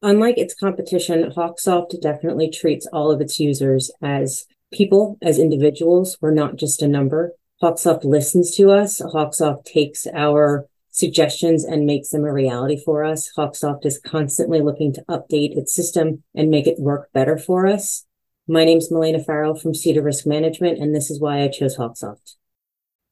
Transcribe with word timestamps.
Unlike 0.00 0.38
its 0.38 0.54
competition, 0.54 1.32
Hawksoft 1.32 2.00
definitely 2.00 2.50
treats 2.50 2.86
all 2.92 3.10
of 3.10 3.20
its 3.20 3.40
users 3.40 3.90
as 4.00 4.46
people, 4.72 5.18
as 5.20 5.38
individuals. 5.40 6.16
We're 6.20 6.30
not 6.30 6.56
just 6.56 6.82
a 6.82 6.88
number. 6.88 7.32
Hawksoft 7.60 8.04
listens 8.04 8.54
to 8.56 8.70
us. 8.70 9.00
Hawksoft 9.00 9.64
takes 9.64 10.06
our 10.14 10.66
suggestions 10.90 11.64
and 11.64 11.84
makes 11.84 12.10
them 12.10 12.24
a 12.24 12.32
reality 12.32 12.76
for 12.76 13.02
us. 13.04 13.30
Hawksoft 13.36 13.84
is 13.84 13.98
constantly 13.98 14.60
looking 14.60 14.92
to 14.92 15.04
update 15.08 15.56
its 15.56 15.74
system 15.74 16.22
and 16.32 16.48
make 16.48 16.68
it 16.68 16.78
work 16.78 17.10
better 17.12 17.36
for 17.36 17.66
us. 17.66 18.04
My 18.46 18.64
name 18.64 18.78
is 18.78 18.92
Melena 18.92 19.24
Farrell 19.24 19.56
from 19.56 19.74
Cedar 19.74 20.02
Risk 20.02 20.26
Management, 20.26 20.78
and 20.78 20.94
this 20.94 21.10
is 21.10 21.20
why 21.20 21.42
I 21.42 21.48
chose 21.48 21.76
Hawksoft. 21.76 22.36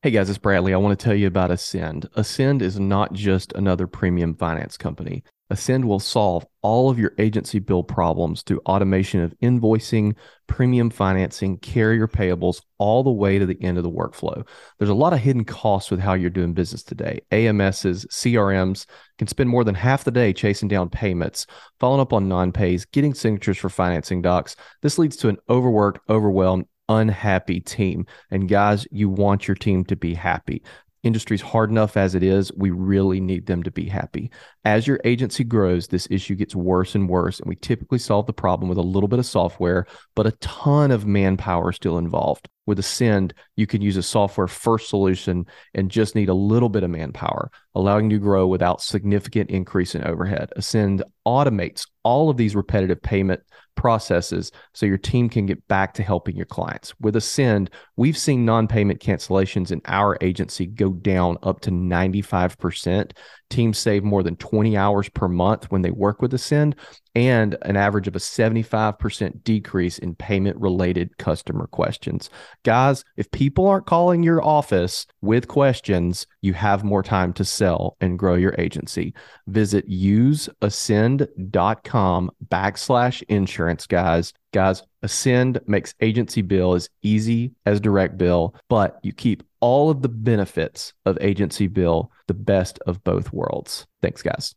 Hey 0.02 0.12
guys, 0.12 0.30
it's 0.30 0.38
Bradley. 0.38 0.72
I 0.72 0.76
want 0.76 0.96
to 0.96 1.04
tell 1.04 1.16
you 1.16 1.26
about 1.26 1.50
Ascend. 1.50 2.08
Ascend 2.14 2.62
is 2.62 2.78
not 2.78 3.12
just 3.12 3.52
another 3.54 3.88
premium 3.88 4.36
finance 4.36 4.76
company. 4.76 5.24
Ascend 5.48 5.84
will 5.84 6.00
solve 6.00 6.44
all 6.62 6.90
of 6.90 6.98
your 6.98 7.12
agency 7.18 7.60
bill 7.60 7.84
problems 7.84 8.42
through 8.42 8.60
automation 8.66 9.20
of 9.20 9.34
invoicing, 9.40 10.16
premium 10.48 10.90
financing, 10.90 11.58
carrier 11.58 12.08
payables, 12.08 12.62
all 12.78 13.04
the 13.04 13.12
way 13.12 13.38
to 13.38 13.46
the 13.46 13.60
end 13.62 13.78
of 13.78 13.84
the 13.84 13.90
workflow. 13.90 14.46
There's 14.78 14.90
a 14.90 14.94
lot 14.94 15.12
of 15.12 15.20
hidden 15.20 15.44
costs 15.44 15.90
with 15.90 16.00
how 16.00 16.14
you're 16.14 16.30
doing 16.30 16.52
business 16.52 16.82
today. 16.82 17.20
AMSs, 17.30 18.06
CRMs 18.08 18.86
can 19.18 19.28
spend 19.28 19.48
more 19.48 19.62
than 19.62 19.76
half 19.76 20.04
the 20.04 20.10
day 20.10 20.32
chasing 20.32 20.68
down 20.68 20.90
payments, 20.90 21.46
following 21.78 22.00
up 22.00 22.12
on 22.12 22.28
non 22.28 22.50
pays, 22.50 22.84
getting 22.84 23.14
signatures 23.14 23.58
for 23.58 23.68
financing 23.68 24.22
docs. 24.22 24.56
This 24.82 24.98
leads 24.98 25.16
to 25.18 25.28
an 25.28 25.38
overworked, 25.48 26.00
overwhelmed, 26.08 26.66
unhappy 26.88 27.60
team. 27.60 28.06
And 28.30 28.48
guys, 28.48 28.86
you 28.90 29.08
want 29.08 29.48
your 29.48 29.54
team 29.54 29.84
to 29.86 29.96
be 29.96 30.14
happy 30.14 30.62
industry's 31.06 31.40
hard 31.40 31.70
enough 31.70 31.96
as 31.96 32.14
it 32.14 32.22
is. 32.22 32.52
We 32.56 32.70
really 32.70 33.20
need 33.20 33.46
them 33.46 33.62
to 33.62 33.70
be 33.70 33.88
happy. 33.88 34.30
As 34.64 34.86
your 34.86 35.00
agency 35.04 35.44
grows, 35.44 35.86
this 35.86 36.08
issue 36.10 36.34
gets 36.34 36.54
worse 36.54 36.94
and 36.94 37.08
worse. 37.08 37.40
And 37.40 37.48
we 37.48 37.56
typically 37.56 37.98
solve 37.98 38.26
the 38.26 38.32
problem 38.32 38.68
with 38.68 38.78
a 38.78 38.82
little 38.82 39.08
bit 39.08 39.18
of 39.18 39.26
software, 39.26 39.86
but 40.14 40.26
a 40.26 40.32
ton 40.32 40.90
of 40.90 41.06
manpower 41.06 41.72
still 41.72 41.98
involved. 41.98 42.48
With 42.66 42.80
Ascend, 42.80 43.32
you 43.54 43.66
can 43.66 43.80
use 43.80 43.96
a 43.96 44.02
software 44.02 44.48
first 44.48 44.88
solution 44.88 45.46
and 45.72 45.90
just 45.90 46.16
need 46.16 46.28
a 46.28 46.34
little 46.34 46.68
bit 46.68 46.82
of 46.82 46.90
manpower, 46.90 47.50
allowing 47.76 48.10
you 48.10 48.18
to 48.18 48.22
grow 48.22 48.48
without 48.48 48.82
significant 48.82 49.50
increase 49.50 49.94
in 49.94 50.04
overhead. 50.04 50.50
Ascend 50.56 51.04
automates 51.24 51.86
all 52.02 52.28
of 52.28 52.36
these 52.36 52.56
repetitive 52.56 53.00
payment 53.00 53.40
processes 53.76 54.50
so 54.72 54.86
your 54.86 54.98
team 54.98 55.28
can 55.28 55.46
get 55.46 55.66
back 55.68 55.94
to 55.94 56.02
helping 56.02 56.36
your 56.36 56.46
clients. 56.46 56.94
With 57.00 57.16
Ascend, 57.16 57.70
we've 57.96 58.18
seen 58.18 58.44
non 58.44 58.66
payment 58.66 59.00
cancellations 59.00 59.70
in 59.70 59.80
our 59.84 60.18
agency 60.20 60.66
go 60.66 60.90
down 60.90 61.38
up 61.42 61.60
to 61.60 61.70
95%. 61.70 63.12
Teams 63.48 63.78
save 63.78 64.02
more 64.02 64.24
than 64.24 64.36
20 64.36 64.76
hours 64.76 65.08
per 65.08 65.28
month 65.28 65.70
when 65.70 65.82
they 65.82 65.92
work 65.92 66.20
with 66.20 66.34
Ascend 66.34 66.74
and 67.16 67.56
an 67.62 67.76
average 67.76 68.06
of 68.08 68.14
a 68.14 68.18
75% 68.18 69.42
decrease 69.42 69.98
in 69.98 70.14
payment 70.14 70.58
related 70.58 71.16
customer 71.16 71.66
questions. 71.66 72.28
Guys, 72.62 73.02
if 73.16 73.30
people 73.30 73.66
aren't 73.66 73.86
calling 73.86 74.22
your 74.22 74.44
office 74.44 75.06
with 75.22 75.48
questions, 75.48 76.26
you 76.42 76.52
have 76.52 76.84
more 76.84 77.02
time 77.02 77.32
to 77.32 77.42
sell 77.42 77.96
and 78.02 78.18
grow 78.18 78.34
your 78.34 78.54
agency. 78.58 79.14
Visit 79.46 79.88
useascend.com 79.88 82.30
backslash 82.48 83.22
insurance, 83.28 83.65
guys. 83.88 84.32
Guys, 84.52 84.82
Ascend 85.02 85.60
makes 85.66 85.94
agency 86.00 86.42
bill 86.42 86.74
as 86.74 86.88
easy 87.02 87.52
as 87.64 87.80
direct 87.80 88.16
bill, 88.16 88.54
but 88.68 88.98
you 89.02 89.12
keep 89.12 89.42
all 89.60 89.90
of 89.90 90.02
the 90.02 90.08
benefits 90.08 90.94
of 91.04 91.18
agency 91.20 91.66
bill, 91.66 92.10
the 92.26 92.34
best 92.34 92.78
of 92.86 93.02
both 93.02 93.32
worlds. 93.32 93.86
Thanks, 94.00 94.22
guys. 94.22 94.54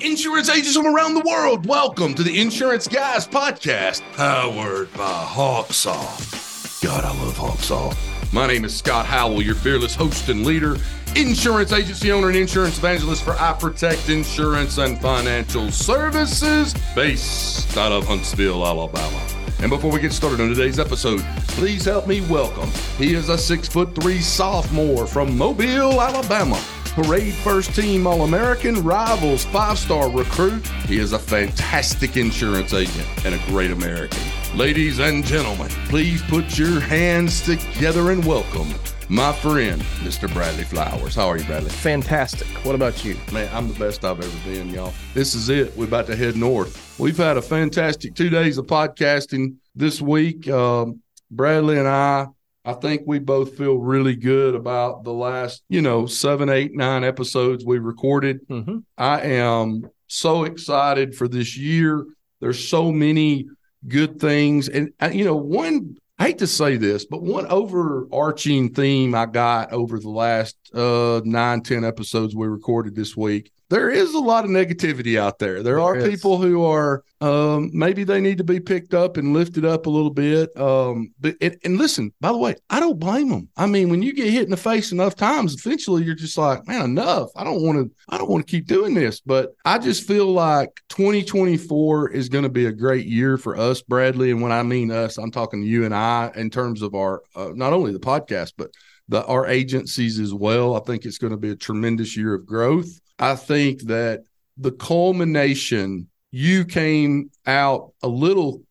Insurance 0.00 0.48
agents 0.48 0.76
from 0.76 0.86
around 0.86 1.14
the 1.14 1.22
world, 1.26 1.66
welcome 1.66 2.14
to 2.14 2.22
the 2.22 2.40
Insurance 2.40 2.88
Guys 2.88 3.26
podcast, 3.26 4.02
powered 4.14 4.92
by 4.94 5.24
Hawksoft. 5.24 6.82
God, 6.82 7.04
I 7.04 7.10
love 7.22 7.36
Hawksoft. 7.36 7.96
My 8.32 8.46
name 8.46 8.64
is 8.64 8.74
Scott 8.74 9.06
Howell, 9.06 9.42
your 9.42 9.54
fearless 9.54 9.94
host 9.94 10.28
and 10.28 10.44
leader, 10.44 10.76
insurance 11.16 11.72
agency 11.72 12.10
owner 12.12 12.28
and 12.28 12.36
insurance 12.36 12.78
evangelist 12.78 13.22
for 13.24 13.32
I 13.32 13.52
Protect 13.52 14.08
Insurance 14.08 14.78
and 14.78 14.98
Financial 15.00 15.70
Services, 15.70 16.74
based 16.94 17.76
out 17.76 17.92
of 17.92 18.06
Huntsville, 18.06 18.66
Alabama. 18.66 19.20
And 19.60 19.70
before 19.70 19.92
we 19.92 20.00
get 20.00 20.12
started 20.12 20.40
on 20.40 20.48
today's 20.48 20.78
episode, 20.78 21.20
please 21.48 21.84
help 21.84 22.06
me 22.06 22.20
welcome. 22.22 22.70
He 22.98 23.14
is 23.14 23.28
a 23.28 23.38
six 23.38 23.68
foot 23.68 23.94
three 23.94 24.20
sophomore 24.20 25.06
from 25.06 25.36
Mobile, 25.36 26.00
Alabama. 26.00 26.60
Parade 26.94 27.32
first 27.32 27.74
team 27.74 28.06
All 28.06 28.22
American, 28.22 28.82
Rivals 28.82 29.44
five 29.46 29.78
star 29.78 30.10
recruit. 30.10 30.66
He 30.86 30.98
is 30.98 31.12
a 31.12 31.18
fantastic 31.18 32.16
insurance 32.16 32.74
agent 32.74 33.08
and 33.24 33.34
a 33.34 33.46
great 33.46 33.70
American. 33.70 34.20
Ladies 34.54 34.98
and 34.98 35.24
gentlemen, 35.24 35.68
please 35.88 36.22
put 36.22 36.58
your 36.58 36.80
hands 36.80 37.40
together 37.40 38.10
and 38.10 38.22
welcome 38.24 38.68
my 39.12 39.30
friend, 39.30 39.82
Mr. 40.00 40.32
Bradley 40.32 40.64
Flowers. 40.64 41.14
How 41.14 41.28
are 41.28 41.36
you, 41.36 41.44
Bradley? 41.44 41.68
Fantastic. 41.68 42.48
What 42.64 42.74
about 42.74 43.04
you? 43.04 43.14
Man, 43.30 43.46
I'm 43.52 43.68
the 43.68 43.78
best 43.78 44.06
I've 44.06 44.18
ever 44.18 44.50
been, 44.50 44.70
y'all. 44.70 44.94
This 45.12 45.34
is 45.34 45.50
it. 45.50 45.76
We're 45.76 45.84
about 45.84 46.06
to 46.06 46.16
head 46.16 46.34
north. 46.34 46.98
We've 46.98 47.16
had 47.16 47.36
a 47.36 47.42
fantastic 47.42 48.14
two 48.14 48.30
days 48.30 48.56
of 48.56 48.66
podcasting 48.66 49.56
this 49.74 50.00
week. 50.00 50.48
Um, 50.48 51.02
Bradley 51.30 51.78
and 51.78 51.86
I 51.86 52.28
I 52.64 52.72
think 52.72 53.02
we 53.04 53.18
both 53.18 53.58
feel 53.58 53.76
really 53.76 54.16
good 54.16 54.54
about 54.54 55.04
the 55.04 55.12
last, 55.12 55.62
you 55.68 55.82
know, 55.82 56.06
seven, 56.06 56.48
eight, 56.48 56.74
nine 56.74 57.04
episodes 57.04 57.66
we 57.66 57.78
recorded. 57.78 58.46
Mm-hmm. 58.48 58.78
I 58.96 59.20
am 59.20 59.90
so 60.06 60.44
excited 60.44 61.14
for 61.14 61.28
this 61.28 61.56
year. 61.56 62.06
There's 62.40 62.66
so 62.66 62.92
many 62.92 63.46
good 63.88 64.20
things. 64.20 64.68
And, 64.68 64.92
uh, 65.02 65.10
you 65.12 65.24
know, 65.24 65.36
one, 65.36 65.96
I 66.22 66.26
hate 66.26 66.38
to 66.38 66.46
say 66.46 66.76
this, 66.76 67.04
but 67.04 67.20
one 67.20 67.46
overarching 67.48 68.72
theme 68.74 69.12
I 69.12 69.26
got 69.26 69.72
over 69.72 69.98
the 69.98 70.08
last 70.08 70.56
uh, 70.72 71.20
nine, 71.24 71.62
ten 71.62 71.84
episodes 71.84 72.32
we 72.32 72.46
recorded 72.46 72.94
this 72.94 73.16
week 73.16 73.50
there 73.72 73.88
is 73.88 74.12
a 74.12 74.18
lot 74.18 74.44
of 74.44 74.50
negativity 74.50 75.18
out 75.18 75.38
there. 75.38 75.54
There, 75.54 75.62
there 75.62 75.80
are 75.80 75.96
is. 75.96 76.08
people 76.08 76.36
who 76.36 76.62
are 76.64 77.02
um, 77.22 77.70
maybe 77.72 78.04
they 78.04 78.20
need 78.20 78.38
to 78.38 78.44
be 78.44 78.60
picked 78.60 78.92
up 78.92 79.16
and 79.16 79.32
lifted 79.32 79.64
up 79.64 79.86
a 79.86 79.90
little 79.90 80.10
bit. 80.10 80.54
Um, 80.60 81.14
but 81.18 81.36
it, 81.40 81.58
and 81.64 81.78
listen, 81.78 82.12
by 82.20 82.32
the 82.32 82.38
way, 82.38 82.56
I 82.68 82.80
don't 82.80 82.98
blame 82.98 83.30
them. 83.30 83.48
I 83.56 83.66
mean, 83.66 83.88
when 83.88 84.02
you 84.02 84.12
get 84.12 84.28
hit 84.28 84.44
in 84.44 84.50
the 84.50 84.56
face 84.58 84.92
enough 84.92 85.16
times, 85.16 85.54
eventually 85.54 86.04
you're 86.04 86.14
just 86.14 86.36
like, 86.36 86.66
man, 86.66 86.84
enough. 86.84 87.30
I 87.34 87.44
don't 87.44 87.62
want 87.62 87.78
to. 87.78 87.90
I 88.10 88.18
don't 88.18 88.28
want 88.28 88.46
to 88.46 88.50
keep 88.50 88.66
doing 88.66 88.92
this. 88.92 89.20
But 89.20 89.54
I 89.64 89.78
just 89.78 90.06
feel 90.06 90.26
like 90.26 90.82
2024 90.90 92.10
is 92.10 92.28
going 92.28 92.44
to 92.44 92.50
be 92.50 92.66
a 92.66 92.72
great 92.72 93.06
year 93.06 93.38
for 93.38 93.56
us, 93.56 93.80
Bradley. 93.80 94.32
And 94.32 94.42
when 94.42 94.52
I 94.52 94.62
mean 94.62 94.90
us, 94.90 95.16
I'm 95.16 95.30
talking 95.30 95.62
to 95.62 95.66
you 95.66 95.86
and 95.86 95.94
I 95.94 96.30
in 96.36 96.50
terms 96.50 96.82
of 96.82 96.94
our 96.94 97.22
uh, 97.34 97.52
not 97.54 97.72
only 97.72 97.92
the 97.92 98.00
podcast 98.00 98.52
but 98.58 98.70
the 99.08 99.24
our 99.26 99.46
agencies 99.46 100.18
as 100.18 100.34
well. 100.34 100.76
I 100.76 100.80
think 100.80 101.04
it's 101.04 101.18
going 101.18 101.32
to 101.32 101.36
be 101.36 101.50
a 101.50 101.56
tremendous 101.56 102.16
year 102.16 102.34
of 102.34 102.46
growth. 102.46 103.00
I 103.22 103.36
think 103.36 103.82
that 103.82 104.24
the 104.56 104.72
culmination, 104.72 106.08
you 106.32 106.64
came 106.64 107.30
out 107.46 107.92
a 108.02 108.08
little 108.08 108.62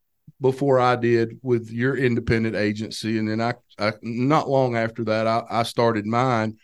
before 0.41 0.78
I 0.78 0.97
did 0.97 1.39
with 1.41 1.72
your 1.72 1.95
independent 1.95 2.57
agency. 2.57 3.17
And 3.17 3.29
then 3.29 3.39
I, 3.39 3.53
I 3.79 3.94
not 4.01 4.50
long 4.50 4.75
after 4.75 5.06
that, 5.06 5.25
I, 5.25 5.44
I 5.50 5.63
started 5.63 6.06
mine. 6.06 6.57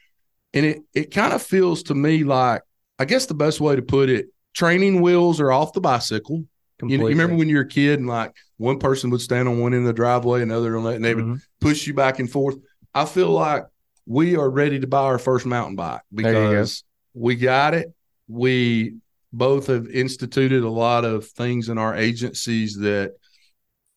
And 0.53 0.65
it, 0.65 0.81
it 0.93 1.11
kind 1.11 1.31
of 1.31 1.41
feels 1.41 1.83
to 1.83 1.95
me 1.95 2.25
like, 2.25 2.61
I 2.99 3.05
guess 3.05 3.25
the 3.25 3.33
best 3.33 3.61
way 3.61 3.77
to 3.77 3.81
put 3.81 4.09
it, 4.09 4.27
training 4.53 5.01
wheels 5.01 5.39
are 5.39 5.53
off 5.53 5.71
the 5.71 5.79
bicycle. 5.79 6.43
You, 6.81 6.89
you, 6.89 7.07
remember 7.07 7.37
when 7.37 7.47
you 7.47 7.55
were 7.55 7.61
a 7.61 7.67
kid 7.67 7.99
and 7.99 8.07
like 8.07 8.35
one 8.57 8.79
person 8.79 9.11
would 9.11 9.21
stand 9.21 9.47
on 9.47 9.59
one 9.59 9.73
end 9.73 9.83
of 9.83 9.87
the 9.87 9.93
driveway, 9.93 10.41
another 10.41 10.75
on 10.75 10.83
that, 10.83 10.95
and 10.95 11.05
they 11.05 11.15
would 11.15 11.23
mm-hmm. 11.23 11.37
push 11.61 11.87
you 11.87 11.93
back 11.93 12.19
and 12.19 12.29
forth. 12.29 12.57
I 12.93 13.05
feel 13.05 13.29
like 13.29 13.63
we 14.05 14.35
are 14.35 14.49
ready 14.49 14.79
to 14.81 14.87
buy 14.87 15.03
our 15.03 15.19
first 15.19 15.45
mountain 15.45 15.77
bike 15.77 16.01
because 16.13 16.83
we 17.17 17.35
got 17.35 17.73
it. 17.73 17.93
We 18.27 18.97
both 19.33 19.67
have 19.67 19.87
instituted 19.87 20.63
a 20.63 20.69
lot 20.69 21.05
of 21.05 21.27
things 21.27 21.69
in 21.69 21.77
our 21.77 21.95
agencies 21.95 22.77
that 22.77 23.13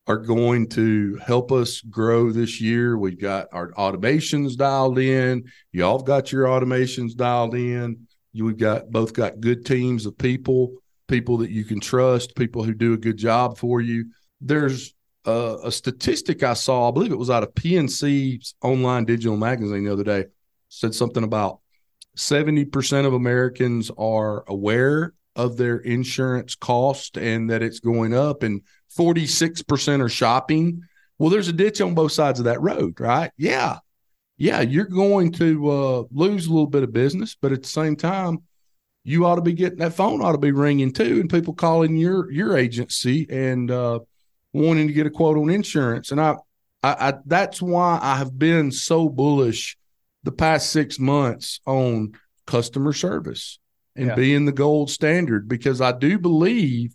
are 0.07 0.19
going 0.19 0.69
to 0.69 1.17
help 1.25 1.53
us 1.53 1.81
grow 1.83 2.33
this 2.33 2.61
year. 2.61 2.99
We've 2.99 3.21
got 3.21 3.49
our 3.53 3.71
automations 3.73 4.57
dialed 4.57 4.99
in. 4.99 5.45
Y'all 5.73 5.99
have 5.99 6.07
got 6.07 6.33
your 6.33 6.47
automations 6.47 7.15
dialed 7.15 7.55
in. 7.55 8.07
You've 8.33 8.59
got 8.59 8.91
both 8.91 9.13
got 9.13 9.41
good 9.41 9.67
teams 9.67 10.07
of 10.07 10.17
people, 10.17 10.75
people 11.07 11.39
that 11.39 11.51
you 11.51 11.65
can 11.65 11.81
trust, 11.81 12.35
people 12.35 12.65
who 12.65 12.75
do 12.75 12.95
a 12.95 12.99
good 12.99 13.17
job 13.17 13.59
for 13.59 13.81
you. 13.81 14.07
There's 14.41 14.95
a, 15.27 15.59
a 15.65 15.73
statistic 15.73 16.43
I 16.43 16.55
saw, 16.55 16.89
I 16.89 16.93
believe 16.93 17.13
it 17.13 17.19
was 17.19 17.31
out 17.31 17.43
of 17.43 17.55
PNC's 17.55 18.55
online 18.63 19.05
digital 19.05 19.37
magazine 19.37 19.85
the 19.85 19.93
other 19.93 20.05
day, 20.05 20.27
said 20.69 20.95
something 20.95 21.25
about 21.25 21.61
70% 22.17 23.07
of 23.07 23.15
Americans 23.15 23.91
are 23.97 24.45
aware 24.49 25.15
of 25.37 25.57
their 25.57 25.79
insurance 25.79 26.55
cost 26.55 27.17
and 27.17 27.51
that 27.51 27.63
it's 27.63 27.81
going 27.81 28.15
up, 28.15 28.43
and 28.43 28.63
46% 28.97 30.01
are 30.01 30.09
shopping. 30.09 30.83
Well, 31.19 31.31
there's 31.31 31.49
a 31.49 31.53
ditch 31.53 31.81
on 31.81 31.95
both 31.95 32.13
sides 32.13 32.39
of 32.39 32.47
that 32.47 32.61
road, 32.61 33.01
right? 33.01 33.31
Yeah. 33.37 33.79
Yeah, 34.37 34.63
you're 34.63 34.87
going 34.87 35.33
to 35.33 35.71
uh, 35.71 36.03
lose 36.11 36.47
a 36.47 36.51
little 36.51 36.67
bit 36.67 36.83
of 36.83 36.93
business, 36.93 37.37
but 37.39 37.53
at 37.53 37.63
the 37.63 37.69
same 37.69 37.95
time, 37.95 38.39
you 39.05 39.27
ought 39.27 39.37
to 39.37 39.43
be 39.43 39.53
getting 39.53 39.79
that 39.79 39.95
phone 39.95 40.23
ought 40.23 40.33
to 40.33 40.39
be 40.39 40.53
ringing 40.53 40.93
too, 40.93 41.21
and 41.21 41.31
people 41.31 41.55
calling 41.55 41.97
your 41.97 42.31
your 42.31 42.57
agency 42.57 43.27
and 43.31 43.71
uh, 43.71 44.01
wanting 44.53 44.87
to 44.87 44.93
get 44.93 45.07
a 45.07 45.11
quote 45.11 45.39
on 45.39 45.51
insurance. 45.51 46.11
And 46.11 46.21
I, 46.21 46.37
I, 46.83 47.09
I 47.09 47.15
that's 47.27 47.63
why 47.63 47.99
I 48.01 48.17
have 48.17 48.39
been 48.39 48.71
so 48.73 49.09
bullish 49.09 49.77
the 50.23 50.33
past 50.33 50.71
six 50.71 50.99
months 50.99 51.61
on 51.67 52.13
customer 52.47 52.93
service 52.93 53.59
and 53.97 54.09
Yeah. 54.09 54.15
being 54.15 54.45
the 54.45 54.53
gold 54.53 54.91
standard 54.91 55.49
because 55.49 55.81
I 55.81 55.93
do 55.93 56.19
believe 56.19 56.95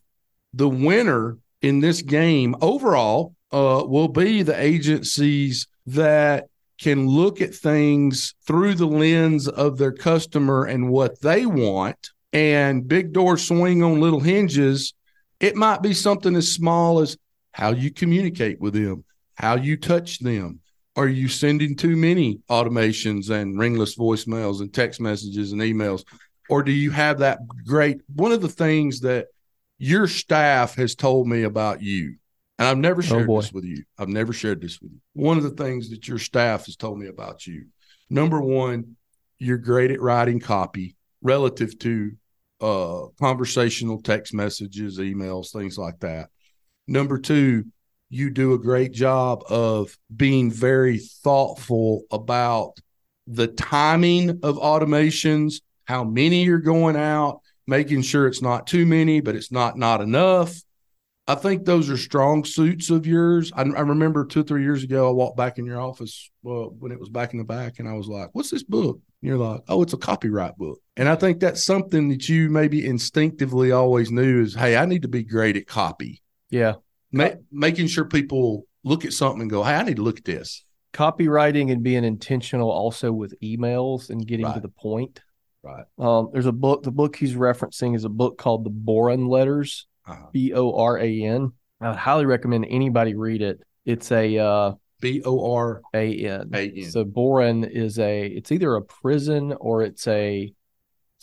the 0.54 0.70
winner 0.70 1.38
in 1.62 1.80
this 1.80 2.02
game 2.02 2.56
overall 2.62 3.34
uh, 3.52 3.84
will 3.86 4.08
be 4.08 4.42
the 4.44 4.60
agencies 4.60 5.68
that 5.86 6.48
can 6.80 7.08
look 7.08 7.42
at 7.42 7.56
things 7.56 8.36
through 8.46 8.76
the 8.76 8.86
lens 8.88 9.48
of 9.48 9.78
their 9.78 9.94
customer 9.94 10.66
and 10.66 10.90
what 10.90 11.22
they 11.22 11.46
want. 11.46 12.10
And 12.34 12.86
big 12.86 13.14
doors 13.14 13.48
swing 13.48 13.82
on 13.82 14.02
little 14.02 14.20
hinges. 14.20 14.94
It 15.40 15.56
might 15.56 15.82
be 15.82 15.94
something 15.94 16.36
as 16.36 16.52
small 16.52 17.00
as 17.00 17.18
how 17.54 17.72
you 17.72 17.92
communicate 17.92 18.60
with 18.60 18.74
them, 18.74 19.06
how 19.36 19.56
you 19.56 19.78
touch 19.78 20.20
them. 20.20 20.60
Are 20.96 21.08
you 21.08 21.28
sending 21.28 21.76
too 21.76 21.96
many 21.96 22.40
automations 22.50 23.30
and 23.30 23.60
ringless 23.60 23.98
voicemails 23.98 24.62
and 24.62 24.74
text 24.74 25.02
messages 25.02 25.52
and 25.52 25.62
emails? 25.62 26.06
Or 26.50 26.64
do 26.64 26.72
you 26.72 26.92
have 26.92 27.20
that 27.20 27.40
great 27.66 28.02
one 28.14 28.32
of 28.32 28.42
the 28.42 28.48
things 28.48 29.02
that 29.02 29.28
your 29.78 30.08
staff 30.08 30.76
has 30.76 30.96
told 30.96 31.28
me 31.28 31.44
about 31.44 31.82
you? 31.82 32.16
And 32.58 32.68
I've 32.68 32.78
never 32.78 33.02
shared 33.02 33.28
boy. 33.28 33.42
this 33.42 33.52
with 33.52 33.66
you. 33.66 33.84
I've 33.98 34.08
never 34.08 34.32
shared 34.32 34.62
this 34.62 34.80
with 34.80 34.92
you. 34.92 35.00
One 35.14 35.38
of 35.38 35.44
the 35.44 35.64
things 35.64 35.90
that 35.90 36.08
your 36.08 36.20
staff 36.20 36.68
has 36.68 36.78
told 36.78 36.98
me 36.98 37.08
about 37.08 37.46
you. 37.46 37.66
Number 38.10 38.40
one, 38.40 38.96
you're 39.38 39.58
great 39.58 39.92
at 39.92 40.00
writing 40.00 40.40
copy 40.40 40.96
relative 41.22 41.78
to 41.80 42.12
uh, 42.62 43.08
conversational 43.20 44.02
text 44.02 44.34
messages, 44.34 45.00
emails, 45.00 45.52
things 45.52 45.78
like 45.78 46.00
that. 46.00 46.30
Number 46.88 47.18
two, 47.18 47.66
you 48.10 48.30
do 48.30 48.54
a 48.54 48.60
great 48.60 48.92
job 48.92 49.44
of 49.50 49.98
being 50.16 50.52
very 50.52 51.00
thoughtful 51.00 52.04
about 52.12 52.80
the 53.28 53.48
timing 53.48 54.30
of 54.44 54.58
automations, 54.58 55.62
how 55.86 56.04
many 56.04 56.44
you're 56.44 56.60
going 56.60 56.96
out, 56.96 57.42
making 57.68 58.02
sure 58.02 58.28
it's 58.28 58.42
not 58.42 58.68
too 58.68 58.86
many, 58.86 59.22
but 59.22 59.36
it's 59.36 59.52
not 59.52 59.78
not 59.78 60.02
enough. 60.02 60.56
I 61.28 61.34
think 61.34 61.66
those 61.66 61.90
are 61.90 61.98
strong 61.98 62.46
suits 62.46 62.92
of 62.92 63.08
yours. 63.08 63.52
I, 63.56 63.62
I 63.62 63.82
remember 63.82 64.26
two 64.26 64.44
three 64.44 64.62
years 64.62 64.84
ago, 64.84 65.08
I 65.08 65.12
walked 65.12 65.38
back 65.38 65.58
in 65.58 65.66
your 65.66 65.82
office 65.82 66.30
well, 66.44 66.76
when 66.78 66.92
it 66.92 67.00
was 67.00 67.10
back 67.10 67.34
in 67.34 67.40
the 67.40 67.46
back, 67.46 67.80
and 67.80 67.90
I 67.90 67.94
was 67.94 68.08
like, 68.08 68.30
"What's 68.34 68.52
this 68.52 68.64
book?" 68.64 69.00
And 69.22 69.30
you're 69.30 69.38
like, 69.38 69.62
"Oh, 69.68 69.82
it's 69.82 69.94
a 69.94 69.98
copyright 69.98 70.56
book." 70.58 70.80
And 70.98 71.10
I 71.10 71.16
think 71.16 71.40
that's 71.40 71.64
something 71.66 72.10
that 72.10 72.30
you 72.30 72.50
maybe 72.52 72.86
instinctively 72.86 73.72
always 73.72 74.12
knew 74.12 74.44
is, 74.44 74.54
"Hey, 74.54 74.78
I 74.78 74.86
need 74.86 75.02
to 75.02 75.08
be 75.08 75.24
great 75.24 75.58
at 75.58 75.66
copy." 75.66 76.22
Yeah. 76.52 76.76
Ma- 77.16 77.36
making 77.52 77.88
sure 77.88 78.06
people 78.06 78.66
look 78.84 79.06
at 79.06 79.14
something 79.14 79.42
and 79.42 79.50
go, 79.50 79.64
"Hey, 79.64 79.74
I 79.76 79.84
need 79.84 79.96
to 79.98 80.04
look 80.04 80.18
at 80.20 80.26
this." 80.26 80.64
Copywriting 80.94 81.72
and 81.72 81.84
being 81.84 82.04
intentional 82.04 82.70
also 82.72 83.12
with 83.12 83.34
emails 83.42 84.10
and 84.10 84.26
getting 84.26 84.46
to 84.54 84.60
the 84.62 84.70
point. 84.70 85.20
Right. 85.64 85.84
Um, 85.98 86.30
there's 86.32 86.46
a 86.46 86.52
book, 86.54 86.84
the 86.84 86.92
book 86.92 87.16
he's 87.16 87.34
referencing 87.34 87.96
is 87.96 88.06
a 88.06 88.10
book 88.10 88.38
called 88.38 88.64
The 88.64 88.70
Boran 88.70 89.28
Letters, 89.28 89.88
Uh-huh. 90.08 90.28
B 90.32 90.54
O 90.54 90.74
R 90.78 91.00
A 91.00 91.24
N. 91.24 91.52
I 91.82 91.90
would 91.90 91.98
highly 91.98 92.26
recommend 92.26 92.66
anybody 92.70 93.16
read 93.16 93.42
it. 93.42 93.62
It's 93.84 94.12
a 94.12 94.38
uh, 94.38 94.74
B 95.02 95.22
O 95.26 95.54
R 95.54 95.82
A 95.94 96.26
N. 96.28 96.50
A 96.54 96.70
N. 96.70 96.90
So 96.92 97.04
Boran 97.04 97.68
is 97.70 98.00
a 98.00 98.26
it's 98.28 98.52
either 98.52 98.76
a 98.76 98.82
prison 98.82 99.54
or 99.60 99.82
it's 99.82 100.08
a 100.08 100.54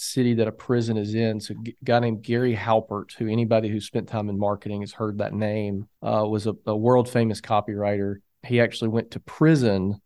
city 0.03 0.35
that 0.35 0.49
a 0.49 0.53
prison 0.53 0.97
is 0.97 1.15
in. 1.15 1.41
So 1.41 1.55
a 1.55 1.75
guy 1.85 2.01
named 2.01 2.23
Gary 2.23 2.55
Halbert, 2.55 3.15
who 3.19 3.29
anybody 3.29 3.69
who 3.69 3.81
spent 3.81 4.09
time 4.09 4.29
in 4.29 4.39
marketing 4.39 4.81
has 4.83 4.93
heard 4.93 5.19
that 5.19 5.33
name, 5.35 5.89
uh, 6.03 6.27
was 6.29 6.47
a, 6.47 6.55
a 6.67 6.77
world 6.77 7.09
famous 7.09 7.41
copywriter. 7.41 8.17
He 8.45 8.61
actually 8.61 8.89
went 8.89 9.13
to 9.13 9.21
prison 9.21 10.01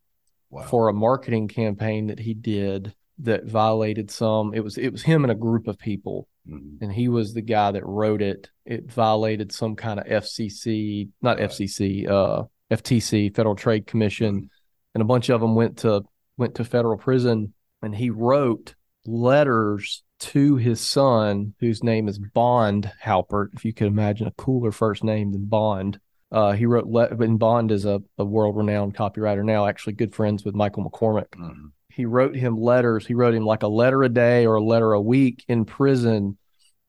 Wow. 0.49 0.63
for 0.63 0.89
a 0.89 0.93
marketing 0.93 1.49
campaign 1.49 2.07
that 2.07 2.21
he 2.21 2.33
did 2.33 2.95
that 3.19 3.47
violated 3.47 4.13
some. 4.13 4.55
It 4.55 4.63
was 4.63 4.79
it 4.79 4.91
was 4.93 5.03
him 5.03 5.25
and 5.25 5.33
a 5.33 5.35
group 5.35 5.67
of 5.67 5.77
people 5.77 6.29
Mhm. 6.49 6.81
and 6.83 6.93
he 6.93 7.09
was 7.09 7.35
the 7.35 7.43
guy 7.43 7.73
that 7.73 7.85
wrote 7.85 8.23
it. 8.23 8.51
It 8.65 8.89
violated 8.91 9.51
some 9.51 9.75
kind 9.75 9.99
of 9.99 10.07
FCC, 10.07 11.09
not 11.21 11.39
Right. 11.39 11.45
FCC, 11.51 12.07
uh, 12.07 12.45
FTC, 12.71 13.31
Federal 13.35 13.57
Trade 13.57 13.87
Commission, 13.89 14.43
Mhm. 14.43 14.49
and 14.95 15.03
a 15.03 15.05
bunch 15.07 15.31
of 15.31 15.41
them 15.41 15.57
went 15.57 15.79
to 15.79 16.03
went 16.39 16.55
to 16.57 16.65
federal 16.65 16.97
prison. 16.99 17.53
And 17.83 17.95
he 17.95 18.11
wrote 18.11 18.77
letters 19.07 20.03
to 20.19 20.57
his 20.57 20.81
son, 20.81 21.55
whose 21.61 21.83
name 21.85 22.09
is 22.09 22.19
Bond 22.19 22.91
Halbert. 23.01 23.51
If 23.55 23.65
you 23.65 23.73
could 23.73 23.87
imagine 23.87 24.27
a 24.27 24.33
cooler 24.33 24.73
first 24.73 25.05
name 25.05 25.33
than 25.33 25.45
Bond. 25.47 26.01
Uh, 26.33 26.53
he 26.53 26.67
wrote, 26.67 26.87
le- 26.87 27.09
and 27.09 27.39
Bond 27.39 27.71
is 27.71 27.85
a, 27.85 28.03
a 28.19 28.25
world 28.25 28.57
renowned 28.57 28.95
copywriter 28.97 29.45
now, 29.45 29.67
actually 29.67 29.93
good 29.93 30.15
friends 30.15 30.45
with 30.45 30.55
Michael 30.55 30.89
McCormick 30.91 31.29
Mhm. 31.31 31.71
he 31.89 32.05
wrote 32.05 32.35
him 32.35 32.57
letters. 32.57 33.07
He 33.07 33.15
wrote 33.15 33.35
him 33.35 33.45
like 33.47 33.63
a 33.63 33.69
letter 33.69 34.03
a 34.03 34.09
day 34.09 34.45
or 34.47 34.57
a 34.57 34.65
letter 34.65 34.93
a 34.93 35.01
week 35.01 35.45
in 35.49 35.65
prison 35.65 36.37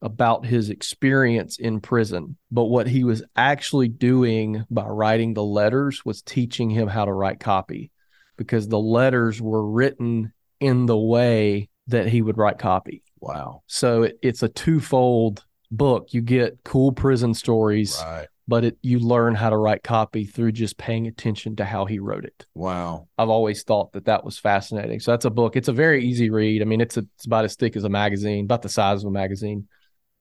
about 0.01 0.45
his 0.45 0.69
experience 0.69 1.57
in 1.57 1.81
prison. 1.81 2.37
But 2.51 2.65
what 2.65 2.87
he 2.87 3.03
was 3.03 3.23
actually 3.35 3.87
doing 3.89 4.63
by 4.69 4.85
writing 4.85 5.33
the 5.33 5.43
letters 5.43 6.03
was 6.05 6.21
teaching 6.21 6.69
him 6.69 6.87
how 6.87 7.05
to 7.05 7.13
write 7.13 7.39
copy 7.39 7.91
because 8.37 8.67
the 8.67 8.79
letters 8.79 9.41
were 9.41 9.67
written 9.69 10.33
in 10.59 10.85
the 10.87 10.97
way 10.97 11.69
that 11.88 12.07
he 12.07 12.22
would 12.22 12.38
write 12.38 12.60
copy. 12.60 13.04
Wow. 13.19 13.63
So 13.68 14.04
it, 14.04 14.19
it's 14.22 14.44
a 14.44 14.50
twofold 14.50 15.44
book. 15.72 16.13
You 16.13 16.22
get 16.22 16.60
cool 16.63 16.92
prison 16.92 17.34
stories, 17.34 17.98
Right. 18.04 18.28
but 18.48 18.63
it, 18.66 18.78
you 18.81 19.00
learn 19.00 19.36
how 19.36 19.50
to 19.50 19.57
write 19.57 19.84
copy 19.84 20.25
through 20.25 20.51
just 20.51 20.78
paying 20.78 21.07
attention 21.07 21.56
to 21.57 21.66
how 21.66 21.86
he 21.86 22.00
wrote 22.00 22.25
it. 22.25 22.45
Wow. 22.56 23.07
I've 23.18 23.30
always 23.30 23.63
thought 23.63 23.94
that 23.94 24.06
that 24.06 24.24
was 24.24 24.38
fascinating. 24.38 25.00
So 25.00 25.12
that's 25.12 25.25
a 25.25 25.30
book. 25.30 25.56
It's 25.56 25.68
a 25.68 25.74
very 25.74 26.06
easy 26.06 26.30
read. 26.30 26.62
I 26.62 26.66
mean, 26.66 26.81
it's 26.81 26.98
a, 26.98 27.06
it's 27.16 27.25
about 27.25 27.45
as 27.45 27.56
thick 27.56 27.75
as 27.75 27.84
a 27.84 27.89
magazine, 27.89 28.45
about 28.45 28.62
the 28.62 28.69
size 28.69 29.04
of 29.04 29.07
a 29.07 29.12
magazine. 29.12 29.68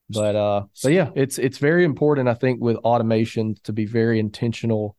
But 0.09 0.37
uh, 0.37 0.63
but 0.85 0.93
yeah, 0.93 1.11
it's 1.17 1.37
it's 1.37 1.59
very 1.59 1.85
important. 1.85 2.29
I 2.29 2.35
think 2.35 2.61
with 2.61 2.77
automation 2.77 3.57
to 3.65 3.73
be 3.73 3.87
very 3.87 4.21
intentional 4.21 4.97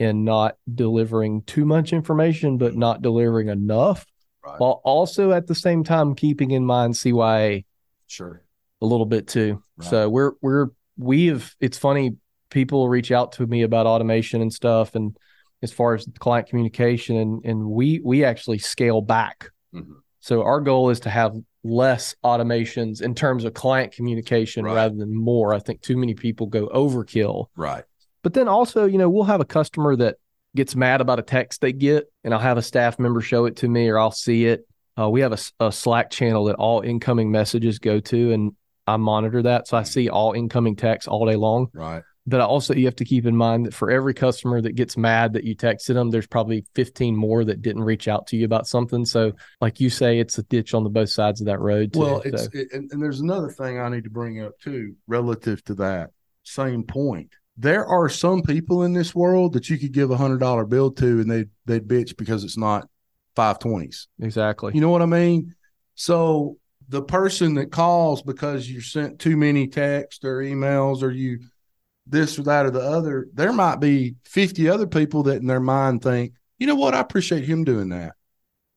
in 0.00 0.24
not 0.24 0.56
delivering 0.74 1.42
too 1.42 1.64
much 1.64 1.92
information, 1.92 2.58
but 2.58 2.74
not 2.74 3.00
delivering 3.00 3.48
enough, 3.48 4.04
Right. 4.44 4.58
while 4.58 4.80
also 4.84 5.32
at 5.32 5.46
the 5.46 5.54
same 5.54 5.84
time 5.84 6.14
keeping 6.14 6.50
in 6.52 6.64
mind 6.64 6.94
CYA 6.94 7.64
Sure. 8.06 8.42
a 8.80 8.86
little 8.86 9.06
bit 9.06 9.26
too. 9.28 9.62
Right. 9.76 9.88
So 9.90 10.08
we're 10.08 10.32
we're 10.40 10.68
we've 10.96 11.54
it's 11.60 11.76
funny 11.78 12.16
people 12.50 12.88
reach 12.88 13.12
out 13.12 13.32
to 13.32 13.46
me 13.46 13.62
about 13.62 13.86
automation 13.86 14.40
and 14.42 14.52
stuff 14.52 14.94
and 14.94 15.16
as 15.62 15.72
far 15.72 15.94
as 15.94 16.06
client 16.18 16.48
communication 16.48 17.16
and 17.16 17.44
and 17.44 17.66
we 17.70 18.00
we 18.02 18.24
actually 18.24 18.58
scale 18.58 19.02
back. 19.02 19.50
Mhm. 19.74 19.96
So 20.20 20.42
our 20.42 20.60
goal 20.60 20.90
is 20.90 21.00
to 21.00 21.10
have 21.10 21.34
less 21.62 22.14
automations 22.24 23.02
in 23.02 23.14
terms 23.14 23.44
of 23.44 23.52
client 23.54 23.92
communication 23.92 24.64
Right. 24.64 24.74
rather 24.74 24.96
than 24.96 25.14
more. 25.14 25.52
I 25.52 25.58
think 25.58 25.82
too 25.82 25.96
many 25.98 26.14
people 26.14 26.46
go 26.46 26.66
overkill. 26.68 27.46
Right. 27.56 27.84
But 28.22 28.32
then 28.34 28.48
also, 28.48 28.86
you 28.86 28.96
know, 28.98 29.08
we'll 29.10 29.24
have 29.24 29.40
a 29.40 29.44
customer 29.46 29.96
that 29.96 30.16
gets 30.56 30.74
mad 30.74 31.00
about 31.00 31.18
a 31.18 31.22
text 31.22 31.60
they 31.60 31.72
get, 31.72 32.12
and 32.24 32.34
I'll 32.34 32.40
have 32.40 32.58
a 32.58 32.62
staff 32.62 32.98
member 32.98 33.20
show 33.20 33.46
it 33.46 33.56
to 33.56 33.68
me, 33.68 33.88
or 33.88 33.98
I'll 33.98 34.10
see 34.10 34.46
it. 34.46 34.66
Uh, 34.98 35.08
we 35.08 35.20
have 35.20 35.40
a 35.60 35.72
Slack 35.72 36.10
channel 36.10 36.44
that 36.46 36.56
all 36.56 36.80
incoming 36.80 37.30
messages 37.30 37.78
go 37.78 38.00
to, 38.00 38.32
and 38.32 38.52
I 38.86 38.96
monitor 38.96 39.42
that, 39.42 39.68
so 39.68 39.76
I 39.76 39.84
see 39.84 40.08
all 40.08 40.32
incoming 40.32 40.76
texts 40.76 41.08
all 41.08 41.26
day 41.26 41.36
long. 41.36 41.68
Right. 41.72 42.02
But 42.26 42.40
I 42.40 42.44
also, 42.44 42.74
you 42.74 42.84
have 42.84 42.96
to 42.96 43.04
keep 43.04 43.24
in 43.24 43.34
mind 43.34 43.66
that 43.66 43.74
for 43.74 43.90
every 43.90 44.12
customer 44.12 44.60
that 44.60 44.74
gets 44.74 44.96
mad 44.96 45.32
that 45.32 45.44
you 45.44 45.56
texted 45.56 45.94
them, 45.94 46.10
there's 46.10 46.26
probably 46.26 46.66
15 46.74 47.16
more 47.16 47.44
that 47.44 47.62
didn't 47.62 47.82
reach 47.82 48.08
out 48.08 48.26
to 48.28 48.36
you 48.36 48.44
about 48.44 48.66
something. 48.66 49.04
So, 49.06 49.32
like 49.60 49.80
you 49.80 49.88
say, 49.88 50.18
it's 50.18 50.36
a 50.36 50.42
ditch 50.44 50.74
on 50.74 50.84
the 50.84 50.90
both 50.90 51.08
sides 51.08 51.40
of 51.40 51.46
that 51.46 51.60
road. 51.60 51.94
Too. 51.94 52.00
Well, 52.00 52.22
So- 52.22 52.28
it's 52.28 52.48
it, 52.52 52.68
and, 52.72 52.90
and 52.92 53.02
there's 53.02 53.20
another 53.20 53.48
thing 53.48 53.80
I 53.80 53.88
need 53.88 54.04
to 54.04 54.10
bring 54.10 54.42
up 54.42 54.52
too, 54.60 54.96
relative 55.06 55.64
to 55.64 55.74
that 55.76 56.10
same 56.42 56.82
point. 56.82 57.32
There 57.60 57.84
are 57.86 58.08
some 58.08 58.40
people 58.42 58.84
in 58.84 58.94
this 58.94 59.14
world 59.14 59.52
that 59.52 59.68
you 59.68 59.76
could 59.76 59.92
give 59.92 60.10
a 60.10 60.16
hundred 60.16 60.38
dollar 60.38 60.64
bill 60.64 60.90
to, 60.92 61.20
and 61.20 61.30
they 61.30 61.44
they'd 61.66 61.86
bitch 61.86 62.16
because 62.16 62.42
it's 62.42 62.56
not 62.56 62.88
five 63.36 63.58
twenties. 63.58 64.08
exactly. 64.18 64.72
You 64.74 64.80
know 64.80 64.88
what 64.88 65.02
I 65.02 65.06
mean? 65.06 65.54
So 65.94 66.56
the 66.88 67.02
person 67.02 67.54
that 67.54 67.70
calls 67.70 68.22
because 68.22 68.68
you 68.68 68.80
sent 68.80 69.18
too 69.18 69.36
many 69.36 69.68
texts 69.68 70.24
or 70.24 70.38
emails 70.38 71.02
or 71.02 71.10
you 71.10 71.40
this 72.06 72.38
or 72.38 72.42
that 72.42 72.66
or 72.66 72.70
the 72.70 72.80
other, 72.80 73.28
there 73.34 73.52
might 73.52 73.76
be 73.76 74.16
50 74.24 74.68
other 74.68 74.86
people 74.86 75.22
that 75.24 75.40
in 75.40 75.46
their 75.46 75.60
mind 75.60 76.02
think, 76.02 76.32
you 76.58 76.66
know 76.66 76.74
what, 76.74 76.94
I 76.94 77.00
appreciate 77.00 77.44
him 77.44 77.64
doing 77.64 77.90
that. 77.90 78.14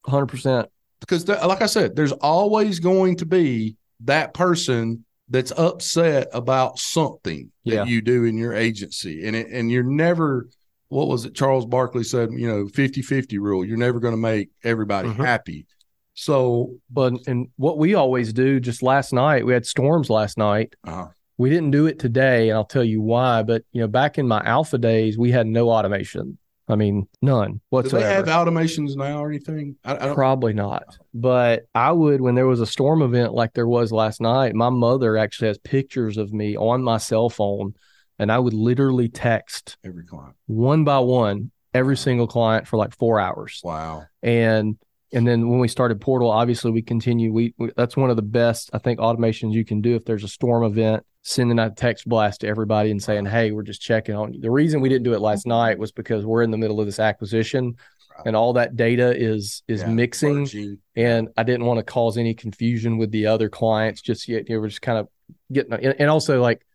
100%. 0.07 0.67
Because, 0.99 1.23
th- 1.23 1.41
like 1.43 1.61
I 1.61 1.65
said, 1.65 1.95
there's 1.95 2.11
always 2.11 2.79
going 2.79 3.17
to 3.17 3.25
be 3.25 3.77
that 4.01 4.33
person 4.33 5.05
that's 5.29 5.51
upset 5.57 6.27
about 6.33 6.77
something 6.79 7.51
that 7.65 7.73
Yeah. 7.73 7.85
you 7.85 8.01
do 8.01 8.25
in 8.25 8.37
your 8.37 8.53
agency. 8.53 9.25
And, 9.25 9.35
it, 9.35 9.47
and 9.51 9.71
you're 9.71 9.83
never, 9.83 10.49
what 10.89 11.07
was 11.07 11.25
it? 11.25 11.33
Charles 11.33 11.65
Barkley 11.65 12.03
said, 12.03 12.29
you 12.33 12.47
know, 12.47 12.67
50 12.67 13.01
50 13.01 13.39
rule. 13.39 13.65
You're 13.65 13.77
never 13.77 13.99
going 13.99 14.13
to 14.13 14.17
make 14.19 14.49
everybody 14.63 15.09
Mhm. 15.09 15.15
happy. 15.25 15.65
So, 16.13 16.75
But 16.91 17.13
and 17.25 17.47
what 17.55 17.77
we 17.79 17.95
always 17.95 18.33
do, 18.33 18.59
just 18.59 18.83
last 18.83 19.13
night, 19.13 19.45
we 19.45 19.53
had 19.53 19.65
storms 19.65 20.09
last 20.09 20.37
night. 20.37 20.75
uh, 20.83 21.07
We 21.39 21.49
didn't 21.49 21.71
do 21.71 21.87
it 21.87 21.97
today, 21.97 22.49
and 22.49 22.55
I'll 22.57 22.63
tell 22.63 22.83
you 22.83 23.01
why. 23.01 23.41
But 23.41 23.63
you 23.71 23.81
know, 23.81 23.87
back 23.87 24.19
in 24.19 24.27
my 24.27 24.41
Alfa 24.45 24.77
days, 24.77 25.17
we 25.17 25.31
had 25.31 25.47
no 25.47 25.69
automation. 25.71 26.37
I 26.67 26.75
mean, 26.75 27.07
none 27.21 27.53
do 27.53 27.61
whatsoever. 27.69 28.07
they 28.07 28.13
have 28.13 28.25
automations 28.27 28.95
now 28.95 29.21
or 29.21 29.29
anything? 29.29 29.75
I, 29.83 29.95
I 29.95 29.97
don't. 29.97 30.15
Probably 30.15 30.53
not. 30.53 30.97
But 31.13 31.67
I 31.75 31.91
would, 31.91 32.21
when 32.21 32.35
there 32.35 32.47
was 32.47 32.61
a 32.61 32.65
storm 32.65 33.01
event 33.01 33.33
like 33.33 33.53
there 33.53 33.67
was 33.67 33.91
last 33.91 34.21
night, 34.21 34.55
my 34.55 34.69
mother 34.69 35.17
actually 35.17 35.49
has 35.49 35.57
pictures 35.57 36.17
of 36.17 36.31
me 36.31 36.55
on 36.55 36.81
my 36.81 36.97
cell 36.97 37.29
phone, 37.29 37.73
and 38.17 38.31
I 38.31 38.39
would 38.39 38.53
literally 38.53 39.09
text 39.09 39.77
Every 39.83 40.05
client. 40.05 40.35
one 40.47 40.83
by 40.83 40.99
one 40.99 41.51
every 41.73 41.97
single 41.97 42.27
client 42.27 42.67
for 42.67 42.77
like 42.77 42.95
four 42.95 43.19
hours. 43.19 43.61
Wow. 43.63 44.05
And 44.21 44.77
and 45.11 45.27
then 45.27 45.49
when 45.49 45.59
we 45.59 45.67
started 45.67 46.01
Portal, 46.01 46.31
obviously 46.31 46.71
we 46.71 46.81
continue. 46.81 47.31
We, 47.31 47.53
we 47.57 47.71
that's 47.75 47.97
one 47.97 48.09
of 48.09 48.15
the 48.15 48.21
best 48.21 48.69
I 48.73 48.79
think 48.79 48.99
automations 48.99 49.53
you 49.53 49.65
can 49.65 49.81
do 49.81 49.95
if 49.95 50.05
there's 50.05 50.23
a 50.23 50.29
storm 50.29 50.63
event. 50.63 51.05
Sending 51.25 51.57
out 51.57 51.71
a 51.71 51.75
text 51.75 52.07
blast 52.07 52.41
to 52.41 52.47
everybody 52.47 52.91
and 52.91 53.01
saying, 53.01 53.25
"Hey, 53.25 53.51
we're 53.51 53.63
just 53.63 53.81
checking 53.81 54.13
on 54.13 54.33
you." 54.33 54.41
The 54.41 54.51
reason 54.51 54.81
we 54.81 54.89
didn't 54.89 55.03
do 55.03 55.13
it 55.13 55.21
last 55.21 55.41
mm-hmm. 55.41 55.49
night 55.51 55.79
was 55.79 55.91
because 55.91 56.25
we're 56.25 56.43
in 56.43 56.51
the 56.51 56.57
middle 56.57 56.79
of 56.81 56.85
this 56.85 56.99
acquisition, 56.99 57.75
Right. 58.17 58.27
and 58.27 58.35
all 58.35 58.53
that 58.53 58.75
data 58.75 59.15
is 59.15 59.63
is 59.67 59.81
Yeah, 59.81 59.87
mixing 59.87 60.39
merging. 60.41 60.77
and 60.95 61.29
I 61.37 61.43
didn't 61.43 61.65
want 61.65 61.79
to 61.79 61.83
cause 61.83 62.17
any 62.17 62.33
confusion 62.33 62.97
with 62.97 63.11
the 63.11 63.27
other 63.27 63.49
clients 63.49 64.01
just 64.01 64.27
yet. 64.27 64.49
You 64.49 64.55
know, 64.55 64.61
we're 64.61 64.67
just 64.67 64.81
kind 64.81 64.99
of 64.99 65.07
getting, 65.51 65.73
and 65.73 66.09
also 66.09 66.41
like 66.41 66.65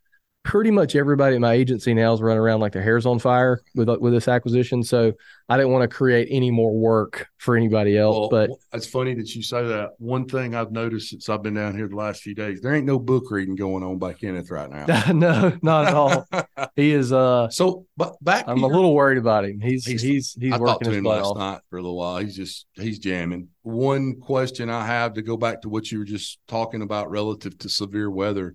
pretty 0.49 0.71
much 0.71 0.97
everybody 0.97 1.35
at 1.35 1.43
my 1.43 1.53
agency 1.53 1.93
now 1.93 2.11
is 2.15 2.23
running 2.23 2.39
around 2.41 2.59
like 2.59 2.73
their 2.73 2.83
hair's 2.83 3.05
on 3.05 3.19
fire 3.19 3.61
with 3.75 3.87
with 4.01 4.15
this 4.15 4.29
acquisition. 4.29 4.83
So 4.83 5.13
I 5.47 5.59
didn't 5.59 5.73
want 5.73 5.83
to 5.83 5.95
create 5.95 6.29
any 6.31 6.51
more 6.51 6.73
work 6.75 7.29
for 7.37 7.55
anybody 7.55 7.99
else. 7.99 8.17
Well, 8.17 8.29
but 8.31 8.51
it's 8.73 8.87
funny 8.87 9.13
that 9.15 9.35
you 9.35 9.43
say 9.43 9.63
that. 9.67 9.91
One 9.99 10.27
thing 10.27 10.55
I've 10.55 10.73
noticed 10.73 11.11
since 11.11 11.29
I've 11.29 11.43
been 11.43 11.53
down 11.53 11.77
here 11.77 11.87
the 11.87 11.97
last 11.97 12.23
few 12.23 12.35
days, 12.35 12.63
there 12.63 12.75
ain't 12.75 12.87
no 12.87 12.99
book 12.99 13.31
reading 13.31 13.57
going 13.57 13.83
on 13.85 13.99
by 13.99 14.15
Kenneth 14.15 14.51
right 14.51 14.71
now. 14.71 14.87
no, 15.13 15.53
not 15.63 15.87
at 15.87 15.95
all. 15.95 16.27
He 16.77 16.93
is. 16.93 17.13
Uh, 17.13 17.49
so, 17.51 17.87
but 17.97 18.17
back, 18.23 18.45
I'm 18.47 18.61
to 18.61 18.65
a 18.65 18.69
little 18.69 18.95
worried 18.95 19.19
about 19.19 19.45
him. 19.45 19.61
He's 19.61 19.85
He's- 19.85 20.01
he's 20.01 20.37
he's, 20.41 20.53
I 20.53 20.59
talked 20.59 20.63
working 20.63 20.85
to 20.85 20.91
his 20.91 20.99
him 20.99 21.05
butt 21.05 21.17
last 21.23 21.27
off. 21.31 21.37
night 21.39 21.61
for 21.71 21.79
a 21.79 21.83
little 21.83 21.97
while. 21.97 22.19
He's 22.19 22.37
just 22.37 22.67
he's 22.75 22.99
jamming. 23.01 23.49
One 23.63 24.21
question 24.21 24.71
I 24.71 24.87
have 24.87 25.15
to 25.15 25.23
go 25.23 25.37
back 25.37 25.63
to 25.63 25.69
what 25.69 25.91
you 25.91 25.99
were 25.99 26.05
just 26.05 26.39
talking 26.47 26.83
about 26.83 27.11
relative 27.11 27.59
to 27.59 27.69
severe 27.69 28.11
weather. 28.11 28.55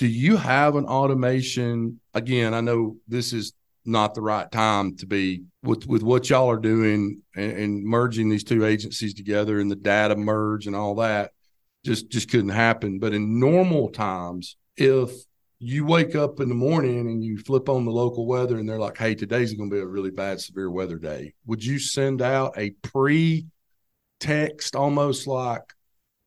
Do 0.00 0.08
you 0.08 0.38
have 0.38 0.76
an 0.76 0.86
automation? 0.86 2.00
Again, 2.14 2.54
I 2.54 2.62
know 2.62 2.96
this 3.06 3.34
is 3.34 3.52
not 3.84 4.14
the 4.14 4.22
right 4.22 4.50
time 4.50 4.96
to 4.96 5.06
be 5.06 5.42
with 5.62 5.86
with 5.86 6.02
what 6.02 6.30
y'all 6.30 6.50
are 6.50 6.56
doing 6.56 7.20
and, 7.36 7.52
and 7.52 7.84
merging 7.84 8.30
these 8.30 8.42
two 8.42 8.64
agencies 8.64 9.12
together 9.12 9.60
and 9.60 9.70
the 9.70 9.76
data 9.76 10.16
merge 10.16 10.66
and 10.66 10.74
all 10.74 10.94
that. 10.94 11.32
Just 11.84 12.08
just 12.08 12.30
couldn't 12.30 12.48
happen. 12.48 12.98
But 12.98 13.12
in 13.12 13.38
normal 13.38 13.90
times, 13.90 14.56
if 14.74 15.10
you 15.58 15.84
wake 15.84 16.14
up 16.14 16.40
in 16.40 16.48
the 16.48 16.54
morning 16.54 17.00
and 17.00 17.22
you 17.22 17.36
flip 17.36 17.68
on 17.68 17.84
the 17.84 17.92
local 17.92 18.24
weather 18.24 18.56
and 18.56 18.66
they're 18.66 18.78
like, 18.78 18.96
hey, 18.96 19.14
today's 19.14 19.52
going 19.52 19.68
to 19.68 19.76
be 19.76 19.82
a 19.82 19.86
really 19.86 20.10
bad 20.10 20.40
severe 20.40 20.70
weather 20.70 20.96
day. 20.96 21.34
Would 21.44 21.62
you 21.62 21.78
send 21.78 22.22
out 22.22 22.54
a 22.56 22.70
pre 22.82 23.44
text 24.18 24.74
almost 24.74 25.26
like 25.26 25.74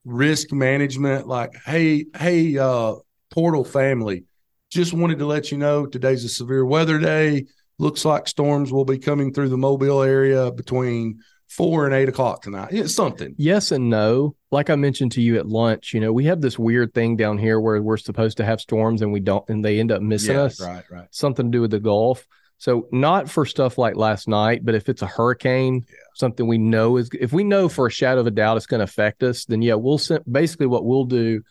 risk 0.06 0.51
management, 0.51 1.27
like, 1.27 1.56
hey, 1.65 2.06
hey, 2.15 2.56
uh, 2.60 2.98
portal 3.34 3.63
family, 3.66 4.25
just 4.70 4.94
wanted 4.94 5.18
to 5.18 5.25
let 5.25 5.52
you 5.52 5.58
know 5.58 5.88
today's 5.88 6.24
a 6.24 6.30
severe 6.30 6.63
weather 6.63 7.00
day. 7.00 7.46
Looks 7.80 8.06
like 8.06 8.28
storms 8.28 8.72
will 8.72 8.86
be 8.86 9.00
coming 9.00 9.34
through 9.34 9.50
the 9.50 9.58
Mobile 9.58 10.04
area 10.04 10.52
between 10.52 11.20
four 11.50 11.86
and 11.86 11.96
eight 11.96 12.08
o'clock 12.08 12.44
tonight. 12.44 12.70
It's 12.72 12.94
something. 12.94 13.34
Yes 13.40 13.72
and 13.72 13.90
no. 13.90 14.36
Like 14.52 14.70
I 14.70 14.75
mentioned 14.75 15.13
to 15.13 15.22
you 15.22 15.38
at 15.38 15.48
lunch, 15.48 15.96
you 15.96 16.00
know, 16.00 16.13
we 16.13 16.25
have 16.25 16.42
this 16.42 16.60
weird 16.60 16.94
thing 16.94 17.16
down 17.18 17.40
here 17.40 17.60
where 17.60 17.82
we're 17.82 17.98
supposed 17.98 18.38
to 18.38 18.46
have 18.46 18.62
storms 18.62 19.02
and 19.02 19.12
we 19.12 19.20
don't, 19.20 19.44
and 19.50 19.66
they 19.66 19.80
end 19.80 19.92
up 19.92 20.04
missing 20.04 20.38
us. 20.38 20.62
right, 20.62 20.84
right. 20.92 21.08
something 21.10 21.52
to 21.52 21.56
do 21.58 21.62
with 21.62 21.72
the 21.72 21.80
Gulf. 21.80 22.28
So 22.60 22.88
not 22.92 23.32
for 23.32 23.48
stuff 23.48 23.80
like 23.80 23.96
last 23.96 24.28
night, 24.28 24.63
but 24.63 24.75
if 24.75 24.88
it's 24.90 25.02
a 25.02 25.08
hurricane, 25.08 25.86
Yeah. 25.90 25.96
something 26.13 26.46
we 26.46 26.60
know 26.60 26.98
is 26.98 27.10
if 27.20 27.34
we 27.34 27.44
know 27.44 27.68
for 27.68 27.88
a 27.88 27.92
shadow 27.92 28.22
of 28.22 28.28
a 28.28 28.32
doubt 28.32 28.58
it's 28.58 28.68
going 28.68 28.80
to 28.80 28.84
affect 28.86 29.24
us, 29.24 29.46
then 29.46 29.63
yeah, 29.63 29.74
we'll 29.74 29.98
send 29.98 30.24
basically 30.32 30.68
what 30.68 30.86
we'll 30.86 31.06
do 31.06 31.42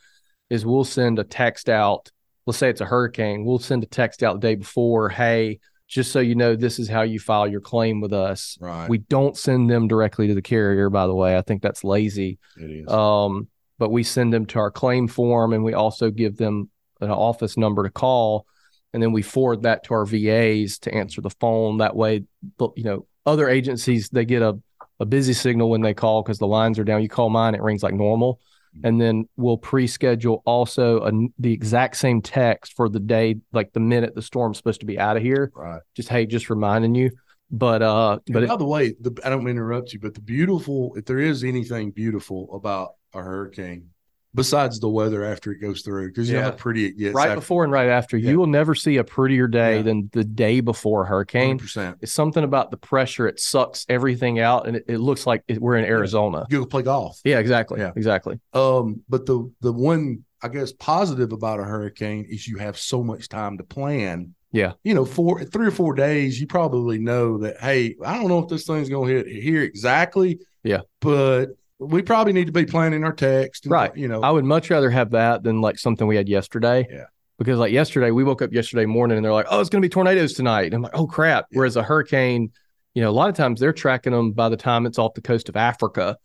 is 0.53 0.65
we'll 0.65 0.83
send 0.83 1.17
a 1.17 1.23
text 1.23 1.67
out. 1.67 2.11
Let's 2.45 2.59
say 2.59 2.69
it's 2.69 2.81
a 2.81 2.85
hurricane, 2.85 3.43
we'll 3.43 3.59
send 3.59 3.83
a 3.83 3.87
text 3.87 4.21
out 4.21 4.39
the 4.39 4.47
day 4.47 4.55
before, 4.55 5.09
hey, 5.09 5.59
just 5.87 6.11
so 6.11 6.19
you 6.19 6.35
know, 6.35 6.55
this 6.55 6.77
is 6.77 6.87
how 6.87 7.01
you 7.01 7.19
file 7.19 7.47
your 7.47 7.61
claim 7.61 8.01
with 8.01 8.13
us. 8.13 8.57
Right. 8.61 8.87
We 8.89 8.99
don't 8.99 9.35
send 9.35 9.69
them 9.69 9.87
directly 9.87 10.27
to 10.27 10.35
the 10.35 10.41
carrier, 10.41 10.89
by 10.89 11.07
the 11.07 11.15
way. 11.15 11.37
I 11.37 11.41
think 11.41 11.61
that's 11.61 11.83
lazy. 11.83 12.37
it 12.57 12.69
is. 12.69 12.87
Um, 12.87 13.47
but 13.79 13.89
we 13.89 14.03
send 14.03 14.31
them 14.31 14.45
to 14.47 14.59
our 14.59 14.71
claim 14.71 15.07
form 15.07 15.53
and 15.53 15.63
we 15.63 15.73
also 15.73 16.11
give 16.11 16.37
them 16.37 16.69
an 17.01 17.09
office 17.09 17.57
number 17.57 17.83
to 17.83 17.89
call. 17.89 18.45
And 18.93 19.01
then 19.01 19.11
we 19.11 19.23
forward 19.23 19.63
that 19.63 19.83
to 19.85 19.95
our 19.95 20.05
VAs 20.05 20.77
to 20.79 20.93
answer 20.93 21.21
the 21.21 21.31
phone. 21.31 21.79
That 21.79 21.95
way, 21.95 22.25
you 22.59 22.83
know, 22.83 23.07
other 23.25 23.49
agencies, 23.49 24.09
they 24.09 24.25
get 24.25 24.43
a, 24.43 24.59
a 24.99 25.05
busy 25.05 25.33
signal 25.33 25.69
when 25.69 25.81
they 25.81 25.93
call 25.93 26.21
because 26.21 26.37
the 26.37 26.47
lines 26.47 26.77
are 26.77 26.83
down. 26.83 27.01
You 27.01 27.09
call 27.09 27.29
mine, 27.29 27.55
it 27.55 27.61
rings 27.61 27.81
like 27.81 27.93
normal. 27.95 28.39
And 28.83 28.99
then 28.99 29.27
we'll 29.37 29.57
pre 29.57 29.87
schedule 29.87 30.41
also 30.45 31.01
a, 31.03 31.11
the 31.39 31.53
exact 31.53 31.97
same 31.97 32.21
text 32.21 32.73
for 32.75 32.89
the 32.89 32.99
day, 32.99 33.37
like 33.51 33.73
the 33.73 33.79
minute 33.79 34.15
the 34.15 34.21
storm's 34.21 34.57
supposed 34.57 34.79
to 34.79 34.85
be 34.85 34.99
out 34.99 35.17
of 35.17 35.23
here. 35.23 35.51
right. 35.55 35.81
Just, 35.95 36.09
hey, 36.09 36.25
just 36.25 36.49
reminding 36.49 36.95
you. 36.95 37.11
But, 37.51 37.81
uh, 37.83 38.19
but 38.25 38.33
But 38.33 38.43
it, 38.43 38.49
by 38.49 38.57
the 38.57 38.65
way, 38.65 38.95
the, 38.99 39.15
I 39.23 39.29
don't 39.29 39.47
interrupt 39.47 39.93
you, 39.93 39.99
but 39.99 40.15
the 40.15 40.21
beautiful, 40.21 40.95
if 40.95 41.05
there 41.05 41.19
is 41.19 41.43
anything 41.43 41.91
beautiful 41.91 42.49
about 42.55 42.93
a 43.13 43.21
hurricane, 43.21 43.89
besides 44.35 44.79
the 44.79 44.89
weather 44.89 45.23
after 45.23 45.51
it 45.51 45.59
goes 45.59 45.81
through, 45.81 46.07
because 46.07 46.27
you 46.29 46.35
know 46.35 46.39
Yeah. 46.41 46.45
how 46.45 46.51
pretty 46.51 46.85
it 46.85 46.97
gets. 46.97 47.13
right 47.15 47.29
after 47.29 47.35
before 47.41 47.63
and 47.63 47.71
right 47.71 47.89
after, 47.89 48.17
Yeah. 48.17 48.31
you 48.31 48.39
will 48.39 48.47
never 48.47 48.73
see 48.75 48.97
a 48.97 49.03
prettier 49.03 49.47
day 49.47 49.77
Yeah. 49.77 49.81
than 49.83 50.09
the 50.13 50.23
day 50.23 50.59
before 50.59 51.03
a 51.03 51.05
hurricane. 51.07 51.57
100%. 51.59 51.97
It's 52.01 52.11
something 52.11 52.43
about 52.43 52.71
the 52.71 52.77
pressure; 52.77 53.27
it 53.27 53.39
sucks 53.39 53.85
everything 53.89 54.39
out, 54.39 54.67
and 54.67 54.75
it, 54.77 54.85
it 54.87 54.97
looks 54.99 55.25
like 55.27 55.43
it, 55.47 55.61
we're 55.61 55.77
in 55.77 55.85
Arizona. 55.85 56.45
You 56.49 56.59
go 56.59 56.65
play 56.65 56.83
golf. 56.83 57.19
Yeah, 57.23 57.39
exactly. 57.39 57.79
Yeah. 57.79 57.91
exactly. 57.95 58.39
Um, 58.53 59.01
but 59.09 59.25
the 59.25 59.51
the 59.61 59.71
one 59.73 60.23
I 60.41 60.49
guess 60.49 60.73
positive 60.73 61.31
about 61.31 61.59
a 61.59 61.63
hurricane 61.63 62.25
is 62.29 62.47
you 62.47 62.57
have 62.57 62.77
so 62.77 63.01
much 63.03 63.29
time 63.29 63.57
to 63.59 63.63
plan. 63.63 64.35
Yeah. 64.51 64.73
You 64.83 64.93
know, 64.93 65.05
four 65.05 65.43
three 65.45 65.65
or 65.67 65.71
four 65.71 65.95
days, 65.95 66.39
you 66.39 66.45
probably 66.47 66.99
know 66.99 67.37
that, 67.39 67.59
hey, 67.59 67.95
I 68.05 68.17
don't 68.17 68.27
know 68.27 68.39
if 68.39 68.49
this 68.49 68.65
thing's 68.67 68.89
gonna 68.89 69.07
hit 69.11 69.25
here 69.27 69.63
exactly. 69.63 70.39
Yeah. 70.63 70.81
But 71.01 71.55
we 71.79 72.01
probably 72.01 72.33
need 72.33 72.45
to 72.45 72.51
be 72.53 72.65
planning 72.65 73.03
our 73.03 73.13
text. 73.13 73.65
and, 73.65 73.71
Right. 73.71 73.95
You 73.95 74.07
know, 74.07 74.21
I 74.21 74.31
would 74.31 74.45
much 74.45 74.69
rather 74.69 74.89
have 74.89 75.11
that 75.11 75.43
than 75.43 75.61
like 75.61 75.77
something 75.79 76.07
we 76.07 76.15
had 76.15 76.29
yesterday. 76.29 76.87
Yeah. 76.89 77.05
Because 77.39 77.57
like 77.57 77.71
yesterday, 77.73 78.11
we 78.11 78.23
woke 78.23 78.41
up 78.41 78.53
yesterday 78.53 78.85
morning 78.85 79.17
and 79.17 79.25
they're 79.25 79.33
like, 79.33 79.47
"Oh, 79.49 79.59
it's 79.59 79.69
going 79.69 79.81
to 79.81 79.85
be 79.85 79.89
tornadoes 79.91 80.33
tonight." 80.33 80.65
And 80.65 80.75
I'm 80.75 80.81
like, 80.83 80.95
"Oh 80.95 81.07
crap!" 81.07 81.47
Yeah. 81.51 81.57
Whereas 81.57 81.75
a 81.75 81.83
hurricane, 81.83 82.51
you 82.93 83.01
know, 83.01 83.09
a 83.09 83.11
lot 83.11 83.29
of 83.29 83.35
times 83.35 83.59
they're 83.59 83.73
tracking 83.73 84.13
them 84.13 84.31
by 84.33 84.49
the 84.49 84.55
time 84.55 84.85
it's 84.85 84.99
off 84.99 85.15
the 85.15 85.21
coast 85.21 85.49
of 85.49 85.55
Africa. 85.57 86.17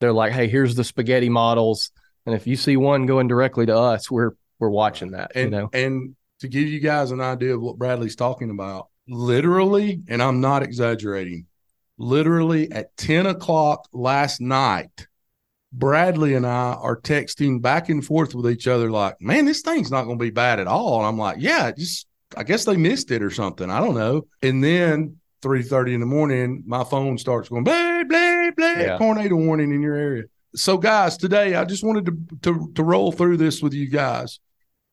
They're 0.00 0.12
like, 0.12 0.32
"Hey, 0.32 0.48
here's 0.48 0.74
the 0.74 0.82
spaghetti 0.82 1.28
models," 1.28 1.90
and 2.24 2.34
if 2.34 2.46
you 2.46 2.56
see 2.56 2.76
one 2.78 3.04
going 3.06 3.28
directly 3.28 3.66
to 3.66 3.76
us, 3.76 4.10
we're 4.10 4.32
we're 4.58 4.70
watching 4.70 5.10
that. 5.12 5.32
and 5.34 5.44
you 5.44 5.50
know, 5.50 5.70
and 5.74 6.16
to 6.40 6.48
give 6.48 6.66
you 6.66 6.80
guys 6.80 7.10
an 7.10 7.20
idea 7.20 7.54
of 7.54 7.60
what 7.60 7.76
Bradley's 7.76 8.16
talking 8.16 8.50
about, 8.50 8.88
literally, 9.06 10.00
and 10.08 10.22
I'm 10.22 10.40
not 10.40 10.62
exaggerating, 10.62 11.46
literally 11.98 12.70
at 12.72 12.96
10 12.96 13.26
o'clock 13.26 13.88
last 13.92 14.40
night, 14.40 15.06
Bradley 15.72 16.34
and 16.34 16.46
I 16.46 16.72
are 16.74 17.00
texting 17.00 17.60
back 17.60 17.88
and 17.88 18.04
forth 18.04 18.34
with 18.34 18.50
each 18.50 18.68
other, 18.68 18.90
like, 18.90 19.20
man, 19.20 19.44
this 19.44 19.60
thing's 19.62 19.90
not 19.90 20.04
going 20.04 20.18
to 20.18 20.24
be 20.24 20.30
bad 20.30 20.60
at 20.60 20.66
all. 20.68 20.98
And 20.98 21.06
I'm 21.06 21.18
like, 21.18 21.38
yeah, 21.40 21.72
just, 21.72 22.06
I 22.36 22.44
guess 22.44 22.64
they 22.64 22.76
missed 22.76 23.10
it 23.10 23.22
or 23.22 23.30
something. 23.30 23.70
I 23.70 23.80
don't 23.80 23.94
know. 23.96 24.26
And 24.42 24.62
then 24.62 25.16
3.30 25.42 25.94
in 25.94 26.00
the 26.00 26.06
morning, 26.06 26.62
my 26.64 26.84
phone 26.84 27.18
starts 27.18 27.48
going, 27.48 27.64
blah, 27.64 28.04
blah, 28.04 28.50
blah, 28.56 28.66
Yeah. 28.68 28.98
tornado 28.98 29.34
warning 29.36 29.72
in 29.72 29.82
your 29.82 29.96
area. 29.96 30.24
So, 30.54 30.78
guys, 30.78 31.16
today 31.16 31.56
I 31.56 31.64
just 31.64 31.82
wanted 31.82 32.06
to, 32.06 32.18
to, 32.42 32.72
to 32.74 32.82
roll 32.84 33.10
through 33.10 33.38
this 33.38 33.60
with 33.60 33.74
you 33.74 33.88
guys. 33.90 34.38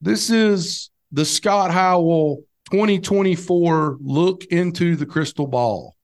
This 0.02 0.32
is 0.32 0.90
the 1.12 1.26
Scott 1.26 1.70
Howell 1.70 2.44
2024 2.72 3.98
look 4.02 4.46
into 4.46 4.96
the 4.96 5.06
crystal 5.06 5.46
ball. 5.46 5.96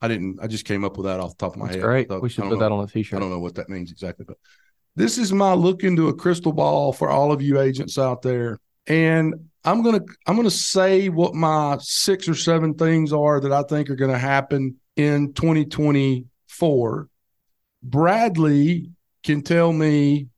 I 0.00 0.08
didn't, 0.08 0.38
I 0.42 0.46
just 0.46 0.64
came 0.66 0.84
up 0.84 0.96
with 0.96 1.06
that 1.06 1.20
off 1.20 1.36
the 1.36 1.44
top 1.46 1.54
of 1.54 1.58
my 1.58 1.66
that's 1.66 1.76
head. 1.76 1.82
great. 1.84 2.08
So 2.08 2.18
we 2.20 2.28
should 2.28 2.44
put 2.44 2.50
know- 2.54 2.58
that 2.60 2.72
on 2.72 2.84
a 2.84 2.86
T-shirt. 2.86 3.16
I 3.16 3.20
don't 3.20 3.30
know 3.30 3.38
what 3.38 3.54
that 3.54 3.68
means 3.68 3.90
exactly, 3.90 4.24
but 4.26 4.36
this 4.94 5.18
is 5.18 5.32
my 5.32 5.52
look 5.54 5.84
into 5.84 6.08
a 6.08 6.14
crystal 6.14 6.52
ball 6.52 6.92
for 6.92 7.08
all 7.10 7.32
of 7.32 7.40
you 7.42 7.60
agents 7.60 7.98
out 7.98 8.22
there. 8.22 8.58
And 8.86 9.34
I'm 9.64 9.82
gonna 9.82 10.00
I'm 10.26 10.36
gonna 10.36 10.50
say 10.50 11.08
what 11.08 11.34
my 11.34 11.76
six 11.80 12.28
or 12.28 12.34
seven 12.34 12.74
things 12.74 13.12
are 13.12 13.40
that 13.40 13.52
I 13.52 13.62
think 13.64 13.90
are 13.90 13.96
gonna 13.96 14.16
happen 14.18 14.76
in 14.96 15.32
2024. 15.34 17.08
Bradley 17.82 18.90
can 19.22 19.42
tell 19.42 19.72
me 19.72 20.28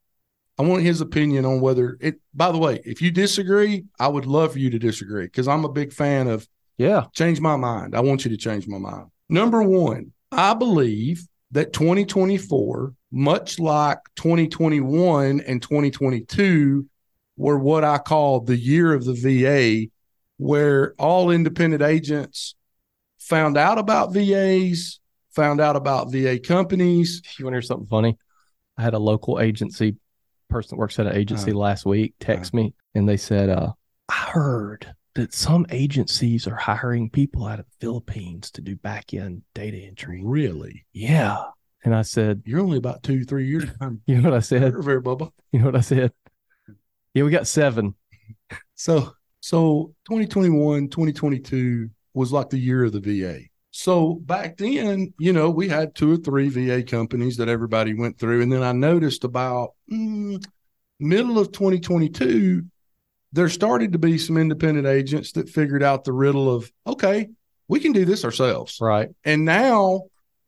I 0.59 0.63
want 0.63 0.83
his 0.83 1.01
opinion 1.01 1.45
on 1.45 1.61
whether 1.61 1.97
it 2.01 2.21
by 2.35 2.51
the 2.51 2.59
way, 2.59 2.81
if 2.85 3.01
you 3.03 3.11
disagree, 3.11 3.85
I 4.01 4.09
would 4.09 4.27
love 4.27 4.53
for 4.53 4.59
you 4.59 4.71
to 4.71 4.79
disagree 4.79 5.25
because 5.27 5.47
I'm 5.47 5.65
a 5.65 5.69
big 5.69 5.93
fan 5.93 6.27
of 6.27 6.49
Yeah. 6.79 7.05
change 7.15 7.41
my 7.41 7.57
mind. 7.57 7.95
I 7.95 8.01
want 8.01 8.25
you 8.25 8.31
to 8.31 8.37
change 8.37 8.67
my 8.67 8.79
mind. 8.79 9.07
Number 9.29 9.63
one, 9.63 10.13
I 10.33 10.55
believe 10.55 11.27
that 11.53 11.73
2024 11.73 12.95
much 13.11 13.59
like 13.59 13.99
2021 14.17 15.41
and 15.41 15.63
2022 15.63 16.87
were 17.37 17.59
what 17.59 17.85
I 17.85 17.99
call 17.99 18.41
the 18.41 18.57
year 18.57 18.93
of 18.93 19.05
the 19.05 19.15
VA, 19.15 19.91
where 20.37 20.95
all 20.99 21.31
independent 21.31 21.83
agents 21.83 22.55
found 23.19 23.57
out 23.57 23.79
about 23.79 24.13
VAs, 24.13 25.01
found 25.35 25.61
out 25.61 25.77
about 25.77 26.13
VA 26.13 26.39
companies. 26.39 27.23
You 27.39 27.45
want 27.45 27.53
to 27.53 27.57
hear 27.57 27.63
something 27.63 27.87
funny? 27.87 28.17
I 28.77 28.83
had 28.83 28.95
a 28.95 28.99
local 28.99 29.41
agency 29.41 29.97
person 30.49 30.77
that 30.77 30.81
works 30.81 30.99
at 30.99 31.07
an 31.07 31.17
agency 31.17 31.53
Uh, 31.53 31.57
last 31.57 31.87
week 31.87 32.15
text 32.21 32.55
me 32.55 32.75
and 32.95 33.09
they 33.09 33.17
said, 33.17 33.49
uh, 33.49 33.73
I 34.09 34.15
heard 34.15 34.95
that 35.15 35.35
some 35.35 35.67
agencies 35.71 36.47
are 36.47 36.55
hiring 36.55 37.11
people 37.11 37.47
out 37.47 37.59
of 37.59 37.67
the 37.67 37.77
Philippines 37.81 38.51
to 38.53 38.61
do 38.61 38.77
back 38.77 39.15
end 39.15 39.43
data 39.55 39.77
entry. 39.77 40.23
Really? 40.25 40.87
Yeah. 40.93 41.45
And 41.85 41.95
I 41.95 42.03
said, 42.03 42.43
You're 42.45 42.61
only 42.61 42.79
about 42.79 43.03
two, 43.03 43.25
three 43.25 43.47
years 43.47 43.65
behind 43.67 44.01
you 44.07 44.17
know 44.21 44.31
what 44.31 44.37
I 44.37 44.41
said? 44.41 44.75
Very 44.79 45.03
Bubba. 45.03 45.31
You 45.53 45.61
know 45.61 45.67
what 45.67 45.77
I 45.77 45.81
said? 45.81 46.13
Yeah, 47.15 47.25
we 47.25 47.31
got 47.31 47.47
seven. 47.47 47.95
So, 48.75 49.13
so 49.41 49.95
2021, 50.09 50.89
2022 50.89 51.91
was 52.15 52.33
like 52.33 52.51
the 52.51 52.59
year 52.59 52.85
of 52.85 52.93
the 52.93 53.01
VA. 53.01 53.41
So 53.71 54.15
back 54.15 54.57
then, 54.57 55.13
you 55.19 55.33
know, 55.33 55.51
we 55.51 55.69
had 55.69 55.95
two 55.95 56.13
or 56.13 56.17
three 56.17 56.49
VA 56.49 56.83
companies 56.83 57.37
that 57.37 57.49
everybody 57.49 57.95
went 57.95 58.19
through. 58.19 58.43
And 58.43 58.53
then 58.53 58.63
I 58.63 58.73
noticed 58.73 59.25
about 59.25 59.75
mm, 59.91 60.43
middle 60.99 61.39
of 61.39 61.53
2022, 61.53 62.65
there 63.33 63.49
started 63.49 63.93
to 63.93 63.99
be 63.99 64.19
some 64.19 64.37
independent 64.37 64.87
agents 64.87 65.33
that 65.33 65.49
figured 65.49 65.83
out 65.83 66.05
the 66.05 66.13
riddle 66.13 66.55
of, 66.55 66.71
okay, 66.87 67.29
we 67.69 67.81
can 67.81 67.93
do 67.93 68.05
this 68.05 68.25
ourselves. 68.25 68.79
Right. 68.81 69.11
And 69.25 69.45
now 69.45 70.05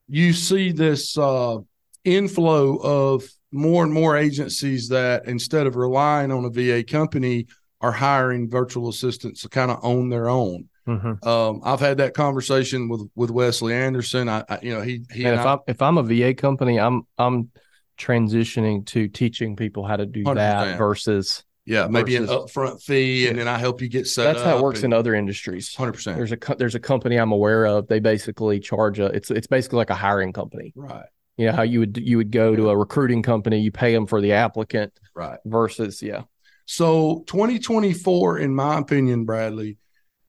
you 0.09 0.33
see 0.33 0.73
this 0.73 1.17
uh, 1.19 1.59
inflow 2.05 2.77
of 2.77 3.25
more 3.53 3.85
and 3.85 3.93
more 3.93 4.17
agencies 4.17 4.89
that 4.89 5.27
instead 5.27 5.67
of 5.67 5.77
relying 5.77 6.33
on 6.33 6.45
a 6.45 6.51
VA 6.51 6.83
company 6.83 7.47
are 7.81 7.93
hiring 7.93 8.49
virtual 8.49 8.89
assistants 8.89 9.43
to 9.43 9.49
kind 9.49 9.71
of 9.71 9.79
own 9.83 10.09
their 10.09 10.29
own. 10.29 10.69
Mm-hmm. 10.87 11.29
Um, 11.29 11.61
I've 11.65 11.81
had 11.81 11.99
that 11.99 12.15
conversation 12.15 12.89
with 12.89 13.09
with 13.15 13.31
Wesley 13.31 13.75
Anderson. 13.75 14.29
I, 14.29 14.45
I 14.49 14.59
you 14.63 14.75
know 14.75 14.81
he 14.81 15.03
he 15.13 15.25
And 15.25 15.33
and 15.33 15.41
if 15.41 15.47
I, 15.47 15.53
I'm 15.53 15.59
if 15.67 15.83
I'm 15.83 15.99
a 15.99 16.03
VA 16.03 16.35
company, 16.35 16.81
I'm 16.81 17.03
I'm 17.17 17.51
transitioning 17.99 18.87
to 18.87 19.09
teaching 19.09 19.57
people 19.57 19.87
how 19.87 19.97
to 19.97 20.07
do 20.07 20.25
100%. 20.25 20.35
that 20.37 20.79
versus 20.79 21.45
yeah 21.67 21.87
maybe 21.87 22.17
an 22.17 22.27
upfront 22.27 22.83
fee 22.83 23.29
and 23.29 23.39
then 23.39 23.47
I 23.47 23.59
help 23.59 23.81
you 23.81 23.89
get 23.89 24.07
set. 24.07 24.25
that's 24.25 24.43
how 24.43 24.57
it 24.57 24.63
works 24.63 24.81
in 24.81 24.87
in 24.87 24.93
other 24.93 25.15
industries. 25.15 25.75
hundred 25.75 25.93
percent 25.93 26.17
There's 26.17 26.33
a 26.33 26.39
there's 26.57 26.75
a 26.75 26.81
company 26.81 27.17
I'm 27.17 27.33
aware 27.33 27.67
of. 27.67 27.87
They 27.89 28.01
basically 28.01 28.61
charge 28.61 28.99
a 28.99 29.07
it's 29.07 29.31
it's 29.31 29.47
basically 29.47 29.79
like 29.79 29.91
a 29.91 29.95
hiring 29.95 30.33
company. 30.33 30.73
right 30.75 31.07
You 31.37 31.47
know 31.47 31.53
how 31.53 31.63
you 31.63 31.81
would 31.81 31.97
you 31.97 32.17
would 32.17 32.31
go 32.31 32.57
to 32.57 32.71
a 32.71 32.77
recruiting 32.77 33.23
company, 33.23 33.61
you 33.61 33.73
pay 33.73 33.93
them 33.93 34.07
for 34.07 34.21
the 34.21 34.33
applicant 34.33 34.93
right. 35.15 35.39
versus 35.45 36.03
yeah. 36.03 36.23
So 36.67 37.25
2024, 37.27 38.39
in 38.39 38.55
my 38.55 38.79
opinion, 38.79 39.25
Bradley, 39.25 39.79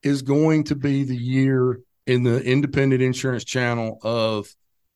is 0.02 0.24
going 0.24 0.64
to 0.66 0.76
be 0.76 1.04
the 1.04 1.16
year 1.16 1.80
in 2.08 2.24
the 2.24 2.42
independent 2.44 3.02
insurance 3.02 3.44
channel 3.44 4.00
of 4.02 4.48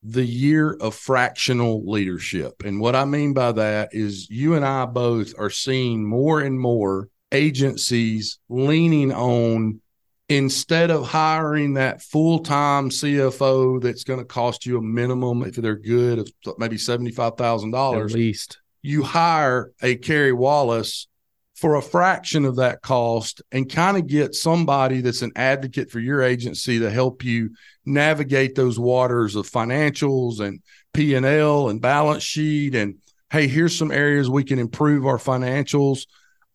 the 0.07 0.25
year 0.25 0.73
of 0.73 0.93
fractional 0.93 1.89
leadership. 1.89 2.61
And 2.63 2.79
what 2.79 2.95
I 2.95 3.05
mean 3.05 3.33
by 3.33 3.51
that 3.53 3.89
is 3.91 4.29
you 4.29 4.53
and 4.53 4.63
I 4.63 4.85
both 4.85 5.33
are 5.39 5.49
seeing 5.49 6.05
more 6.05 6.41
and 6.41 6.59
more 6.59 7.09
agencies 7.31 8.37
leaning 8.47 9.11
on 9.11 9.81
instead 10.29 10.91
of 10.91 11.07
hiring 11.07 11.73
that 11.73 12.01
full-time 12.01 12.89
CFO 12.89 13.81
that's 13.81 14.03
going 14.03 14.19
to 14.19 14.25
cost 14.25 14.65
you 14.65 14.77
a 14.77 14.81
minimum 14.81 15.43
if 15.43 15.55
they're 15.55 15.75
good 15.75 16.19
of 16.19 16.29
maybe 16.57 16.77
$75,000 16.77 18.05
at 18.05 18.11
least. 18.11 18.59
you 18.81 19.03
hire 19.03 19.71
a 19.81 19.95
Kerry 19.95 20.33
Wallace 20.33 21.07
for 21.55 21.75
a 21.75 21.81
fraction 21.81 22.43
of 22.45 22.57
that 22.57 22.81
cost 22.81 23.41
and 23.51 23.71
kind 23.71 23.97
of 23.97 24.07
get 24.07 24.35
somebody 24.35 25.01
that's 25.01 25.21
an 25.21 25.31
advocate 25.35 25.89
for 25.89 25.99
your 25.99 26.21
agency 26.21 26.79
to 26.79 26.91
help 26.91 27.23
you 27.23 27.49
navigate 27.85 28.55
those 28.55 28.77
waters 28.77 29.35
of 29.35 29.49
financials 29.49 30.41
and 30.41 30.61
P&L 30.93 31.69
and 31.69 31.81
balance 31.81 32.23
sheet 32.23 32.75
and 32.75 32.95
hey 33.31 33.47
here's 33.47 33.77
some 33.77 33.91
areas 33.91 34.29
we 34.29 34.43
can 34.43 34.59
improve 34.59 35.05
our 35.05 35.17
financials. 35.17 36.05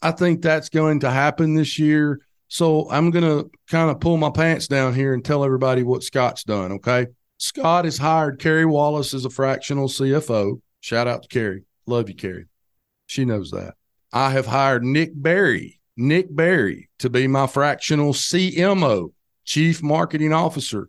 I 0.02 0.12
think 0.12 0.42
that's 0.42 0.68
going 0.68 1.00
to 1.00 1.10
happen 1.10 1.54
this 1.54 1.78
year. 1.78 2.20
So 2.48 2.90
I'm 2.90 3.10
going 3.10 3.24
to 3.24 3.50
kind 3.68 3.90
of 3.90 4.00
pull 4.00 4.16
my 4.16 4.30
pants 4.30 4.66
down 4.66 4.94
here 4.94 5.14
and 5.14 5.24
tell 5.24 5.44
everybody 5.44 5.82
what 5.82 6.02
Scott's 6.02 6.42
done, 6.44 6.72
okay? 6.72 7.06
Scott 7.38 7.84
has 7.84 7.96
hired 7.96 8.38
Kerry 8.38 8.66
Wallace 8.66 9.14
as 9.14 9.24
a 9.24 9.30
fractional 9.30 9.88
CFO. 9.88 10.60
Shout 10.80 11.06
out 11.06 11.22
to 11.22 11.28
Kerry. 11.28 11.64
Love 11.86 12.08
you, 12.08 12.14
Carrie. 12.14 12.46
She 13.06 13.24
knows 13.24 13.50
that. 13.52 13.74
I 14.12 14.30
have 14.30 14.46
hired 14.46 14.82
Nick 14.84 15.12
Berry, 15.14 15.80
Nick 15.96 16.34
Berry, 16.34 16.88
to 16.98 17.10
be 17.10 17.26
my 17.26 17.46
fractional 17.46 18.12
CMO, 18.12 19.12
Chief 19.44 19.82
Marketing 19.82 20.32
Officer. 20.32 20.88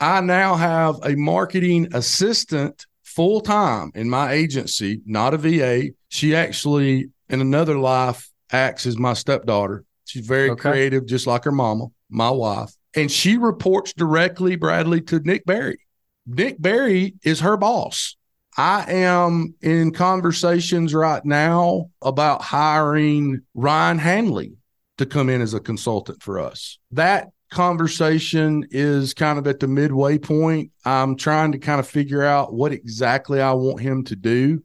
I 0.00 0.20
now 0.20 0.54
have 0.56 0.96
a 1.04 1.14
marketing 1.16 1.88
assistant 1.94 2.86
full 3.04 3.40
time 3.40 3.90
in 3.94 4.10
my 4.10 4.32
agency, 4.32 5.00
not 5.06 5.34
a 5.34 5.38
VA. 5.38 5.90
She 6.08 6.34
actually, 6.34 7.10
in 7.28 7.40
another 7.40 7.78
life, 7.78 8.30
acts 8.52 8.86
as 8.86 8.98
my 8.98 9.14
stepdaughter. 9.14 9.84
She's 10.04 10.26
very 10.26 10.50
Okay. 10.50 10.60
creative, 10.60 11.06
just 11.06 11.26
like 11.26 11.44
her 11.44 11.52
mama, 11.52 11.86
my 12.10 12.30
wife. 12.30 12.70
And 12.94 13.10
she 13.10 13.36
reports 13.36 13.92
directly, 13.92 14.56
Bradley, 14.56 15.00
to 15.02 15.18
Nick 15.20 15.44
Berry. 15.44 15.78
Nick 16.26 16.60
Berry 16.60 17.14
is 17.22 17.40
her 17.40 17.56
boss. 17.56 18.15
I 18.56 18.90
am 18.90 19.54
in 19.60 19.92
conversations 19.92 20.94
right 20.94 21.24
now 21.24 21.90
about 22.00 22.42
hiring 22.42 23.42
Ryan 23.54 23.98
Hanley 23.98 24.56
to 24.98 25.04
come 25.04 25.28
in 25.28 25.42
as 25.42 25.52
a 25.52 25.60
consultant 25.60 26.22
for 26.22 26.40
us. 26.40 26.78
That 26.92 27.28
conversation 27.50 28.66
is 28.70 29.12
kind 29.14 29.38
of 29.38 29.46
at 29.46 29.60
the 29.60 29.68
midway 29.68 30.18
point. 30.18 30.70
I'm 30.84 31.16
trying 31.16 31.52
to 31.52 31.58
kind 31.58 31.80
of 31.80 31.86
figure 31.86 32.24
out 32.24 32.54
what 32.54 32.72
exactly 32.72 33.40
I 33.40 33.52
want 33.52 33.80
him 33.80 34.04
to 34.04 34.16
do. 34.16 34.62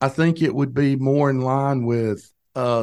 I 0.00 0.08
think 0.08 0.40
it 0.40 0.54
would 0.54 0.72
be 0.72 0.94
more 0.94 1.28
in 1.28 1.40
line 1.40 1.84
with 1.84 2.32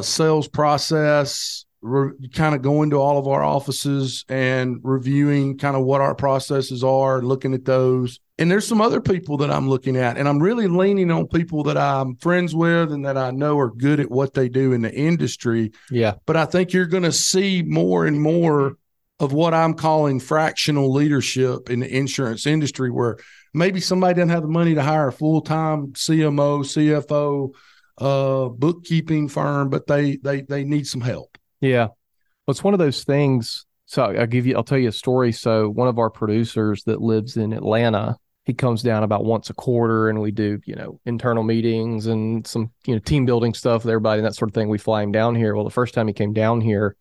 sales 0.02 0.46
process, 0.46 1.64
re- 1.80 2.12
kind 2.34 2.54
of 2.54 2.62
going 2.62 2.90
to 2.90 2.96
all 2.96 3.18
of 3.18 3.26
our 3.26 3.42
offices 3.42 4.24
and 4.28 4.78
reviewing 4.82 5.56
kind 5.56 5.76
of 5.76 5.84
what 5.84 6.00
our 6.00 6.14
processes 6.14 6.84
are, 6.84 7.22
looking 7.22 7.54
at 7.54 7.64
those. 7.64 8.20
And 8.38 8.50
there's 8.50 8.66
some 8.66 8.80
other 8.80 9.00
people 9.00 9.36
that 9.38 9.50
I'm 9.50 9.68
looking 9.68 9.96
at, 9.96 10.18
and 10.18 10.28
I'm 10.28 10.42
really 10.42 10.66
leaning 10.66 11.10
on 11.12 11.28
people 11.28 11.62
that 11.64 11.76
I'm 11.76 12.16
friends 12.16 12.52
with 12.52 12.90
and 12.90 13.06
that 13.06 13.16
I 13.16 13.30
know 13.30 13.58
are 13.58 13.70
good 13.70 14.00
at 14.00 14.10
what 14.10 14.34
they 14.34 14.48
do 14.48 14.72
in 14.72 14.82
the 14.82 14.92
industry. 14.92 15.70
Yeah. 15.88 16.14
But 16.26 16.36
I 16.36 16.44
think 16.44 16.72
you're 16.72 16.86
going 16.86 17.04
to 17.04 17.12
see 17.12 17.62
more 17.62 18.06
and 18.06 18.20
more 18.20 18.76
of 19.20 19.32
what 19.32 19.54
I'm 19.54 19.74
calling 19.74 20.18
fractional 20.18 20.92
leadership 20.92 21.70
in 21.70 21.80
the 21.80 21.96
insurance 21.96 22.46
industry, 22.46 22.90
where 22.90 23.18
maybe 23.52 23.80
somebody 23.80 24.14
doesn't 24.14 24.30
have 24.30 24.42
the 24.42 24.48
money 24.48 24.74
to 24.74 24.82
hire 24.82 25.08
a 25.08 25.12
full 25.12 25.40
time 25.40 25.92
CMO, 25.92 26.64
CFO, 26.64 27.54
uh, 27.98 28.48
bookkeeping 28.48 29.28
firm, 29.28 29.70
but 29.70 29.86
they 29.86 30.16
they 30.16 30.40
they 30.42 30.64
need 30.64 30.86
some 30.86 31.00
help. 31.00 31.38
Yeah. 31.60 31.86
Well, 31.86 32.52
it's 32.52 32.64
one 32.64 32.74
of 32.74 32.80
those 32.80 33.04
things. 33.04 33.64
So 33.86 34.02
I'll 34.02 34.26
give 34.26 34.46
you, 34.46 34.56
I'll 34.56 34.64
tell 34.64 34.78
you 34.78 34.88
a 34.88 34.92
story. 34.92 35.30
So 35.32 35.68
one 35.68 35.88
of 35.88 35.98
our 35.98 36.10
producers 36.10 36.82
that 36.84 37.00
lives 37.00 37.36
in 37.36 37.52
Atlanta, 37.52 38.16
he 38.44 38.52
comes 38.52 38.82
down 38.82 39.02
about 39.02 39.24
once 39.24 39.48
a 39.48 39.54
quarter 39.54 40.10
and 40.10 40.20
we 40.20 40.30
do, 40.30 40.60
you 40.66 40.74
know, 40.74 41.00
internal 41.06 41.42
meetings 41.42 42.06
and 42.06 42.46
some, 42.46 42.70
you 42.86 42.94
know, 42.94 42.98
team 42.98 43.24
building 43.24 43.54
stuff 43.54 43.84
with 43.84 43.90
everybody 43.90 44.18
and 44.18 44.26
that 44.26 44.34
sort 44.34 44.50
of 44.50 44.54
thing. 44.54 44.68
We 44.68 44.78
fly 44.78 45.02
him 45.02 45.12
down 45.12 45.34
here. 45.34 45.54
Well, 45.54 45.64
the 45.64 45.70
first 45.70 45.94
time 45.94 46.06
he 46.06 46.12
came 46.12 46.34
down 46.34 46.60
here, 46.60 46.96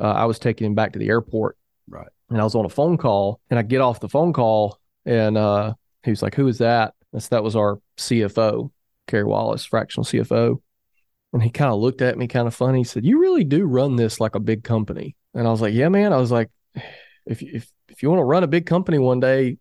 uh, 0.00 0.12
I 0.12 0.24
was 0.24 0.38
taking 0.38 0.66
him 0.66 0.74
back 0.74 0.94
to 0.94 0.98
the 0.98 1.08
airport. 1.08 1.58
Right. 1.88 2.08
And 2.30 2.40
I 2.40 2.44
was 2.44 2.54
on 2.54 2.64
a 2.64 2.70
phone 2.70 2.96
call 2.96 3.40
and 3.50 3.58
I 3.58 3.62
get 3.62 3.82
off 3.82 4.00
the 4.00 4.08
phone 4.08 4.32
call 4.32 4.78
and 5.04 5.36
uh, 5.36 5.74
he 6.04 6.10
was 6.10 6.22
like, 6.22 6.34
who 6.34 6.48
is 6.48 6.58
that? 6.58 6.94
That's, 7.12 7.28
that 7.28 7.44
was 7.44 7.54
our 7.54 7.78
CFO, 7.98 8.70
Kerry 9.06 9.24
Wallace, 9.24 9.66
fractional 9.66 10.06
CFO. 10.06 10.62
And 11.34 11.42
he 11.42 11.50
kind 11.50 11.72
of 11.72 11.80
looked 11.80 12.00
at 12.00 12.16
me 12.16 12.28
kind 12.28 12.46
of 12.46 12.54
funny. 12.54 12.78
He 12.78 12.84
said, 12.84 13.06
You 13.06 13.18
really 13.18 13.44
do 13.44 13.64
run 13.64 13.96
this 13.96 14.20
like 14.20 14.34
a 14.34 14.40
big 14.40 14.64
company. 14.64 15.16
And 15.34 15.46
I 15.46 15.50
was 15.50 15.62
like, 15.62 15.72
Yeah, 15.72 15.88
man. 15.88 16.12
I 16.12 16.18
was 16.18 16.30
like, 16.30 16.50
if 17.26 17.42
if 17.42 17.70
if 17.88 18.02
you 18.02 18.10
want 18.10 18.20
to 18.20 18.24
run 18.24 18.42
a 18.42 18.48
big 18.48 18.66
company 18.66 18.98
one 18.98 19.20
day, 19.20 19.56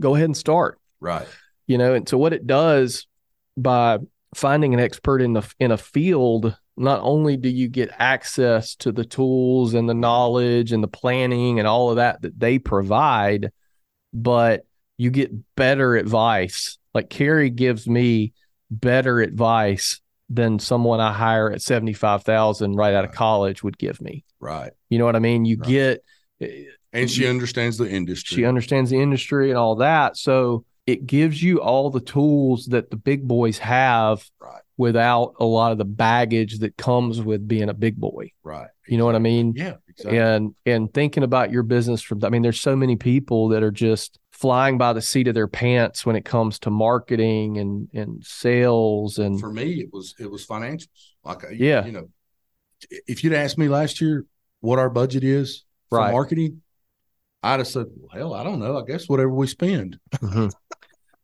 go 0.00 0.14
ahead 0.14 0.26
and 0.26 0.36
start. 0.36 0.78
Right. 1.00 1.26
You 1.66 1.78
know, 1.78 1.94
and 1.94 2.08
so 2.08 2.18
what 2.18 2.32
it 2.32 2.46
does 2.46 3.06
by 3.56 3.98
finding 4.34 4.74
an 4.74 4.80
expert 4.80 5.20
in 5.22 5.32
the 5.32 5.54
in 5.58 5.70
a 5.70 5.76
field, 5.78 6.56
not 6.76 7.00
only 7.02 7.36
do 7.36 7.48
you 7.48 7.68
get 7.68 7.90
access 7.98 8.74
to 8.76 8.92
the 8.92 9.04
tools 9.04 9.74
and 9.74 9.88
the 9.88 9.94
knowledge 9.94 10.72
and 10.72 10.82
the 10.82 10.88
planning 10.88 11.58
and 11.58 11.66
all 11.66 11.90
of 11.90 11.96
that 11.96 12.22
that 12.22 12.38
they 12.38 12.58
provide, 12.58 13.50
but 14.12 14.66
you 14.98 15.10
get 15.10 15.32
better 15.56 15.96
advice. 15.96 16.78
Like 16.94 17.10
Carrie 17.10 17.50
gives 17.50 17.88
me 17.88 18.32
better 18.70 19.20
advice 19.20 20.00
than 20.28 20.58
someone 20.58 21.00
I 21.00 21.12
hire 21.12 21.52
at 21.52 21.62
75,000 21.62 22.74
right 22.74 22.94
out 22.94 23.04
of 23.04 23.12
college 23.12 23.62
would 23.62 23.78
give 23.78 24.00
me. 24.00 24.24
Right. 24.40 24.72
You 24.90 24.98
know 24.98 25.04
what 25.04 25.16
I 25.16 25.20
mean? 25.20 25.44
You 25.44 25.58
Right. 25.58 25.68
get 25.68 26.04
And 26.96 27.10
she 27.10 27.22
mm-hmm. 27.22 27.30
understands 27.30 27.76
the 27.78 27.88
industry. 27.88 28.36
she 28.36 28.44
understands 28.44 28.90
the 28.90 29.00
industry 29.00 29.50
and 29.50 29.58
all 29.58 29.76
that. 29.76 30.16
So 30.16 30.64
it 30.86 31.06
gives 31.06 31.42
you 31.42 31.60
all 31.60 31.90
the 31.90 32.00
tools 32.00 32.66
that 32.66 32.90
the 32.90 32.96
big 32.96 33.26
boys 33.26 33.58
have 33.58 34.28
Right. 34.40 34.62
without 34.76 35.34
a 35.40 35.44
lot 35.44 35.72
of 35.72 35.78
the 35.78 35.84
baggage 35.84 36.58
that 36.60 36.76
comes 36.76 37.20
with 37.20 37.46
being 37.48 37.68
a 37.68 37.74
big 37.74 37.96
boy. 37.96 38.32
Right. 38.44 38.68
You 38.86 38.98
know 38.98 39.04
what 39.04 39.16
I 39.16 39.20
mean? 39.20 39.54
Yeah. 39.56 39.74
Exactly. 39.98 40.18
and 40.18 40.54
and 40.66 40.92
thinking 40.92 41.22
about 41.22 41.50
your 41.50 41.62
business 41.62 42.02
from 42.02 42.22
i 42.22 42.28
mean 42.28 42.42
there's 42.42 42.60
so 42.60 42.76
many 42.76 42.96
people 42.96 43.48
that 43.48 43.62
are 43.62 43.70
just 43.70 44.18
flying 44.30 44.76
by 44.76 44.92
the 44.92 45.00
seat 45.00 45.26
of 45.26 45.34
their 45.34 45.48
pants 45.48 46.04
when 46.04 46.16
it 46.16 46.24
comes 46.26 46.58
to 46.58 46.70
marketing 46.70 47.56
and 47.56 47.88
and 47.94 48.22
sales 48.22 49.18
and 49.18 49.40
For 49.40 49.50
me, 49.50 49.80
it 49.80 49.88
was 49.94 50.14
it 50.18 50.30
was 50.30 50.46
financials. 50.46 51.14
Like 51.24 51.44
Yeah. 51.52 51.86
you 51.86 51.92
know, 51.92 52.10
if 53.06 53.24
you'd 53.24 53.32
asked 53.32 53.56
me 53.56 53.68
last 53.68 54.02
year 54.02 54.26
what 54.60 54.78
our 54.78 54.90
budget 54.90 55.24
is 55.24 55.64
for 55.88 55.98
Right. 55.98 56.12
marketing, 56.12 56.60
I'd 57.46 57.60
have 57.60 57.68
said, 57.68 57.86
well, 57.96 58.10
hell, 58.12 58.34
I 58.34 58.42
don't 58.44 58.58
know. 58.58 58.78
I 58.78 58.84
guess 58.84 59.08
whatever 59.08 59.30
we 59.30 59.46
spend. 59.46 59.98
Mhm. 60.14 60.52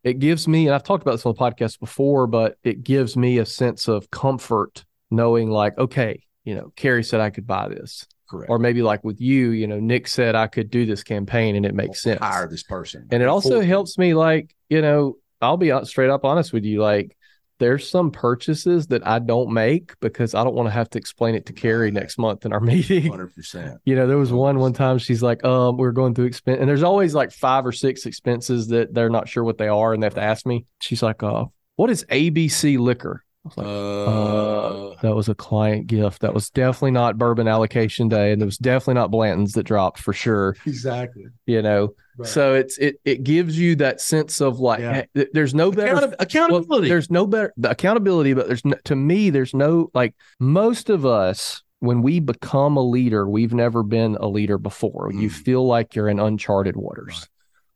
it 0.04 0.18
gives 0.18 0.48
me 0.48 0.66
and 0.66 0.74
i've 0.74 0.82
talked 0.82 1.02
about 1.02 1.12
this 1.12 1.24
on 1.26 1.32
the 1.32 1.38
podcast 1.40 1.78
before 1.78 2.26
but 2.26 2.56
it 2.64 2.82
gives 2.82 3.16
me 3.16 3.38
a 3.38 3.46
sense 3.46 3.87
of 3.87 4.11
comfort 4.11 4.85
knowing 5.12 5.48
like 5.48 5.78
okay 5.78 6.24
you 6.44 6.56
know 6.56 6.72
carrie 6.74 7.04
said 7.04 7.20
i 7.20 7.30
could 7.30 7.46
buy 7.46 7.68
this 7.68 8.04
Correct. 8.28 8.50
or 8.50 8.58
maybe 8.58 8.82
like 8.82 9.04
with 9.04 9.20
you 9.20 9.50
you 9.50 9.68
know 9.68 9.78
nick 9.78 10.08
said 10.08 10.35
i 10.35 10.48
could 10.48 10.70
do 10.70 10.87
this 10.87 11.04
campaign 11.04 11.54
and 11.54 11.64
it 11.64 11.72
makes 11.74 12.02
sense 12.02 12.18
Hire 12.18 12.48
this 12.48 12.64
person. 12.64 13.06
and 13.12 13.22
it 13.22 13.28
also 13.28 13.61
helps 13.61 13.96
me 13.96 14.12
like 14.12 14.52
you 14.68 14.82
know 14.82 15.18
i'll 15.40 15.56
be 15.56 15.70
straight 15.85 16.11
up 16.11 16.24
honest 16.24 16.52
with 16.52 16.64
you 16.64 16.82
like 16.82 17.16
there's 17.62 17.88
some 17.88 18.11
purchases 18.11 18.88
that 18.88 19.07
i 19.07 19.18
don't 19.18 19.53
make 19.53 19.98
because 20.01 20.35
i 20.35 20.42
don't 20.42 20.55
want 20.55 20.66
to 20.66 20.70
have 20.70 20.90
to 20.90 20.98
explain 20.98 21.35
it 21.35 21.46
to 21.46 21.53
carrie 21.53 21.90
next 21.90 22.18
month 22.18 22.44
in 22.44 22.53
our 22.53 22.61
meeting 22.72 23.11
100%. 23.12 23.79
you 23.85 23.94
know 23.94 24.07
there 24.07 24.18
was 24.18 24.33
one 24.33 24.59
one 24.59 24.72
time 24.72 24.98
she's 24.98 25.22
like 25.22 25.44
um 25.44 25.77
we 25.77 25.87
are 25.87 25.92
going 25.92 26.14
through 26.14 26.27
expense 26.27 26.59
and 26.61 26.68
there's 26.68 26.83
always 26.83 27.14
like 27.14 27.31
five 27.31 27.64
or 27.64 27.72
six 27.72 28.05
expenses 28.07 28.68
that 28.68 28.92
they're 28.92 29.11
not 29.11 29.29
sure 29.29 29.44
what 29.44 29.59
they 29.59 29.68
are 29.68 29.94
and 29.94 30.03
they 30.03 30.07
have 30.07 30.14
to 30.14 30.22
ask 30.22 30.44
me 30.44 30.66
she's 30.81 31.03
like 31.03 31.22
uh 31.22 31.44
what 31.77 31.88
is 31.90 32.05
abc 32.11 32.79
liquor 32.79 33.22
I 33.44 33.48
was 33.48 33.57
like, 33.57 33.66
Uh, 33.66 35.03
that 35.03 35.16
was 35.16 35.29
a 35.29 35.35
client 35.35 35.88
gift. 35.88 36.22
That 36.22 36.33
was 36.33 36.48
definitely 36.51 36.92
not 36.92 37.18
bourbon 37.18 37.48
allocation 37.48 38.09
day, 38.09 38.31
and 38.31 38.40
it 38.40 38.44
was 38.44 38.57
definitely 38.57 38.94
not 38.94 39.11
Blanton's 39.11 39.55
that 39.55 39.64
dropped 39.64 39.98
for 39.98 40.12
sure. 40.12 40.55
exactly. 40.64 41.25
You 41.46 41.61
know, 41.61 41.94
Right. 42.18 42.29
so 42.29 42.55
it's 42.55 42.77
it 42.79 42.96
it 43.05 43.22
gives 43.25 43.59
you 43.59 43.77
that 43.77 44.01
sense 44.01 44.40
of 44.40 44.61
like 44.61 44.81
Yeah. 44.81 45.05
hey, 45.14 45.27
there's 45.33 45.55
no 45.55 45.70
better 45.70 45.92
Account- 45.94 46.11
well, 46.11 46.16
accountability. 46.20 46.88
there's 46.88 47.11
no 47.11 47.27
better 47.27 47.53
the 47.57 47.70
accountability, 47.70 48.35
but 48.35 48.48
there's 48.48 48.64
no, 48.64 48.77
to 48.85 48.94
me 48.96 49.31
there's 49.31 49.55
no 49.55 49.90
like 49.94 50.14
most 50.38 50.90
of 50.90 51.07
us 51.07 51.62
when 51.81 52.01
we 52.03 52.20
become 52.20 52.77
a 52.77 52.83
leader, 52.83 53.29
we've 53.29 53.53
never 53.55 53.83
been 53.83 54.16
a 54.20 54.29
leader 54.29 54.57
before. 54.59 55.11
You 55.12 55.29
Mm. 55.29 55.33
feel 55.33 55.66
like 55.66 55.94
you're 55.96 56.09
in 56.09 56.20
uncharted 56.20 56.77
waters. 56.77 57.14
Right. 57.20 57.29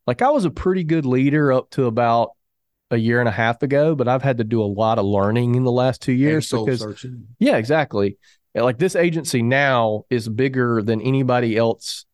Like 0.07 0.23
I 0.23 0.31
was 0.31 0.45
a 0.45 0.51
pretty 0.51 0.85
good 0.85 1.05
leader 1.07 1.53
up 1.53 1.71
to 1.71 1.87
about 1.87 2.31
a 2.93 2.97
year 2.97 3.19
and 3.19 3.29
a 3.29 3.33
half 3.33 3.63
ago, 3.65 3.97
but 3.97 4.07
I've 4.07 4.23
had 4.23 4.39
to 4.39 4.45
do 4.45 4.63
a 4.63 4.65
lot 4.67 5.01
of 5.01 5.05
learning 5.07 5.57
in 5.57 5.65
the 5.65 5.73
last 5.73 6.03
two 6.03 6.13
years 6.13 6.49
because 6.51 6.79
searching. 6.81 7.27
yeah, 7.41 7.57
exactly. 7.57 8.17
Like 8.55 8.79
this 8.79 8.95
agency 8.95 9.43
now 9.43 10.05
is 10.09 10.29
bigger 10.29 10.83
than 10.83 11.01
anybody 11.01 11.57
else 11.57 12.07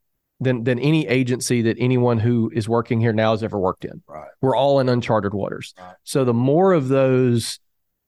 than 0.42 0.64
than 0.64 0.78
any 0.78 1.06
agency 1.06 1.62
that 1.62 1.76
anyone 1.78 2.18
who 2.18 2.50
is 2.54 2.68
working 2.68 3.00
here 3.00 3.12
now 3.12 3.32
has 3.32 3.42
ever 3.42 3.58
worked 3.58 3.84
in. 3.84 4.02
Right. 4.06 4.28
We're 4.40 4.56
all 4.56 4.80
in 4.80 4.88
uncharted 4.88 5.34
waters. 5.34 5.74
Right. 5.78 5.94
So 6.04 6.24
the 6.24 6.34
more 6.34 6.72
of 6.72 6.88
those 6.88 7.58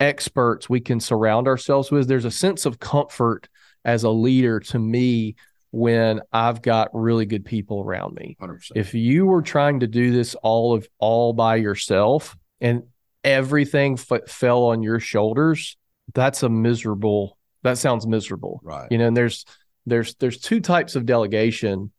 experts 0.00 0.68
we 0.68 0.80
can 0.80 1.00
surround 1.00 1.46
ourselves 1.48 1.90
with, 1.90 2.08
there's 2.08 2.24
a 2.24 2.30
sense 2.30 2.66
of 2.66 2.78
comfort 2.78 3.48
as 3.84 4.02
a 4.04 4.10
leader 4.10 4.60
to 4.60 4.78
me 4.78 5.36
when 5.70 6.20
I've 6.32 6.62
got 6.62 6.90
really 6.92 7.26
good 7.26 7.44
people 7.44 7.82
around 7.82 8.14
me. 8.14 8.36
100%. 8.40 8.72
If 8.76 8.94
you 8.94 9.26
were 9.26 9.42
trying 9.42 9.80
to 9.80 9.86
do 9.86 10.12
this 10.12 10.34
all 10.36 10.74
of 10.74 10.86
all 10.98 11.32
by 11.32 11.56
yourself 11.56 12.36
and 12.60 12.84
everything 13.24 13.98
f- 13.98 14.28
fell 14.28 14.64
on 14.64 14.82
your 14.82 15.00
shoulders, 15.00 15.76
that's 16.12 16.42
a 16.42 16.48
miserable. 16.48 17.38
That 17.62 17.78
sounds 17.78 18.06
miserable. 18.06 18.60
right. 18.62 18.86
You 18.90 18.98
know, 18.98 19.08
and 19.08 19.16
there's 19.16 19.44
there's 19.86 20.14
there's 20.16 20.38
two 20.38 20.60
types 20.60 20.96
of 20.96 21.06
delegation. 21.06 21.90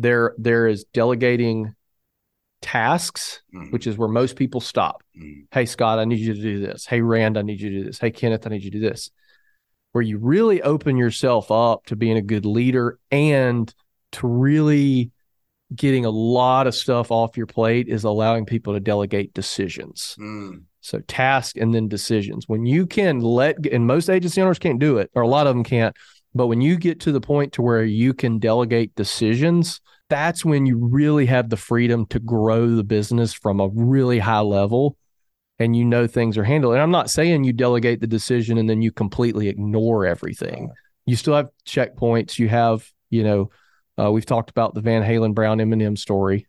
There 0.00 0.34
there 0.38 0.66
is 0.66 0.84
delegating 0.94 1.74
tasks, 2.62 3.40
Mhm. 3.54 3.72
which 3.72 3.86
is 3.86 3.96
where 3.96 4.08
most 4.08 4.36
people 4.36 4.60
stop. 4.60 5.02
Mhm. 5.18 5.46
Hey 5.50 5.66
Scott, 5.66 5.98
I 5.98 6.04
need 6.04 6.18
you 6.20 6.34
to 6.34 6.40
do 6.40 6.60
this. 6.60 6.86
Hey 6.86 7.00
Rand, 7.00 7.38
I 7.38 7.42
need 7.42 7.60
you 7.60 7.70
to 7.70 7.78
do 7.80 7.84
this. 7.84 7.98
Hey 7.98 8.10
Kenneth, 8.10 8.46
I 8.46 8.50
need 8.50 8.62
you 8.64 8.70
to 8.70 8.78
do 8.80 8.88
this. 8.88 9.10
Where 9.92 10.02
you 10.02 10.18
really 10.18 10.62
open 10.62 10.96
yourself 10.96 11.50
up 11.50 11.86
to 11.86 11.96
being 11.96 12.16
a 12.16 12.22
good 12.22 12.44
leader 12.46 12.98
and 13.10 13.72
to 14.12 14.26
really 14.26 15.10
getting 15.74 16.04
a 16.04 16.10
lot 16.10 16.66
of 16.66 16.74
stuff 16.74 17.10
off 17.10 17.36
your 17.36 17.46
plate 17.46 17.88
is 17.88 18.04
allowing 18.04 18.44
people 18.44 18.72
to 18.74 18.80
delegate 18.80 19.32
decisions. 19.34 20.16
Mm. 20.18 20.64
So 20.80 20.98
task 21.00 21.56
and 21.56 21.74
then 21.74 21.88
decisions. 21.88 22.48
When 22.48 22.66
you 22.66 22.86
can 22.86 23.20
let 23.20 23.66
and 23.66 23.86
most 23.86 24.08
agency 24.10 24.40
owners 24.40 24.58
can't 24.58 24.78
do 24.78 24.98
it, 24.98 25.10
or 25.14 25.22
a 25.22 25.28
lot 25.28 25.46
of 25.46 25.54
them 25.54 25.64
can't, 25.64 25.94
but 26.34 26.46
when 26.46 26.60
you 26.60 26.76
get 26.76 27.00
to 27.00 27.12
the 27.12 27.20
point 27.20 27.52
to 27.54 27.62
where 27.62 27.84
you 27.84 28.14
can 28.14 28.38
delegate 28.38 28.94
decisions, 28.94 29.80
that's 30.08 30.44
when 30.44 30.66
you 30.66 30.78
really 30.78 31.26
have 31.26 31.48
the 31.50 31.56
freedom 31.56 32.06
to 32.06 32.20
grow 32.20 32.68
the 32.68 32.84
business 32.84 33.32
from 33.32 33.60
a 33.60 33.68
really 33.68 34.18
high 34.18 34.40
level 34.40 34.96
and 35.58 35.76
you 35.76 35.84
know 35.84 36.06
things 36.06 36.38
are 36.38 36.44
handled. 36.44 36.74
And 36.74 36.82
I'm 36.82 36.90
not 36.90 37.10
saying 37.10 37.44
you 37.44 37.52
delegate 37.52 38.00
the 38.00 38.06
decision 38.06 38.58
and 38.58 38.68
then 38.68 38.80
you 38.80 38.90
completely 38.90 39.48
ignore 39.48 40.06
everything. 40.06 40.70
You 41.04 41.16
still 41.16 41.34
have 41.34 41.50
checkpoints. 41.66 42.38
You 42.38 42.48
have, 42.48 42.88
you 43.10 43.22
know, 43.22 43.50
uh, 43.98 44.10
we've 44.10 44.26
talked 44.26 44.50
about 44.50 44.74
the 44.74 44.80
Van 44.80 45.02
Halen 45.02 45.34
Brown 45.34 45.60
M&M 45.60 45.96
story. 45.96 46.46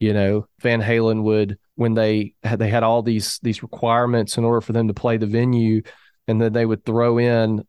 You 0.00 0.14
know, 0.14 0.46
Van 0.60 0.82
Halen 0.82 1.22
would 1.22 1.58
when 1.76 1.94
they 1.94 2.34
had 2.42 2.58
they 2.58 2.70
had 2.70 2.82
all 2.82 3.02
these 3.02 3.38
these 3.42 3.62
requirements 3.62 4.38
in 4.38 4.44
order 4.44 4.62
for 4.62 4.72
them 4.72 4.88
to 4.88 4.94
play 4.94 5.18
the 5.18 5.26
venue, 5.26 5.82
and 6.26 6.40
then 6.40 6.54
they 6.54 6.64
would 6.64 6.86
throw 6.86 7.18
in, 7.18 7.62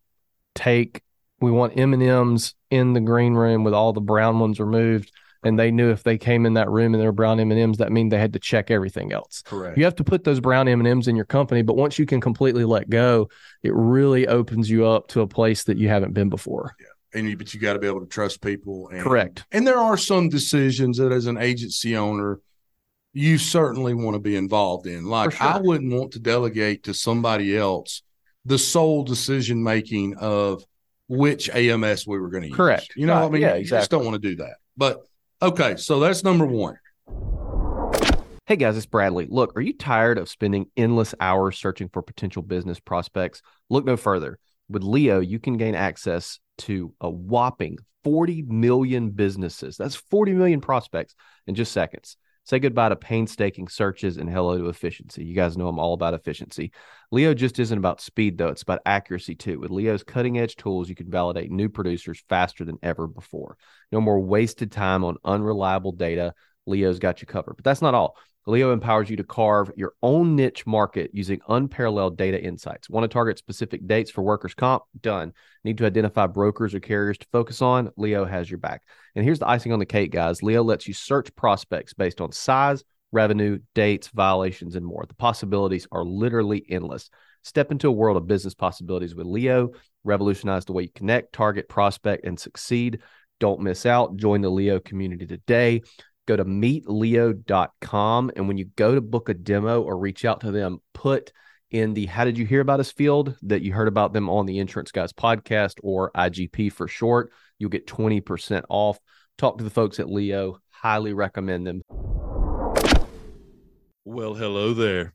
take 0.56 1.02
we 1.42 1.52
want 1.52 1.78
M 1.78 1.94
and 1.94 2.04
M's 2.04 2.56
in 2.70 2.94
the 2.94 3.02
green 3.02 3.34
room 3.34 3.64
with 3.64 3.74
all 3.74 3.94
the 3.94 4.02
brown 4.02 4.40
ones 4.40 4.60
removed, 4.60 5.12
and 5.44 5.58
they 5.58 5.72
knew 5.72 5.90
if 5.90 6.04
they 6.04 6.18
came 6.18 6.46
in 6.46 6.54
that 6.54 6.70
room 6.70 6.94
and 6.94 7.02
there 7.02 7.10
were 7.10 7.14
brown 7.14 7.40
M 7.40 7.52
and 7.52 7.60
M's, 7.60 7.80
that 7.80 7.92
mean 7.92 8.10
they 8.10 8.20
had 8.20 8.34
to 8.34 8.40
check 8.40 8.70
everything 8.70 9.12
else. 9.12 9.42
Correct. 9.42 9.78
You 9.78 9.84
have 9.86 9.96
to 9.96 10.04
put 10.04 10.24
those 10.24 10.40
brown 10.40 10.68
M 10.68 10.80
and 10.80 10.88
M's 10.88 11.08
in 11.08 11.16
your 11.16 11.26
company, 11.26 11.62
but 11.64 11.76
once 11.76 11.98
you 11.98 12.06
can 12.06 12.22
completely 12.22 12.64
let 12.64 12.90
go, 12.90 13.30
it 13.64 13.74
really 13.74 14.28
opens 14.28 14.70
you 14.70 14.86
up 14.86 15.08
to 15.10 15.22
a 15.22 15.28
place 15.28 15.64
that 15.64 15.78
you 15.78 15.90
haven't 15.90 16.14
been 16.14 16.30
before. 16.30 16.76
Yeah. 16.80 16.86
And 17.14 17.30
you, 17.30 17.36
but 17.36 17.54
you 17.54 17.60
got 17.60 17.74
to 17.74 17.80
be 17.80 17.88
able 17.88 18.00
to 18.00 18.06
trust 18.06 18.42
people. 18.42 18.88
And, 18.88 19.02
Correct. 19.02 19.44
And 19.52 19.68
there 19.68 19.80
are 19.80 19.98
some 19.98 20.30
decisions 20.30 20.98
that, 20.98 21.12
as 21.12 21.26
an 21.26 21.38
agency 21.38 21.98
owner, 21.98 22.40
you 23.12 23.38
certainly 23.38 23.94
want 23.94 24.16
to 24.16 24.20
be 24.20 24.38
involved 24.38 24.88
in. 24.88 25.04
Like 25.04 25.34
sure. 25.34 25.46
I 25.46 25.58
wouldn't 25.58 25.92
want 25.92 26.14
to 26.14 26.20
delegate 26.20 26.84
to 26.84 26.94
somebody 26.94 27.58
else 27.58 28.02
the 28.46 28.58
sole 28.58 29.04
decision 29.04 29.62
making 29.62 30.16
of 30.18 30.64
which 31.12 31.50
AMS 31.50 32.08
we 32.08 32.18
were 32.18 32.30
going 32.30 32.44
to 32.44 32.48
use. 32.48 32.56
Correct. 32.56 32.94
You 32.96 33.06
know, 33.06 33.16
what 33.16 33.26
I 33.26 33.30
mean, 33.32 33.42
Yeah, 33.42 33.56
you 33.56 33.66
just 33.66 33.92
don't 33.92 34.06
want 34.06 34.22
to 34.22 34.30
do 34.30 34.38
that. 34.38 34.56
But 34.78 35.02
okay, 35.42 35.76
so 35.76 36.00
that's 36.00 36.24
number 36.24 36.46
one. 36.46 36.80
Hey 38.46 38.56
guys, 38.56 38.78
it's 38.78 38.86
Bradley. 38.86 39.28
Look, 39.30 39.58
are 39.58 39.62
you 39.62 39.74
tired 39.74 40.18
of 40.18 40.30
spending 40.30 40.68
endless 40.78 41.14
hours 41.20 41.58
searching 41.58 41.90
for 41.90 42.02
potential 42.02 42.42
business 42.42 42.80
prospects? 42.80 43.42
Look 43.70 43.84
no 43.84 43.98
further. 43.98 44.40
With 44.70 44.84
Leo, 44.84 45.20
you 45.20 45.38
can 45.38 45.58
gain 45.58 45.76
access 45.76 46.40
to 46.60 46.94
a 47.02 47.10
whopping 47.10 47.78
40 48.06 48.44
million 48.44 49.10
businesses. 49.10 49.76
That's 49.76 49.96
40 49.96 50.32
million 50.32 50.62
prospects 50.62 51.14
in 51.46 51.56
just 51.56 51.74
seconds. 51.74 52.16
Say 52.44 52.60
goodbye 52.60 52.90
to 52.90 52.96
painstaking 52.96 53.68
searches 53.68 54.18
and 54.18 54.30
hello 54.30 54.58
to 54.58 54.70
efficiency. 54.70 55.24
You 55.24 55.36
guys 55.36 55.58
know 55.58 55.68
I'm 55.68 55.80
all 55.80 55.94
about 55.94 56.16
efficiency. 56.16 56.72
Leo 57.12 57.34
just 57.34 57.60
isn't 57.60 57.78
about 57.78 58.02
speed, 58.02 58.38
though. 58.38 58.50
It's 58.50 58.64
about 58.64 58.82
accuracy, 58.86 59.36
too. 59.36 59.60
With 59.60 59.70
Leo's 59.70 60.04
cutting 60.04 60.40
edge 60.40 60.56
tools, 60.56 60.90
you 60.90 60.96
can 60.96 61.10
validate 61.10 61.52
new 61.52 61.70
producers 61.70 62.24
faster 62.30 62.66
than 62.66 62.80
ever 62.82 63.08
before. 63.08 63.58
No 63.92 64.02
more 64.02 64.20
wasted 64.20 64.72
time 64.72 65.04
on 65.04 65.18
unreliable 65.24 65.92
data. 65.92 66.34
Leo's 66.66 67.00
got 67.00 67.22
you 67.22 67.28
covered. 67.28 67.56
But 67.58 67.64
that's 67.64 67.82
not 67.82 67.94
all. 67.94 68.18
Leo 68.48 68.74
empowers 68.74 69.10
you 69.10 69.18
to 69.18 69.24
carve 69.24 69.72
your 69.76 69.94
own 70.02 70.36
niche 70.36 70.66
market 70.66 71.12
using 71.14 71.40
unparalleled 71.48 72.18
data 72.18 72.42
insights. 72.42 72.90
Want 72.90 73.04
to 73.04 73.08
target 73.08 73.38
specific 73.38 73.86
dates 73.86 74.10
for 74.10 74.24
workers' 74.24 74.56
comp? 74.56 74.84
Done. 75.00 75.34
Need 75.64 75.78
to 75.78 75.86
identify 75.86 76.26
brokers 76.26 76.74
or 76.74 76.80
carriers 76.80 77.20
to 77.20 77.28
focus 77.32 77.62
on? 77.62 77.92
Leo 77.98 78.26
has 78.26 78.50
your 78.50 78.58
back. 78.58 78.82
And 79.16 79.24
here's 79.24 79.40
the 79.40 79.48
icing 79.48 79.74
on 79.74 79.80
the 79.80 79.86
cake, 79.86 80.12
guys. 80.12 80.42
Leo 80.42 80.64
lets 80.64 80.88
you 80.88 80.94
search 80.94 81.36
prospects 81.36 81.94
based 81.94 82.20
on 82.20 82.32
size, 82.32 82.84
revenue, 83.12 83.60
dates, 83.76 84.08
violations, 84.08 84.76
and 84.76 84.86
more. 84.86 85.06
The 85.08 85.14
possibilities 85.14 85.88
are 85.92 86.04
literally 86.04 86.66
endless. 86.68 87.12
Step 87.44 87.72
into 87.72 87.90
a 87.90 87.92
world 87.92 88.18
of 88.18 88.28
business 88.28 88.56
possibilities 88.56 89.14
with 89.14 89.28
Leo. 89.28 89.72
Revolutionize 90.04 90.66
the 90.66 90.74
way 90.74 90.84
you 90.84 90.90
connect, 90.96 91.34
target, 91.34 91.70
prospect, 91.70 92.26
and 92.26 92.40
succeed. 92.40 93.00
Don't 93.40 93.62
miss 93.62 93.86
out. 93.86 94.16
Join 94.18 94.42
the 94.42 94.50
Leo 94.50 94.80
community 94.80 95.26
today 95.28 95.82
go 96.28 96.36
to 96.36 96.46
meetleo.com 96.46 98.32
and 98.36 98.48
when 98.48 98.58
you 98.58 98.66
go 98.76 98.96
to 98.96 99.02
book 99.02 99.30
a 99.30 99.34
demo 99.34 99.82
or 99.82 99.98
reach 99.98 100.26
out 100.26 100.42
to 100.42 100.52
them 100.52 100.80
put 100.94 101.32
in 101.72 101.94
the 101.94 102.06
how 102.06 102.26
did 102.26 102.38
you 102.38 102.46
hear 102.46 102.62
about 102.62 102.80
us? 102.80 102.92
field 102.92 103.36
that 103.44 103.62
you 103.62 103.74
heard 103.74 103.88
about 103.88 104.14
them 104.14 104.30
on 104.30 104.46
the 104.46 104.60
insurance 104.60 104.92
guys 104.92 105.14
podcast 105.14 105.76
or 105.84 106.12
igp 106.16 106.72
for 106.72 106.88
short. 106.88 107.32
You'll 107.58 107.70
get 107.70 107.88
20% 107.88 108.64
off. 108.70 109.00
Talk 109.38 109.58
to 109.58 109.64
the 109.64 109.70
folks 109.70 110.00
at 110.00 110.10
leo. 110.10 110.60
Highly 110.70 111.14
recommend 111.14 111.66
them. 111.66 111.82
Well, 114.04 114.34
hello 114.34 114.74
there. 114.74 115.14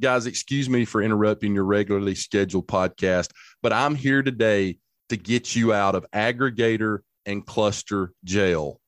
Guys, 0.00 0.26
excuse 0.26 0.70
me 0.70 0.84
for 0.84 1.02
interrupting 1.02 1.54
your 1.54 1.64
regularly 1.64 2.14
scheduled 2.14 2.68
podcast, 2.68 3.30
but 3.62 3.72
I'm 3.72 3.96
here 3.96 4.22
today 4.22 4.78
to 5.08 5.16
get 5.16 5.56
you 5.56 5.72
out 5.72 5.96
of 5.96 6.06
aggregator 6.12 7.00
and 7.26 7.44
cluster 7.44 8.12
jail. 8.24 8.80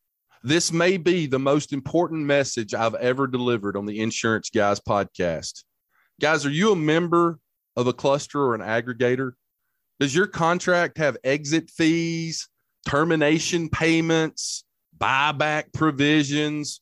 This 0.43 0.73
may 0.73 0.97
be 0.97 1.27
the 1.27 1.39
most 1.39 1.71
important 1.71 2.25
message 2.25 2.73
I've 2.73 2.95
ever 2.95 3.27
delivered 3.27 3.77
on 3.77 3.85
the 3.85 4.01
Insurance 4.01 4.49
Guys 4.49 4.81
podcast. 4.81 5.65
Guys, 6.19 6.47
are 6.47 6.51
you 6.51 6.73
a 6.73 6.77
member 6.77 7.39
of 7.77 7.87
a 7.87 7.93
cluster 7.93 8.41
or 8.41 8.55
an 8.55 8.63
aggregator? 8.63 9.33
Does 9.99 10.15
your 10.15 10.27
contract 10.27 10.97
have 10.97 11.19
exit 11.25 11.69
fees, 11.69 12.49
termination 12.89 13.69
payments, 13.69 14.65
buyback 14.99 15.75
provisions? 15.75 16.81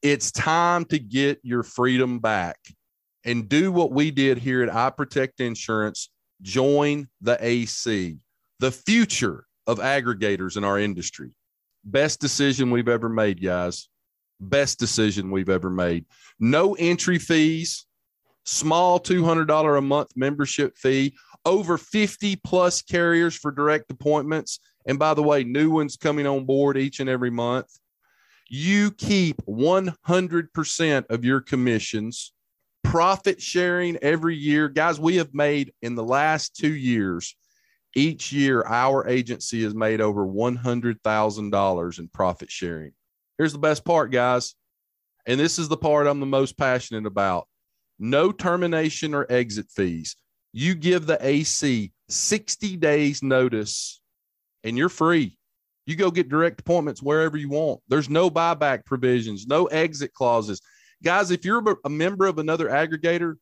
It's 0.00 0.30
time 0.30 0.84
to 0.86 1.00
get 1.00 1.40
your 1.42 1.64
freedom 1.64 2.20
back 2.20 2.58
and 3.24 3.48
do 3.48 3.72
what 3.72 3.90
we 3.90 4.12
did 4.12 4.38
here 4.38 4.62
at 4.62 4.72
I 4.72 4.90
Protect 4.90 5.40
Insurance. 5.40 6.10
Join 6.42 7.08
the 7.20 7.36
AC, 7.44 8.18
the 8.60 8.70
future 8.70 9.46
of 9.66 9.80
aggregators 9.80 10.56
in 10.56 10.62
our 10.62 10.78
industry. 10.78 11.32
Best 11.84 12.20
decision 12.20 12.70
we've 12.70 12.88
ever 12.88 13.08
made, 13.08 13.42
guys. 13.42 13.88
Best 14.40 14.78
decision 14.78 15.30
we've 15.30 15.48
ever 15.48 15.70
made. 15.70 16.04
No 16.38 16.74
entry 16.74 17.18
fees, 17.18 17.86
small 18.44 19.00
$200 19.00 19.78
a 19.78 19.80
month 19.80 20.10
membership 20.16 20.76
fee, 20.76 21.14
over 21.44 21.78
50 21.78 22.36
plus 22.36 22.82
carriers 22.82 23.36
for 23.36 23.50
direct 23.50 23.90
appointments. 23.90 24.60
And 24.86 24.98
by 24.98 25.14
the 25.14 25.22
way, 25.22 25.44
new 25.44 25.70
ones 25.70 25.96
coming 25.96 26.26
on 26.26 26.44
board 26.44 26.76
each 26.76 27.00
and 27.00 27.08
every 27.08 27.30
month 27.30 27.68
you 28.48 28.90
keep 28.90 29.44
100% 29.46 31.10
of 31.10 31.24
your 31.24 31.40
commissions, 31.40 32.32
profit 32.82 33.40
sharing 33.40 33.96
every 33.98 34.36
year. 34.36 34.68
Guys, 34.68 34.98
we 34.98 35.16
have 35.16 35.34
made 35.34 35.72
in 35.82 35.94
the 35.94 36.04
last 36.04 36.56
two 36.56 36.74
years, 36.74 37.36
each 37.98 38.32
year, 38.32 38.64
our 38.66 39.08
agency 39.08 39.64
has 39.64 39.74
made 39.74 40.00
over 40.00 40.24
$100,000 40.24 41.98
in 41.98 42.08
profit 42.08 42.50
sharing. 42.50 42.92
Here's 43.36 43.52
the 43.52 43.58
best 43.58 43.84
part, 43.84 44.12
guys. 44.12 44.54
And 45.26 45.38
this 45.38 45.58
is 45.58 45.68
the 45.68 45.76
part 45.76 46.06
I'm 46.06 46.20
the 46.20 46.26
most 46.26 46.56
passionate 46.56 47.06
about 47.06 47.48
no 47.98 48.30
termination 48.30 49.14
or 49.14 49.26
exit 49.28 49.66
fees. 49.74 50.16
You 50.52 50.74
give 50.74 51.06
the 51.06 51.18
AC 51.20 51.92
60 52.08 52.76
days 52.76 53.22
notice 53.22 54.00
and 54.62 54.78
you're 54.78 54.88
free. 54.88 55.36
You 55.84 55.96
go 55.96 56.10
get 56.10 56.28
direct 56.28 56.60
appointments 56.60 57.02
wherever 57.02 57.36
you 57.36 57.48
want. 57.48 57.80
There's 57.88 58.08
no 58.08 58.30
buyback 58.30 58.84
provisions, 58.84 59.46
no 59.46 59.66
exit 59.66 60.14
clauses. 60.14 60.60
Guys, 61.02 61.30
if 61.30 61.44
you're 61.44 61.64
a 61.84 61.90
member 61.90 62.26
of 62.26 62.38
another 62.38 62.68
aggregator 62.68 63.34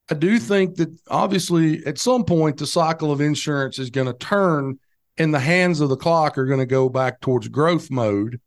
I 0.08 0.14
do 0.14 0.38
think 0.38 0.76
that 0.76 0.96
obviously 1.08 1.84
at 1.84 1.98
some 1.98 2.24
point 2.24 2.58
the 2.58 2.66
cycle 2.66 3.10
of 3.10 3.20
insurance 3.20 3.78
is 3.78 3.90
going 3.90 4.06
to 4.06 4.12
turn 4.14 4.78
and 5.18 5.34
the 5.34 5.40
hands 5.40 5.80
of 5.80 5.88
the 5.88 5.96
clock 5.96 6.38
are 6.38 6.46
going 6.46 6.60
to 6.60 6.66
go 6.66 6.88
back 6.88 7.20
towards 7.20 7.48
growth 7.48 7.90
mode 7.90 8.40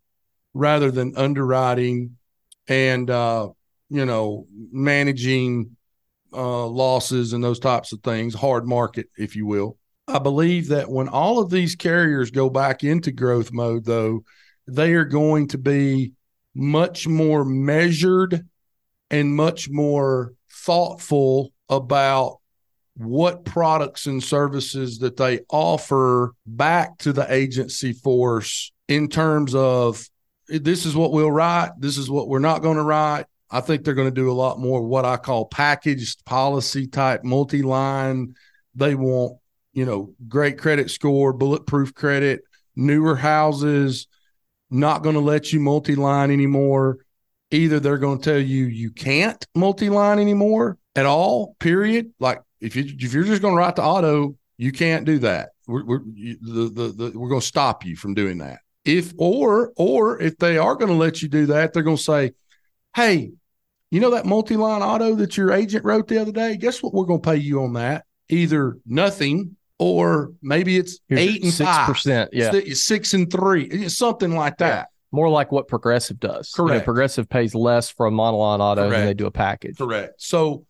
rather 0.54 0.91
than 0.91 1.17
underwriting 1.17 2.17
and 2.67 3.10
uh, 3.10 3.49
you 3.89 4.06
know, 4.06 4.45
managing 4.71 5.75
uh, 6.34 6.65
losses 6.65 7.34
and 7.34 7.44
those 7.44 7.60
types 7.60 7.92
of 7.94 8.02
things, 8.02 8.34
hard 8.34 8.68
market, 8.68 9.10
if 9.18 9.36
you 9.36 9.46
will. 9.46 9.78
I 10.08 10.20
believe 10.20 10.70
that 10.70 10.89
when 10.89 11.08
all 11.08 11.39
of 11.39 11.50
these 11.50 11.76
carriers 11.76 12.32
go 12.32 12.50
back 12.50 12.84
into 12.84 13.12
growth 13.12 13.52
mode, 13.52 13.86
though, 13.86 14.24
they 14.68 14.94
are 14.94 15.06
going 15.06 15.48
to 15.50 15.58
be 15.58 16.13
much 16.56 17.08
more 17.08 17.46
measured 17.46 18.48
and 19.12 19.36
much 19.36 19.70
more 19.70 20.34
thoughtful 20.52 21.52
about 21.70 22.38
what 22.96 23.46
products 23.46 24.08
and 24.08 24.22
services 24.22 25.00
that 25.00 25.15
they 25.15 25.39
offer 25.50 26.34
back 26.46 26.98
to 26.98 27.13
the 27.13 27.32
agency 27.34 27.94
force 27.94 28.74
in 28.88 29.08
terms 29.08 29.56
of 29.56 30.06
this 30.48 30.86
is 30.86 30.96
what 30.96 31.12
we'll 31.12 31.32
write, 31.32 31.70
this 31.80 31.98
is 31.98 32.10
what 32.10 32.28
we're 32.28 32.39
not 32.39 32.62
going 32.62 32.78
to 32.78 32.84
write, 32.84 33.26
I 33.52 33.62
think 33.62 33.84
they're 33.84 33.94
going 33.94 34.08
to 34.10 34.22
do 34.22 34.32
a 34.32 34.34
lot 34.34 34.60
more 34.60 34.82
what 34.82 35.06
I 35.06 35.18
call 35.18 35.46
packaged 35.46 36.24
policy 36.26 36.88
type 36.88 37.24
multi 37.24 37.62
line. 37.62 38.36
They 38.76 38.96
want, 38.96 39.40
you 39.74 39.86
know, 39.86 40.14
great 40.28 40.58
credit 40.58 40.92
score, 40.92 41.34
bulletproof 41.34 41.94
credit, 41.94 42.42
newer 42.76 43.16
houses, 43.16 44.08
not 44.70 45.04
going 45.04 45.16
to 45.16 45.22
let 45.22 45.52
you 45.52 45.60
multi 45.60 45.96
line 45.96 46.32
anymore. 46.32 47.00
Either 47.52 47.80
they're 47.80 47.98
going 47.98 48.20
to 48.20 48.24
tell 48.24 48.40
you 48.40 48.66
you 48.66 48.92
can't 48.92 49.46
multi 49.56 49.90
line 49.90 50.20
anymore 50.20 50.78
at 50.96 51.08
all, 51.08 51.56
period. 51.60 52.12
Like 52.20 52.42
if 52.62 52.76
you 52.76 52.84
if 53.00 53.14
you're 53.14 53.24
just 53.24 53.42
going 53.42 53.56
to 53.56 53.58
write 53.58 53.76
the 53.76 53.84
auto, 53.84 54.36
you 54.58 54.72
can't 54.72 55.06
do 55.06 55.20
that. 55.20 55.50
We're, 55.68 55.86
we're 55.86 56.00
the, 56.00 56.72
the, 56.74 57.10
the, 57.10 57.20
we're 57.20 57.30
going 57.30 57.42
to 57.42 57.48
stop 57.48 57.86
you 57.86 57.96
from 57.96 58.14
doing 58.14 58.38
that. 58.40 58.60
If 58.86 59.14
or 59.18 59.72
or 59.76 60.22
if 60.22 60.38
they 60.38 60.58
are 60.58 60.76
going 60.76 60.90
to 60.90 60.96
let 60.96 61.22
you 61.22 61.30
do 61.30 61.48
that, 61.48 61.74
they're 61.74 61.84
going 61.84 61.98
to 61.98 62.04
say, 62.04 62.34
"Hey, 62.95 63.32
you 63.91 63.99
know 63.99 64.12
that 64.12 64.25
multi-line 64.25 64.82
auto 64.82 65.15
that 65.15 65.36
your 65.36 65.52
agent 65.52 65.84
wrote 65.84 66.08
the 66.08 66.21
other 66.21 66.32
day? 66.32 66.58
Guess 66.58 66.84
what 66.84 66.93
we're 66.93 67.06
going 67.06 67.21
to 67.21 67.30
pay 67.30 67.38
you 67.38 67.63
on 67.63 67.73
that? 67.73 68.06
Either 68.30 68.78
nothing 68.86 69.56
or 69.80 70.34
maybe 70.41 70.78
it's 70.78 70.99
Here's 71.08 71.21
eight 71.21 71.43
and 71.43 71.52
six 71.52 71.71
percent. 71.86 72.30
Yeah, 72.34 72.52
six 72.73 73.13
and 73.13 73.32
three, 73.32 73.69
eh, 73.71 73.88
something 73.88 74.36
like 74.36 74.58
that. 74.58 74.67
Yeah. 74.67 74.86
More 75.12 75.30
like 75.30 75.52
what 75.52 75.67
Progressive 75.67 76.19
does. 76.19 76.52
Correct. 76.52 76.73
You 76.73 76.80
know, 76.80 76.86
Progressive 76.86 77.28
pays 77.28 77.56
less 77.56 77.89
for 77.89 78.06
a 78.06 78.12
monoline 78.12 78.60
auto 78.60 78.82
Correct. 78.82 78.91
than 78.91 79.06
they 79.08 79.15
do 79.15 79.25
a 79.25 79.32
package. 79.32 79.78
Correct. 79.78 80.21
So, 80.21 80.65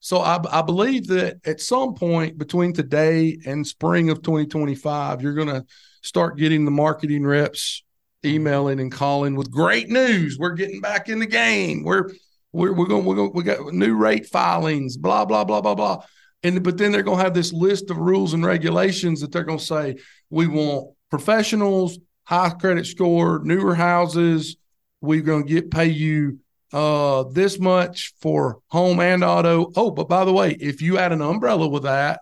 so 0.00 0.20
I, 0.20 0.40
I 0.50 0.62
believe 0.62 1.08
that 1.08 1.40
at 1.44 1.60
some 1.60 1.94
point 1.94 2.38
between 2.38 2.72
today 2.72 3.36
and 3.44 3.66
spring 3.66 4.08
of 4.08 4.22
2025, 4.22 5.20
you're 5.20 5.34
going 5.34 5.48
to 5.48 5.66
start 6.00 6.38
getting 6.38 6.64
the 6.64 6.70
marketing 6.70 7.26
reps 7.26 7.84
emailing 8.24 8.80
and 8.80 8.90
calling 8.90 9.34
with 9.36 9.50
great 9.50 9.88
news. 9.88 10.38
We're 10.38 10.54
getting 10.54 10.80
back 10.80 11.08
in 11.08 11.18
the 11.18 11.26
game. 11.26 11.84
We're 11.84 12.10
we're, 12.52 12.72
we're 12.72 12.86
going, 12.86 13.04
we're 13.04 13.16
going, 13.16 13.32
we 13.34 13.42
got 13.42 13.74
new 13.74 13.96
rate 13.96 14.26
filings, 14.26 14.96
blah, 14.96 15.24
blah, 15.24 15.42
blah, 15.42 15.60
blah, 15.60 15.74
blah. 15.74 16.04
And 16.44 16.62
but 16.62 16.78
then 16.78 16.92
they're 16.92 17.02
going 17.02 17.18
to 17.18 17.24
have 17.24 17.34
this 17.34 17.52
list 17.52 17.90
of 17.90 17.96
rules 17.96 18.32
and 18.32 18.44
regulations 18.44 19.20
that 19.20 19.32
they're 19.32 19.44
going 19.44 19.58
to 19.58 19.64
say 19.64 19.96
we 20.30 20.46
want 20.46 20.94
professionals, 21.10 21.98
high 22.24 22.50
credit 22.50 22.86
score, 22.86 23.40
newer 23.42 23.74
houses. 23.74 24.56
We're 25.00 25.22
going 25.22 25.46
to 25.46 25.52
get 25.52 25.70
pay 25.70 25.86
you 25.86 26.38
uh, 26.72 27.24
this 27.24 27.58
much 27.58 28.12
for 28.20 28.60
home 28.68 29.00
and 29.00 29.24
auto. 29.24 29.72
Oh, 29.74 29.90
but 29.90 30.08
by 30.08 30.24
the 30.24 30.32
way, 30.32 30.52
if 30.52 30.82
you 30.82 30.98
add 30.98 31.12
an 31.12 31.22
umbrella 31.22 31.66
with 31.66 31.84
that, 31.84 32.20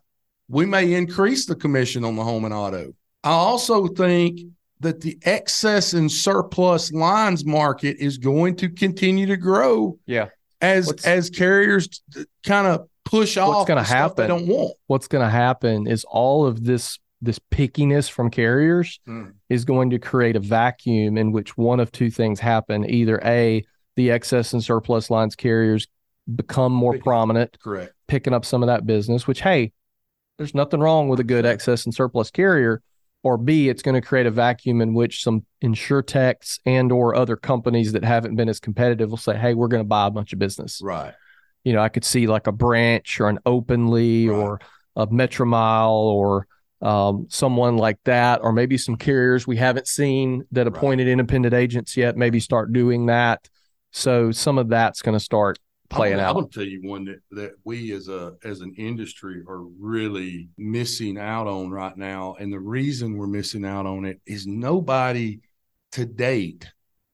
we 0.49 0.67
may 0.67 0.93
increase 0.93 1.47
the 1.47 1.57
commission 1.57 2.05
on 2.05 2.17
the 2.17 2.25
home 2.25 2.45
and 2.45 2.55
auto. 2.55 2.95
I 3.25 3.31
also 3.31 3.87
think 3.89 4.41
that 4.83 5.01
the 5.01 5.19
excess 5.23 5.93
and 5.95 6.11
surplus 6.11 6.93
lines 6.93 7.45
market 7.45 7.97
is 7.99 8.19
going 8.19 8.57
to 8.57 8.69
continue 8.69 9.27
to 9.27 9.37
grow. 9.37 9.99
Yeah. 10.07 10.29
As 10.61 10.87
What's- 10.87 11.05
as 11.07 11.31
carriers 11.31 12.03
kind 12.45 12.67
of 12.67 12.89
push 13.05 13.37
off 13.37 13.55
what's 13.57 13.69
gonna 13.69 13.85
stuff 13.85 14.15
they 14.17 14.27
don't 14.29 14.47
want. 14.47 14.75
What's 14.87 15.09
going 15.09 15.25
to 15.25 15.31
happen 15.31 15.87
is 15.87 16.05
all 16.05 16.47
of 16.47 16.65
this 16.65 16.99
this 17.25 17.39
pickiness 17.53 18.11
from 18.11 18.31
carriers 18.31 18.99
Mm. 19.09 19.35
is 19.49 19.65
going 19.65 19.91
to 19.91 19.99
create 20.01 20.35
a 20.35 20.41
vacuum 20.41 21.17
in 21.17 21.31
which 21.31 21.57
one 21.57 21.79
of 21.79 21.93
two 21.93 22.11
things 22.11 22.41
happen. 22.41 22.85
Either 22.91 23.21
A, 23.25 23.65
the 23.95 24.11
excess 24.11 24.53
and 24.53 24.63
surplus 24.65 25.09
lines 25.09 25.37
carriers 25.37 25.87
become 26.35 26.73
more 26.73 26.95
Big- 26.95 27.03
prominent, 27.05 27.57
Correct. 27.63 27.93
picking 28.09 28.33
up 28.35 28.45
some 28.45 28.65
of 28.65 28.67
that 28.67 28.87
business, 28.87 29.29
which, 29.29 29.41
hey, 29.41 29.71
there's 30.39 30.53
nothing 30.55 30.81
wrong 30.81 31.09
with 31.09 31.21
a 31.21 31.25
good 31.25 31.47
excess 31.47 31.85
and 31.85 31.95
surplus 31.95 32.31
carrier. 32.33 32.83
Or 33.25 33.39
B, 33.39 33.69
it's 33.69 33.83
going 33.83 33.95
to 33.95 34.07
create 34.07 34.27
a 34.27 34.31
vacuum 34.33 34.81
in 34.81 34.95
which 34.95 35.23
some 35.23 35.45
insurtechs 35.63 36.59
and 36.67 36.91
or 36.91 37.15
other 37.15 37.37
companies 37.37 37.93
that 37.93 38.05
haven't 38.05 38.35
been 38.35 38.49
as 38.49 38.59
competitive 38.59 39.11
will 39.11 39.17
say, 39.17 39.37
hey, 39.37 39.55
we're 39.55 39.69
going 39.69 39.83
to 39.83 39.89
buy 39.89 40.09
a 40.09 40.11
bunch 40.11 40.33
of 40.33 40.39
business. 40.39 40.81
Right. 40.83 41.15
You 41.63 41.73
know, 41.73 41.81
I 41.81 41.89
could 41.89 42.05
see 42.05 42.27
like 42.27 42.49
a 42.49 42.53
branch 42.53 43.21
or 43.21 43.29
an 43.29 43.39
Openly 43.47 44.29
Right. 44.29 44.37
or 44.37 44.61
a 44.97 45.07
Metromile 45.07 45.93
or 45.93 46.47
um, 46.81 47.27
someone 47.31 47.77
like 47.77 47.99
that, 48.07 48.41
or 48.43 48.53
maybe 48.53 48.77
some 48.77 48.97
carriers 48.97 49.47
we 49.47 49.57
haven't 49.57 49.87
seen 49.87 50.45
that 50.51 50.67
Right. 50.67 50.77
appointed 50.77 51.07
independent 51.07 51.55
agents 51.55 51.97
yet, 51.97 52.17
maybe 52.17 52.41
start 52.41 52.73
doing 52.73 53.07
that. 53.07 53.49
So 53.93 54.33
some 54.33 54.59
of 54.59 54.69
that's 54.71 55.01
going 55.01 55.17
to 55.17 55.25
start 55.25 55.61
playing 55.93 56.15
I'm, 56.15 56.21
out. 56.21 56.35
Gonna 56.35 56.47
tell 56.49 56.65
you 56.65 56.81
one 56.83 57.05
that, 57.05 57.21
that 57.31 57.53
we 57.65 57.93
as 57.93 58.09
a 58.09 58.35
as 58.45 58.61
an 58.61 58.75
industry 58.77 59.43
are 59.49 59.63
really 59.63 60.49
missing 60.57 61.19
out 61.19 61.47
on 61.47 61.71
right 61.71 61.97
now. 61.97 62.37
And 62.39 62.53
the 62.53 62.61
reason 62.61 63.17
we're 63.17 63.27
missing 63.27 63.65
out 63.65 63.87
on 63.87 64.05
it 64.05 64.21
is 64.27 64.47
nobody 64.47 65.41
to 65.93 66.05
date 66.05 66.71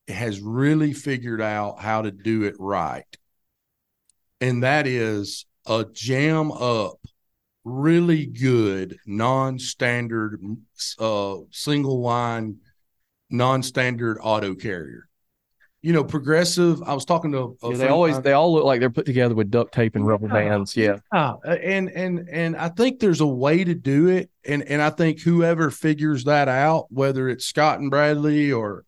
has 0.08 0.40
really 0.40 0.92
figured 0.92 1.42
out 1.42 1.80
how 1.80 2.02
to 2.02 2.10
do 2.10 2.44
it 2.44 2.54
right. 2.58 3.04
And 4.40 4.62
that 4.62 4.86
is 4.86 5.46
a 5.66 5.84
jam 5.92 6.50
up 6.52 6.98
really 7.64 8.24
good 8.24 8.96
non-standard 9.04 10.40
uh 10.98 11.36
single 11.50 12.00
line 12.00 12.56
non-standard 13.30 14.18
auto 14.22 14.54
carrier. 14.54 15.07
You 15.80 15.92
know, 15.92 16.02
progressive. 16.02 16.82
I 16.82 16.92
was 16.92 17.04
talking 17.04 17.30
to 17.32 17.56
a 17.62 17.70
Yeah, 17.70 17.76
they 17.76 17.88
always 17.88 18.14
mine- 18.14 18.22
they 18.24 18.32
all 18.32 18.52
look 18.52 18.64
like 18.64 18.80
they're 18.80 18.90
put 18.90 19.06
together 19.06 19.36
with 19.36 19.48
duct 19.50 19.72
tape 19.72 19.94
and 19.94 20.04
rubber 20.04 20.26
Yeah. 20.26 20.32
bands. 20.32 20.76
Yeah. 20.76 20.96
Yeah, 21.14 21.34
uh, 21.46 21.50
and 21.52 21.88
and 21.90 22.28
and 22.28 22.56
I 22.56 22.68
think 22.68 22.98
there's 22.98 23.20
a 23.20 23.26
way 23.26 23.62
to 23.62 23.74
do 23.74 24.08
it, 24.08 24.28
and 24.44 24.64
and 24.64 24.82
I 24.82 24.90
think 24.90 25.20
whoever 25.20 25.70
figures 25.70 26.24
that 26.24 26.48
out, 26.48 26.86
whether 26.90 27.28
it's 27.28 27.44
Scott 27.44 27.78
and 27.78 27.90
Bradley 27.90 28.50
or 28.50 28.84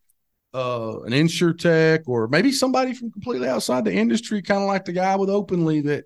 uh, 0.53 0.99
an 1.03 1.13
insurtech, 1.13 2.01
or 2.07 2.27
maybe 2.27 2.51
somebody 2.51 2.93
from 2.93 3.09
completely 3.09 3.47
outside 3.47 3.85
the 3.85 3.93
industry, 3.93 4.41
kind 4.41 4.61
of 4.61 4.67
like 4.67 4.83
the 4.83 4.91
guy 4.91 5.15
with 5.15 5.29
Openly 5.29 5.79
that 5.81 6.03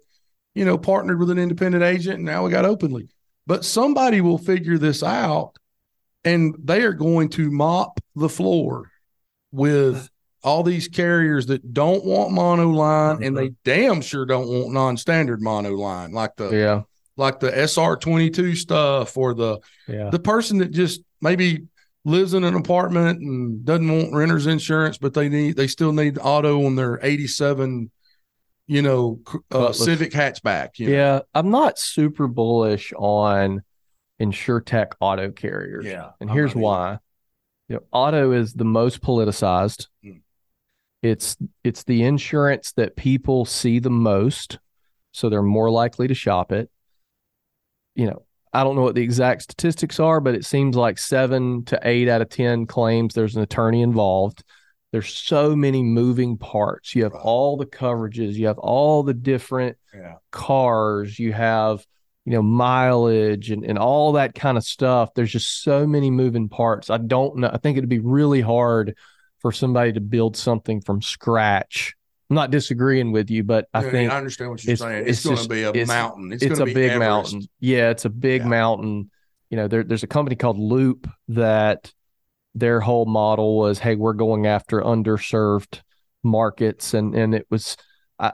you 0.54 0.66
know 0.66 0.78
partnered 0.78 1.18
with 1.20 1.32
an 1.32 1.40
independent 1.40 1.84
agent, 1.84 2.18
and 2.18 2.26
now 2.26 2.46
we 2.46 2.52
got 2.52 2.64
Openly. 2.64 3.10
But 3.48 3.66
somebody 3.66 4.22
will 4.22 4.38
figure 4.38 4.78
this 4.78 5.02
out, 5.02 5.56
and 6.24 6.56
they 6.64 6.84
are 6.84 6.94
going 6.94 7.30
to 7.30 7.50
mop 7.50 8.00
the 8.16 8.30
floor 8.30 8.92
with 9.52 10.10
all 10.46 10.64
these 10.64 10.88
carriers 10.88 11.48
that 11.48 11.74
don't 11.74 12.06
want 12.06 12.32
mono 12.32 12.70
line 12.70 13.24
and 13.24 13.36
they 13.36 13.50
damn 13.66 14.00
sure 14.00 14.26
don't 14.26 14.48
want 14.48 14.72
non-standard 14.72 15.42
mono 15.42 15.72
line 15.72 16.12
like 16.14 16.36
the 16.38 16.50
Yeah. 16.52 16.82
like 17.18 17.40
the 17.40 17.50
SR22 17.52 18.56
stuff 18.56 19.18
or 19.18 19.34
the 19.34 19.60
Yeah. 19.88 20.10
the 20.12 20.20
person 20.20 20.60
that 20.60 20.72
just 20.72 21.02
maybe 21.22 21.64
lives 22.06 22.34
in 22.36 22.44
an 22.44 22.54
apartment 22.54 23.20
and 23.22 23.66
doesn't 23.66 23.90
want 23.90 24.14
renter's 24.14 24.46
insurance 24.46 24.98
but 25.00 25.14
they 25.16 25.28
need 25.30 25.56
they 25.58 25.68
still 25.68 25.92
need 25.92 26.20
auto 26.22 26.66
on 26.66 26.76
their 26.76 27.00
87 27.02 27.90
you 28.68 28.82
know 28.84 29.20
uh, 29.52 29.72
Civic 29.72 30.12
hatchback 30.12 30.78
you 30.78 30.90
know? 30.90 30.94
Yeah. 30.96 31.20
I'm 31.34 31.50
not 31.50 31.80
super 31.80 32.28
bullish 32.28 32.94
on 32.96 33.64
insurtech 34.22 34.94
auto 35.00 35.32
carriers. 35.32 35.86
yeah 35.86 36.12
And 36.22 36.30
I'm 36.30 36.36
here's 36.36 36.56
why. 36.56 37.00
You 37.68 37.78
know, 37.78 37.82
auto 37.92 38.32
is 38.32 38.54
the 38.54 38.64
most 38.64 39.02
politicized. 39.02 39.88
Mm. 40.06 40.22
It's 41.06 41.38
it's 41.64 41.84
the 41.84 42.04
insurance 42.04 42.72
that 42.74 42.96
people 42.96 43.46
see 43.46 43.78
the 43.78 43.92
most, 43.92 44.58
so 45.12 45.30
they're 45.30 45.44
more 45.44 45.70
likely 45.70 46.08
to 46.08 46.16
shop 46.16 46.52
it. 46.52 46.70
You 47.94 48.08
know, 48.08 48.26
I 48.52 48.64
don't 48.64 48.76
know 48.76 48.82
what 48.82 48.96
the 48.96 49.04
exact 49.04 49.44
statistics 49.44 50.00
are, 50.00 50.20
but 50.20 50.34
it 50.34 50.46
seems 50.46 50.76
like 50.76 50.98
seven 50.98 51.64
to 51.66 51.80
eight 51.84 52.10
out 52.10 52.22
of 52.22 52.30
ten 52.30 52.66
claims 52.66 53.14
there's 53.14 53.36
an 53.36 53.44
attorney 53.44 53.82
involved. 53.84 54.44
There's 54.92 55.14
so 55.14 55.56
many 55.56 55.84
moving 55.84 56.38
parts. 56.38 56.96
You 56.96 57.04
have 57.04 57.14
Right. 57.14 57.22
all 57.24 57.58
the 57.58 57.66
coverages, 57.68 58.34
you 58.34 58.48
have 58.48 58.58
all 58.58 59.04
the 59.04 59.14
different 59.14 59.78
yeah 59.94 60.16
cars, 60.32 61.20
you 61.20 61.34
have, 61.34 61.86
you 62.26 62.32
know, 62.32 62.42
mileage 62.42 63.52
and, 63.52 63.64
and 63.64 63.78
all 63.78 64.14
that 64.14 64.34
kind 64.34 64.58
of 64.58 64.64
stuff. 64.64 65.14
There's 65.14 65.32
just 65.32 65.62
so 65.62 65.86
many 65.86 66.10
moving 66.10 66.50
parts. 66.50 66.90
I 66.90 66.98
don't 66.98 67.38
know. 67.38 67.50
I 67.54 67.58
think 67.58 67.78
it'd 67.78 67.90
be 67.90 68.00
really 68.00 68.42
hard 68.42 68.98
for 69.46 69.52
somebody 69.52 69.94
to 69.94 70.02
build 70.02 70.36
something 70.36 70.82
from 70.82 71.04
scratch. 71.04 71.94
I'm 72.32 72.36
not 72.36 72.50
disagreeing 72.50 73.12
with 73.12 73.30
you, 73.30 73.44
but 73.44 73.68
I 73.76 73.84
Yeah, 73.86 73.92
think 73.92 74.12
I 74.12 74.18
understand 74.18 74.50
what 74.50 74.64
you're 74.66 74.74
it's- 74.74 74.80
saying 74.90 75.04
it's 75.08 75.20
it's, 75.20 75.24
going 75.24 75.38
to 75.38 75.48
be 75.50 75.62
a 75.62 75.70
it's- 75.70 75.88
mountain 75.88 76.34
it's, 76.34 76.42
it's, 76.42 76.58
going 76.58 76.68
a 76.68 76.72
to 76.72 76.76
be 76.76 76.82
a 76.82 76.84
big 76.88 76.92
Everest. 76.94 77.34
mountain. 77.34 77.48
Yeah, 77.60 77.92
it's 77.92 78.06
a 78.06 78.10
big 78.10 78.42
Yeah. 78.42 78.48
mountain. 78.48 79.12
You 79.52 79.58
know, 79.58 79.68
there, 79.68 79.84
there's 79.84 80.02
a 80.02 80.08
company 80.08 80.36
called 80.36 80.58
Loop 80.58 81.08
that 81.28 81.94
their 82.56 82.80
whole 82.80 83.06
model 83.06 83.56
was, 83.56 83.78
hey, 83.78 83.94
we're 83.96 84.14
going 84.14 84.48
after 84.48 84.82
underserved 84.82 85.82
markets, 86.24 86.96
and 86.96 87.14
and 87.14 87.36
it 87.36 87.46
was, 87.52 87.78
I 88.18 88.32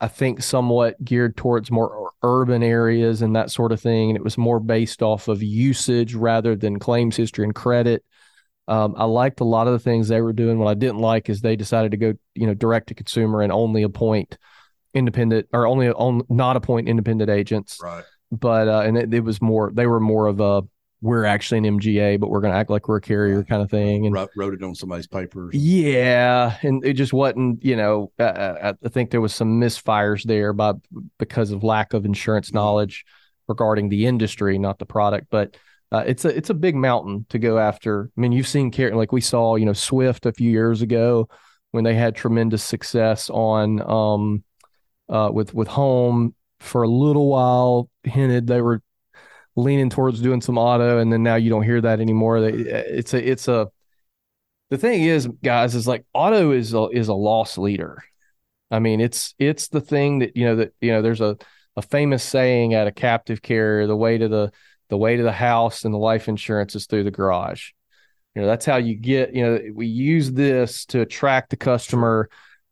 I 0.00 0.08
think, 0.08 0.42
somewhat 0.42 0.96
geared 1.04 1.36
towards 1.36 1.70
more 1.70 2.10
urban 2.22 2.62
areas 2.62 3.20
and 3.20 3.36
that 3.36 3.50
sort 3.50 3.70
of 3.70 3.82
thing, 3.82 4.08
and 4.08 4.16
it 4.16 4.24
was 4.24 4.38
more 4.38 4.60
based 4.60 5.02
off 5.02 5.28
of 5.28 5.42
usage 5.42 6.14
rather 6.14 6.56
than 6.56 6.78
claims 6.78 7.16
history 7.18 7.44
and 7.44 7.54
credit. 7.54 8.02
Um, 8.66 8.94
I 8.96 9.04
liked 9.04 9.40
a 9.40 9.44
lot 9.44 9.66
of 9.66 9.72
the 9.74 9.78
things 9.78 10.08
they 10.08 10.20
were 10.20 10.32
doing. 10.32 10.58
What 10.58 10.68
I 10.70 10.74
didn't 10.74 10.98
like 10.98 11.28
is 11.28 11.40
they 11.40 11.56
decided 11.56 11.90
to 11.90 11.96
go, 11.98 12.14
you 12.34 12.46
know, 12.46 12.54
direct 12.54 12.88
to 12.88 12.94
consumer 12.94 13.42
and 13.42 13.52
only 13.52 13.82
appoint 13.82 14.38
independent 14.94 15.48
or 15.52 15.66
only 15.66 15.90
on 15.90 16.22
not 16.28 16.56
appoint 16.56 16.88
independent 16.88 17.28
agents 17.28 17.80
right 17.82 18.04
but 18.30 18.68
uh, 18.68 18.82
and 18.86 18.96
it, 18.96 19.12
it 19.12 19.20
was 19.24 19.42
more 19.42 19.72
they 19.74 19.86
were 19.88 19.98
more 19.98 20.26
of 20.28 20.38
a 20.40 20.62
we're 21.02 21.26
actually 21.26 21.58
an 21.58 21.78
MGA, 21.78 22.18
but 22.18 22.30
we're 22.30 22.40
going 22.40 22.52
to 22.54 22.58
act 22.58 22.70
like 22.70 22.88
we're 22.88 22.96
a 22.96 23.00
carrier 23.00 23.38
Right. 23.38 23.46
kind 23.46 23.60
of 23.60 23.70
thing. 23.70 24.06
And 24.06 24.14
wrote, 24.14 24.30
wrote 24.36 24.54
it 24.54 24.62
on 24.62 24.74
somebody's 24.74 25.06
paper. 25.06 25.50
yeah, 25.52 26.56
and 26.62 26.82
it 26.82 26.94
just 26.94 27.12
wasn't. 27.12 27.62
You 27.62 27.76
know, 27.76 28.12
uh, 28.18 28.22
uh, 28.22 28.72
I 28.82 28.88
think 28.88 29.10
there 29.10 29.20
was 29.20 29.34
some 29.34 29.60
misfires 29.60 30.22
there, 30.22 30.54
by 30.54 30.72
because 31.18 31.50
of 31.50 31.62
lack 31.62 31.92
of 31.92 32.06
insurance 32.06 32.50
Mhm. 32.50 32.54
knowledge 32.54 33.04
regarding 33.48 33.90
the 33.90 34.06
industry, 34.06 34.56
not 34.58 34.78
the 34.78 34.86
product. 34.86 35.26
But 35.28 35.58
uh, 35.94 36.02
it's 36.06 36.24
a 36.24 36.36
it's 36.36 36.50
a 36.50 36.54
big 36.54 36.74
mountain 36.74 37.24
to 37.28 37.38
go 37.38 37.56
after. 37.56 38.10
I 38.16 38.20
mean, 38.20 38.32
you've 38.32 38.48
seen 38.48 38.72
car- 38.72 38.96
like 38.96 39.12
we 39.12 39.20
saw, 39.20 39.54
you 39.54 39.64
know, 39.64 39.72
Swyfft 39.72 40.26
a 40.26 40.32
few 40.32 40.50
years 40.50 40.82
ago 40.82 41.28
when 41.70 41.84
they 41.84 41.94
had 41.94 42.16
tremendous 42.16 42.64
success 42.64 43.30
on 43.30 43.80
um 43.88 44.44
uh 45.08 45.30
with 45.32 45.54
with 45.54 45.68
home. 45.68 46.34
For 46.58 46.82
a 46.82 46.88
little 46.88 47.28
while 47.28 47.90
hinted 48.04 48.46
they 48.46 48.60
were 48.62 48.82
leaning 49.54 49.90
towards 49.90 50.20
doing 50.20 50.40
some 50.40 50.56
auto 50.56 50.98
and 50.98 51.12
then 51.12 51.22
now 51.22 51.34
you 51.36 51.50
don't 51.50 51.62
hear 51.62 51.80
that 51.80 52.00
anymore. 52.00 52.40
They, 52.40 52.52
it's 52.52 53.14
a 53.14 53.30
it's 53.30 53.46
a 53.46 53.68
the 54.70 54.78
thing 54.78 55.02
is 55.02 55.28
guys 55.44 55.74
is 55.74 55.86
like 55.86 56.06
auto 56.12 56.52
is 56.52 56.72
a 56.74 56.88
is 56.88 57.08
a 57.08 57.14
loss 57.14 57.56
leader. 57.56 58.02
I 58.70 58.80
mean 58.80 59.00
it's 59.00 59.34
it's 59.38 59.68
the 59.68 59.82
thing 59.82 60.20
that 60.20 60.36
you 60.36 60.46
know 60.46 60.56
that 60.56 60.74
you 60.80 60.90
know 60.90 61.02
there's 61.02 61.20
a 61.20 61.36
a 61.76 61.82
famous 61.82 62.24
saying 62.24 62.74
at 62.74 62.86
a 62.86 62.92
captive 62.92 63.42
carrier 63.42 63.86
the 63.86 63.96
way 63.96 64.16
to 64.16 64.28
the 64.28 64.50
the 64.88 64.96
way 64.96 65.16
to 65.16 65.22
the 65.22 65.32
house 65.32 65.84
and 65.84 65.94
the 65.94 65.98
life 65.98 66.28
insurance 66.28 66.74
is 66.74 66.86
through 66.86 67.04
the 67.04 67.10
garage 67.10 67.70
you 68.34 68.42
know 68.42 68.48
that's 68.48 68.66
how 68.66 68.76
you 68.76 68.94
get 68.94 69.34
you 69.34 69.44
know 69.44 69.60
we 69.72 69.86
use 69.86 70.32
this 70.32 70.84
to 70.86 71.00
attract 71.00 71.50
the 71.50 71.56
customer 71.56 72.28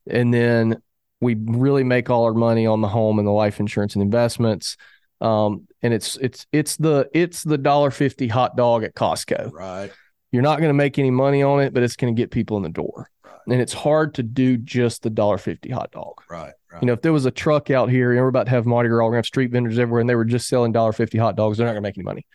and 0.08 0.32
then 0.32 0.80
we 1.20 1.34
really 1.34 1.84
make 1.84 2.10
all 2.10 2.24
our 2.24 2.34
money 2.34 2.66
on 2.66 2.80
the 2.80 2.88
home 2.88 3.18
and 3.18 3.26
the 3.26 3.32
life 3.32 3.60
insurance 3.60 3.94
and 3.94 4.02
investments 4.02 4.76
um 5.20 5.66
and 5.82 5.94
it's 5.94 6.16
it's 6.16 6.46
it's 6.52 6.76
the 6.76 7.08
it's 7.12 7.42
the 7.42 7.58
dollar 7.58 7.90
50 7.90 8.28
hot 8.28 8.56
dog 8.56 8.82
at 8.84 8.94
Costco 8.94 9.52
right 9.52 9.92
You're 10.32 10.42
not 10.42 10.58
going 10.60 10.70
to 10.70 10.74
make 10.74 10.98
any 10.98 11.10
money 11.10 11.42
on 11.42 11.60
it, 11.60 11.74
but 11.74 11.82
it's 11.82 11.94
going 11.94 12.14
to 12.14 12.18
get 12.18 12.30
people 12.30 12.56
in 12.56 12.62
the 12.62 12.70
door. 12.70 13.10
Right. 13.22 13.34
And 13.50 13.60
it's 13.60 13.74
hard 13.74 14.14
to 14.14 14.22
do 14.22 14.56
just 14.56 15.02
the 15.02 15.10
dollar 15.10 15.36
fifty 15.36 15.68
hot 15.70 15.90
dog. 15.92 16.22
Right. 16.30 16.54
Right. 16.72 16.82
You 16.82 16.86
know, 16.86 16.92
if 16.94 17.02
there 17.02 17.12
was 17.12 17.26
a 17.26 17.30
truck 17.30 17.70
out 17.70 17.90
here 17.90 18.12
and 18.12 18.20
we're 18.20 18.28
about 18.28 18.44
to 18.44 18.50
have 18.50 18.64
Mardi 18.66 18.88
Gras, 18.88 19.04
we're 19.04 19.10
gonna 19.10 19.18
have 19.18 19.26
street 19.26 19.50
vendors 19.50 19.78
everywhere, 19.78 20.00
and 20.00 20.08
they 20.08 20.14
were 20.14 20.24
just 20.24 20.48
selling 20.48 20.72
dollar 20.72 20.92
fifty 20.92 21.18
hot 21.18 21.36
dogs, 21.36 21.58
they're 21.58 21.66
not 21.66 21.72
gonna 21.72 21.82
make 21.82 21.98
any 21.98 22.04
money. 22.04 22.26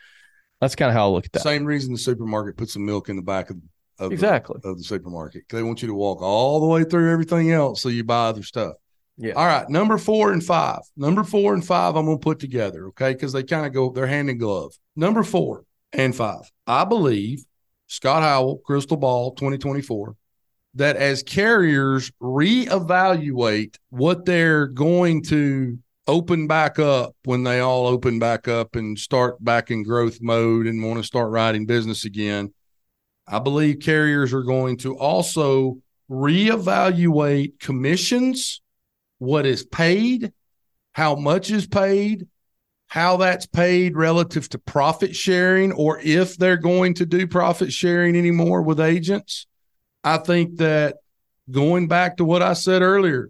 That's 0.61 0.75
kind 0.75 0.89
of 0.89 0.95
how 0.95 1.07
I 1.09 1.11
look 1.11 1.25
at 1.25 1.31
that. 1.33 1.43
Same 1.43 1.65
reason 1.65 1.93
the 1.93 1.99
supermarket 1.99 2.57
puts 2.57 2.73
some 2.73 2.85
milk 2.85 3.09
in 3.09 3.15
the 3.15 3.21
back 3.21 3.49
of, 3.49 3.57
of 3.99 4.11
Exactly. 4.11 4.59
the, 4.61 4.69
of 4.69 4.77
the 4.77 4.83
supermarket. 4.83 5.43
They 5.49 5.61
want 5.63 5.81
you 5.81 5.87
to 5.87 5.93
walk 5.93 6.21
all 6.21 6.59
the 6.59 6.65
way 6.67 6.83
through 6.83 7.11
everything 7.11 7.51
else 7.51 7.81
so 7.81 7.89
you 7.89 8.03
buy 8.03 8.27
other 8.27 8.43
stuff. 8.43 8.73
Yeah. 9.17 9.33
All 9.33 9.45
right. 9.45 9.67
Number 9.69 9.97
four 9.97 10.31
and 10.31 10.43
five. 10.43 10.79
Number 10.95 11.23
four 11.23 11.53
and 11.53 11.65
five, 11.65 11.95
I'm 11.95 12.05
going 12.05 12.17
to 12.19 12.23
put 12.23 12.39
together, 12.39 12.87
okay? 12.87 13.13
Because 13.13 13.33
they 13.33 13.43
kind 13.43 13.65
of 13.65 13.73
go, 13.73 13.91
they're 13.91 14.05
hand 14.07 14.29
in 14.29 14.37
glove. 14.37 14.73
Number 14.95 15.23
four 15.23 15.63
and 15.93 16.15
five. 16.15 16.51
I 16.67 16.85
believe 16.85 17.43
Scott 17.87 18.21
Howell, 18.23 18.57
Crystal 18.65 18.97
Ball 18.97 19.31
2024, 19.33 20.15
that 20.77 20.95
as 20.95 21.23
carriers 21.23 22.11
reevaluate 22.21 23.75
what 23.89 24.25
they're 24.25 24.67
going 24.67 25.23
to 25.23 25.77
open 26.05 26.47
back 26.47 26.79
up 26.79 27.15
when 27.25 27.43
they 27.43 27.59
all 27.59 27.87
open 27.87 28.19
back 28.19 28.47
up 28.47 28.75
and 28.75 28.97
start 28.97 29.43
back 29.43 29.71
in 29.71 29.83
growth 29.83 30.19
mode 30.21 30.67
and 30.67 30.83
want 30.83 30.97
to 30.97 31.03
start 31.03 31.31
writing 31.31 31.65
business 31.65 32.05
again, 32.05 32.53
I 33.27 33.39
believe 33.39 33.79
carriers 33.79 34.33
are 34.33 34.43
going 34.43 34.77
to 34.77 34.95
also 34.97 35.79
reevaluate 36.09 37.59
commissions, 37.59 38.61
what 39.17 39.45
is 39.45 39.65
paid, 39.65 40.31
how 40.93 41.15
much 41.15 41.49
is 41.49 41.65
paid, 41.65 42.27
how 42.85 43.17
that's 43.17 43.47
paid 43.47 43.97
relative 43.97 44.47
to 44.49 44.59
profit 44.59 45.15
sharing, 45.15 45.71
or 45.73 45.99
if 45.99 46.37
they're 46.37 46.55
going 46.55 46.93
to 46.93 47.05
do 47.05 47.25
profit 47.27 47.73
sharing 47.73 48.15
anymore 48.15 48.61
with 48.61 48.79
agents. 48.79 49.47
I 50.13 50.17
think 50.17 50.57
that 50.57 50.97
going 51.51 51.87
back 51.87 52.17
to 52.17 52.25
what 52.25 52.41
I 52.41 52.53
said 52.53 52.81
earlier, 52.81 53.29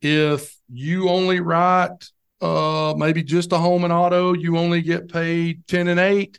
if 0.00 0.56
you 0.72 1.08
only 1.10 1.40
write 1.40 2.10
uh, 2.40 2.94
maybe 2.96 3.22
just 3.22 3.52
a 3.52 3.58
home 3.58 3.84
and 3.84 3.92
auto, 3.92 4.32
you 4.32 4.56
only 4.56 4.80
get 4.80 5.12
paid 5.12 5.66
10 5.66 5.88
and 5.88 6.00
8. 6.00 6.38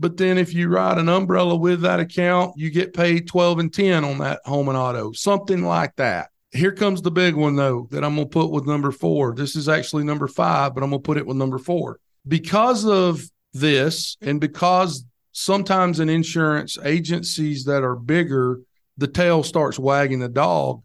But 0.00 0.16
then 0.16 0.38
if 0.38 0.54
you 0.54 0.68
write 0.68 0.98
an 0.98 1.08
umbrella 1.08 1.56
with 1.56 1.82
that 1.82 2.00
account, 2.00 2.56
you 2.56 2.70
get 2.70 2.94
paid 2.94 3.26
12 3.28 3.58
and 3.58 3.74
10 3.74 4.04
on 4.04 4.18
that 4.18 4.40
home 4.44 4.68
and 4.68 4.78
auto, 4.78 5.12
something 5.12 5.62
like 5.62 5.94
that. 5.96 6.30
Here 6.50 6.72
comes 6.72 7.02
the 7.02 7.10
big 7.10 7.34
one, 7.34 7.56
though, 7.56 7.88
that 7.90 8.04
I'm 8.04 8.14
going 8.14 8.28
to 8.28 8.32
put 8.32 8.50
with 8.50 8.66
number 8.66 8.90
four. 8.92 9.34
This 9.34 9.56
is 9.56 9.68
actually 9.68 10.04
number 10.04 10.28
five, 10.28 10.74
but 10.74 10.82
I'm 10.82 10.90
going 10.90 11.02
to 11.02 11.06
put 11.06 11.18
it 11.18 11.26
with 11.26 11.36
number 11.36 11.58
four. 11.58 11.98
Because 12.26 12.86
of 12.86 13.22
this, 13.52 14.16
and 14.22 14.40
because 14.40 15.04
sometimes 15.32 16.00
in 16.00 16.08
insurance 16.08 16.78
agencies 16.82 17.64
that 17.64 17.82
are 17.82 17.96
bigger, 17.96 18.60
the 18.98 19.06
tail 19.06 19.42
starts 19.42 19.78
wagging 19.78 20.18
the 20.18 20.28
dog, 20.28 20.82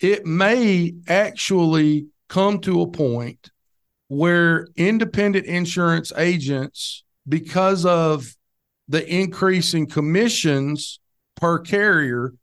it 0.00 0.26
may 0.26 0.92
actually 1.08 2.06
come 2.28 2.58
to 2.60 2.82
a 2.82 2.90
point 2.90 3.50
where 4.08 4.68
independent 4.76 5.46
insurance 5.46 6.12
agents, 6.16 7.04
because 7.26 7.86
of 7.86 8.36
the 8.88 9.06
increase 9.08 9.72
in 9.72 9.86
commissions 9.86 11.00
per 11.36 11.58
carrier, 11.58 12.34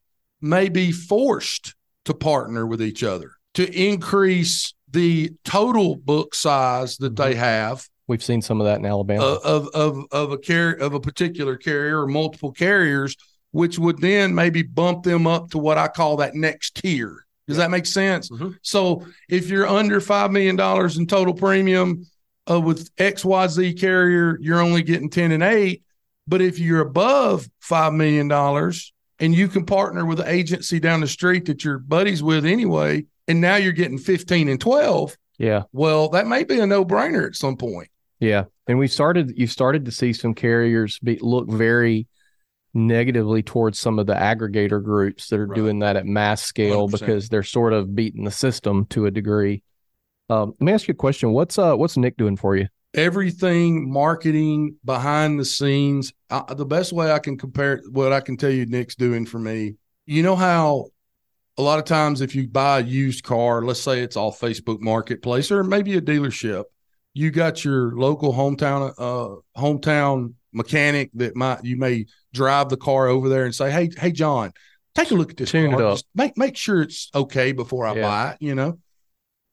may 0.41 0.69
be 0.69 0.91
forced 0.91 1.75
to 2.05 2.13
partner 2.13 2.65
with 2.65 2.81
each 2.81 3.03
other 3.03 3.33
to 3.53 3.69
increase 3.71 4.73
the 4.89 5.31
total 5.45 5.95
book 5.95 6.33
size 6.33 6.97
that 6.97 7.15
they 7.15 7.35
have 7.35 7.87
We've 8.07 8.23
seen 8.23 8.41
some 8.41 8.59
of 8.59 8.65
that 8.65 8.79
in 8.79 8.85
Alabama. 8.85 9.23
uh, 9.23 9.39
of 9.45 9.67
of 9.73 10.05
of 10.11 10.31
a 10.33 10.37
carrier 10.37 10.73
of 10.75 10.93
a 10.93 10.99
particular 10.99 11.55
carrier 11.55 12.01
or 12.01 12.07
multiple 12.07 12.51
carriers, 12.51 13.15
which 13.51 13.77
would 13.79 13.99
then 13.99 14.33
maybe 14.33 14.63
bump 14.63 15.03
them 15.03 15.27
up 15.27 15.51
to 15.51 15.57
what 15.57 15.77
I 15.77 15.87
call 15.87 16.17
that 16.17 16.35
next 16.35 16.75
tier. 16.75 17.25
Does 17.47 17.57
that 17.57 17.71
make 17.71 17.85
sense? 17.85 18.29
Mhm. 18.29 18.55
So 18.61 19.05
if 19.29 19.49
you're 19.49 19.67
under 19.67 19.99
five 19.99 20.31
million 20.31 20.55
dollars 20.55 20.97
in 20.97 21.05
total 21.05 21.33
premium 21.33 22.05
uh, 22.49 22.61
with 22.61 22.89
X 22.97 23.25
Y 23.25 23.47
Z 23.47 23.73
carrier, 23.73 24.37
you're 24.41 24.61
only 24.61 24.83
getting 24.83 25.09
ten 25.09 25.31
and 25.31 25.43
eight. 25.43 25.83
But 26.27 26.41
if 26.41 26.59
you're 26.59 26.81
above 26.81 27.49
five 27.59 27.93
million 27.93 28.27
dollars 28.27 28.93
and 29.19 29.35
you 29.35 29.47
can 29.47 29.65
partner 29.65 30.05
with 30.05 30.19
an 30.19 30.27
agency 30.27 30.79
down 30.79 31.01
the 31.01 31.07
street 31.07 31.45
that 31.45 31.63
you're 31.63 31.79
buddies 31.79 32.23
with 32.23 32.45
anyway, 32.45 33.05
and 33.27 33.41
now 33.41 33.55
you're 33.55 33.73
getting 33.73 33.97
fifteen 33.97 34.47
and 34.47 34.61
twelve, 34.61 35.17
yeah. 35.37 35.63
well, 35.73 36.09
that 36.09 36.27
may 36.27 36.43
be 36.43 36.59
a 36.59 36.65
no 36.65 36.85
brainer 36.85 37.27
at 37.27 37.35
some 37.35 37.57
point. 37.57 37.89
Yeah, 38.19 38.45
and 38.67 38.79
we 38.79 38.87
started. 38.87 39.33
You 39.35 39.47
started 39.47 39.85
to 39.85 39.91
see 39.91 40.13
some 40.13 40.35
carriers 40.35 40.99
be, 40.99 41.17
look 41.19 41.49
very 41.49 42.07
negatively 42.73 43.43
towards 43.43 43.77
some 43.79 43.99
of 43.99 44.05
the 44.07 44.13
aggregator 44.13 44.83
groups 44.83 45.27
that 45.29 45.39
are 45.39 45.47
Right. 45.47 45.55
doing 45.55 45.79
that 45.79 45.95
at 45.97 46.05
mass 46.05 46.41
scale 46.43 46.87
100%. 46.87 46.99
because 46.99 47.29
they're 47.29 47.43
sort 47.43 47.73
of 47.73 47.95
beating 47.95 48.23
the 48.23 48.31
system 48.31 48.85
to 48.87 49.05
a 49.05 49.11
degree. 49.11 49.63
Um, 50.29 50.53
let 50.59 50.61
me 50.61 50.71
ask 50.71 50.87
you 50.87 50.93
a 50.93 50.95
question. 50.95 51.31
What's 51.31 51.59
uh 51.59 51.75
What's 51.75 51.97
Nick 51.97 52.17
doing 52.17 52.37
for 52.37 52.55
you? 52.55 52.67
everything 52.93 53.89
marketing 53.89 54.75
behind 54.83 55.39
the 55.39 55.45
scenes. 55.45 56.11
I, 56.29 56.53
the 56.53 56.65
best 56.65 56.91
way 56.91 57.09
I 57.11 57.19
can 57.19 57.37
compare 57.37 57.81
what 57.89 58.11
I 58.11 58.19
can 58.19 58.35
tell 58.35 58.49
you 58.51 58.65
Nick's 58.65 58.95
doing 58.95 59.25
for 59.25 59.39
me. 59.39 59.75
You 60.05 60.23
know 60.23 60.35
how 60.35 60.87
a 61.57 61.61
lot 61.61 61.79
of 61.79 61.85
times 61.85 62.19
if 62.21 62.35
you 62.35 62.47
buy 62.49 62.79
a 62.79 62.83
used 62.83 63.23
car, 63.23 63.61
let's 63.61 63.79
say 63.81 64.01
it's 64.01 64.17
all 64.17 64.33
Facebook 64.33 64.81
Marketplace 64.81 65.51
or 65.51 65.63
maybe 65.63 65.95
a 65.95 66.01
dealership, 66.01 66.65
you 67.13 67.31
got 67.31 67.63
your 67.63 67.95
local 67.97 68.33
hometown 68.33 68.93
uh 68.97 69.35
hometown 69.59 70.33
mechanic 70.53 71.11
that 71.13 71.35
might 71.35 71.63
you 71.63 71.77
may 71.77 72.05
drive 72.33 72.69
the 72.69 72.77
car 72.77 73.07
over 73.07 73.29
there 73.29 73.45
and 73.45 73.53
say, 73.53 73.71
"Hey, 73.71 73.89
hey 73.97 74.11
John, 74.11 74.51
take 74.95 75.11
a 75.11 75.15
look 75.15 75.31
at 75.31 75.37
this 75.37 75.51
Tune 75.51 75.71
car. 75.71 75.97
make 76.15 76.37
make 76.37 76.55
sure 76.57 76.81
it's 76.81 77.09
okay 77.13 77.51
before 77.51 77.85
I 77.85 77.95
Yeah. 77.95 78.01
buy 78.01 78.31
it." 78.31 78.37
You 78.39 78.55
know, 78.55 78.79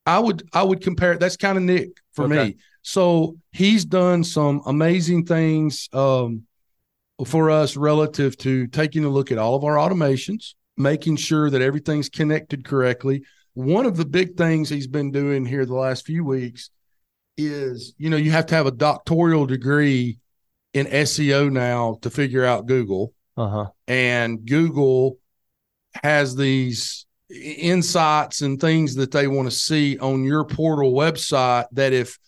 I 0.06 0.18
would 0.18 0.48
I 0.52 0.62
would 0.62 0.80
compare. 0.80 1.16
That's 1.18 1.36
kind 1.36 1.58
of 1.58 1.64
Nick 1.64 1.90
for 2.12 2.24
Okay. 2.24 2.34
me. 2.48 2.56
So 2.82 3.36
he's 3.52 3.84
done 3.84 4.24
some 4.24 4.62
amazing 4.66 5.26
things 5.26 5.88
um, 5.92 6.44
for 7.26 7.50
us 7.50 7.76
relative 7.76 8.36
to 8.38 8.66
taking 8.68 9.04
a 9.04 9.08
look 9.08 9.30
at 9.32 9.38
all 9.38 9.54
of 9.56 9.64
our 9.64 9.74
automations, 9.76 10.54
making 10.76 11.16
sure 11.16 11.50
that 11.50 11.60
everything's 11.60 12.08
connected 12.08 12.64
correctly. 12.64 13.22
One 13.54 13.84
of 13.86 13.96
the 13.96 14.06
big 14.06 14.36
things 14.36 14.68
he's 14.68 14.86
been 14.86 15.10
doing 15.10 15.44
here 15.44 15.66
the 15.66 15.74
last 15.74 16.06
few 16.06 16.24
weeks 16.24 16.70
is, 17.36 17.92
you 17.98 18.08
know, 18.08 18.16
you 18.16 18.30
have 18.30 18.46
to 18.46 18.54
have 18.54 18.66
a 18.66 18.70
doctoral 18.70 19.46
degree 19.46 20.18
in 20.78 20.86
SEO 20.86 21.50
now 21.50 21.98
to 22.02 22.10
figure 22.10 22.44
out 22.44 22.66
Google. 22.66 23.12
Uh 23.36 23.48
huh. 23.48 23.66
and 23.86 24.44
Google 24.44 25.18
has 26.02 26.34
these 26.34 27.06
insights 27.30 28.42
and 28.42 28.60
things 28.60 28.96
that 28.96 29.12
they 29.12 29.28
want 29.28 29.48
to 29.48 29.56
see 29.56 29.96
on 29.98 30.24
your 30.24 30.44
portal 30.44 30.92
website 30.92 31.66
that 31.72 31.92
if 31.92 32.18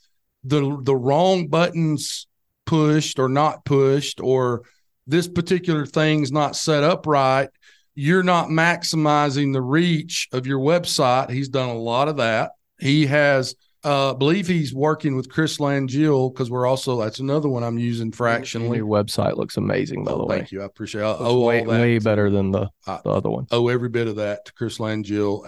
the 0.45 0.79
the 0.83 0.95
wrong 0.95 1.49
buttons 1.49 2.29
pushed 2.65 3.19
or 3.19 3.29
not 3.29 3.65
pushed 3.65 4.21
or 4.21 4.63
this 5.09 5.27
particular 5.27 5.85
thing's 5.85 6.31
not 6.31 6.55
set 6.55 6.85
up 6.85 7.09
right 7.09 7.49
you're 7.95 8.23
not 8.23 8.49
maximizing 8.49 9.53
the 9.53 9.61
reach 9.61 10.29
of 10.33 10.47
your 10.47 10.61
website. 10.61 11.31
He's 11.31 11.49
done 11.49 11.69
a 11.69 11.75
lot 11.79 12.09
of 12.09 12.17
that. 12.19 12.53
He 12.79 13.07
has 13.07 13.55
uh, 13.85 14.13
I 14.13 14.17
believe 14.17 14.47
he's 14.47 14.75
working 14.75 15.17
with 15.17 15.31
Chris 15.31 15.59
Langille 15.59 16.33
because 16.33 16.51
we're 16.51 16.67
also 16.67 16.99
that's 17.01 17.19
another 17.19 17.49
one 17.49 17.63
I'm 17.63 17.79
using 17.79 18.13
fractionally. 18.13 18.79
Your 18.79 18.87
website 18.87 19.37
looks 19.37 19.57
amazing, 19.57 20.05
by 20.05 20.13
the 20.13 20.19
Oh, 20.19 20.27
way. 20.27 20.39
thank 20.39 20.53
you. 20.53 20.63
I 20.63 20.67
appreciate 20.67 21.01
it. 21.01 21.05
I 21.05 21.17
owe 21.19 21.41
way, 21.45 21.63
way 21.63 21.99
better 21.99 22.31
than 22.31 22.51
the, 22.51 22.69
I- 22.87 23.01
the 23.03 23.11
other 23.11 23.31
one. 23.31 23.47
owe 23.51 23.69
every 23.69 23.89
bit 23.89 24.07
of 24.07 24.17
that 24.17 24.45
to 24.47 24.53
Chris 24.55 24.79
Langille, 24.79 25.43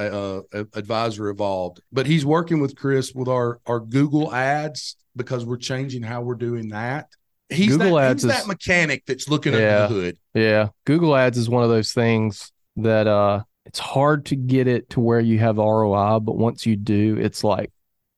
uh, 0.54 0.64
Advisor 0.74 1.28
Evolved. 1.28 1.80
But 1.92 2.06
he's 2.06 2.24
working 2.24 2.60
with 2.60 2.76
Chris 2.76 3.12
with 3.14 3.28
our 3.28 3.60
our 3.66 3.80
Google 3.80 4.32
ads 4.34 4.96
because 5.14 5.44
we're 5.44 5.56
changing 5.58 6.02
how 6.02 6.22
we're 6.22 6.34
doing 6.36 6.68
that. 6.68 7.08
He's 7.50 7.76
Google 7.76 7.96
that, 7.96 8.12
Ads 8.12 8.22
he's 8.22 8.32
is- 8.32 8.38
that 8.38 8.46
mechanic 8.48 9.04
that's 9.06 9.28
looking 9.28 9.52
Yeah. 9.52 9.84
under 9.84 9.94
the 9.94 10.00
hood. 10.00 10.18
Yeah. 10.34 10.68
Google 10.86 11.14
Ads 11.14 11.36
is 11.36 11.50
one 11.50 11.62
of 11.64 11.68
those 11.68 11.92
things 11.92 12.50
that 12.76 13.06
uh 13.06 13.42
it's 13.66 13.78
hard 13.78 14.24
to 14.26 14.36
get 14.36 14.66
it 14.66 14.88
to 14.90 15.00
where 15.00 15.20
you 15.20 15.38
have 15.38 15.58
ROI, 15.58 16.18
but 16.20 16.36
once 16.38 16.64
you 16.66 16.74
do, 16.76 17.16
it's 17.20 17.44
like 17.44 17.70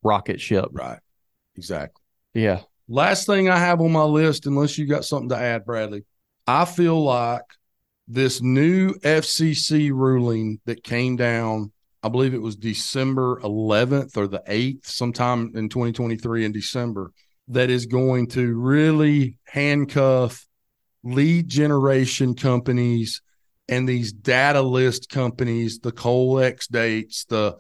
rocket 0.05 0.41
ship. 0.41 0.67
Right. 0.73 0.99
Exactly. 1.57 2.03
Yeah. 2.35 2.61
Last 2.89 3.27
thing 3.27 3.49
I 3.49 3.59
have 3.59 3.81
on 3.81 3.93
my 3.93 4.05
list, 4.05 4.47
unless 4.47 4.77
you 4.77 4.87
got 4.87 5.05
something 5.05 5.31
to 5.31 5.39
add, 5.39 5.65
Bradley, 5.65 6.05
I 6.47 6.67
feel 6.67 7.03
like 7.03 7.45
this 8.07 8.43
new 8.43 8.93
FCC 8.95 9.91
ruling 9.91 10.61
that 10.67 10.85
came 10.85 11.17
down, 11.17 11.73
I 12.03 12.11
believe 12.11 12.35
it 12.35 12.43
was 12.43 12.57
December 12.57 13.41
11th 13.41 14.19
or 14.19 14.27
the 14.27 14.43
8th, 14.47 14.85
sometime 14.87 15.53
in 15.55 15.71
2023 15.71 16.45
in 16.45 16.53
December, 16.53 17.13
that 17.49 17.71
is 17.71 17.87
going 17.87 18.27
to 18.29 18.55
really 18.55 19.39
handcuff 19.47 20.47
lead 21.03 21.49
generation 21.49 22.35
companies 22.35 23.23
and 23.69 23.89
these 23.89 24.13
data 24.13 24.61
list 24.61 25.09
companies, 25.09 25.79
the 25.79 25.93
Cole 25.93 26.41
X 26.41 26.67
Dates, 26.67 27.25
the 27.25 27.57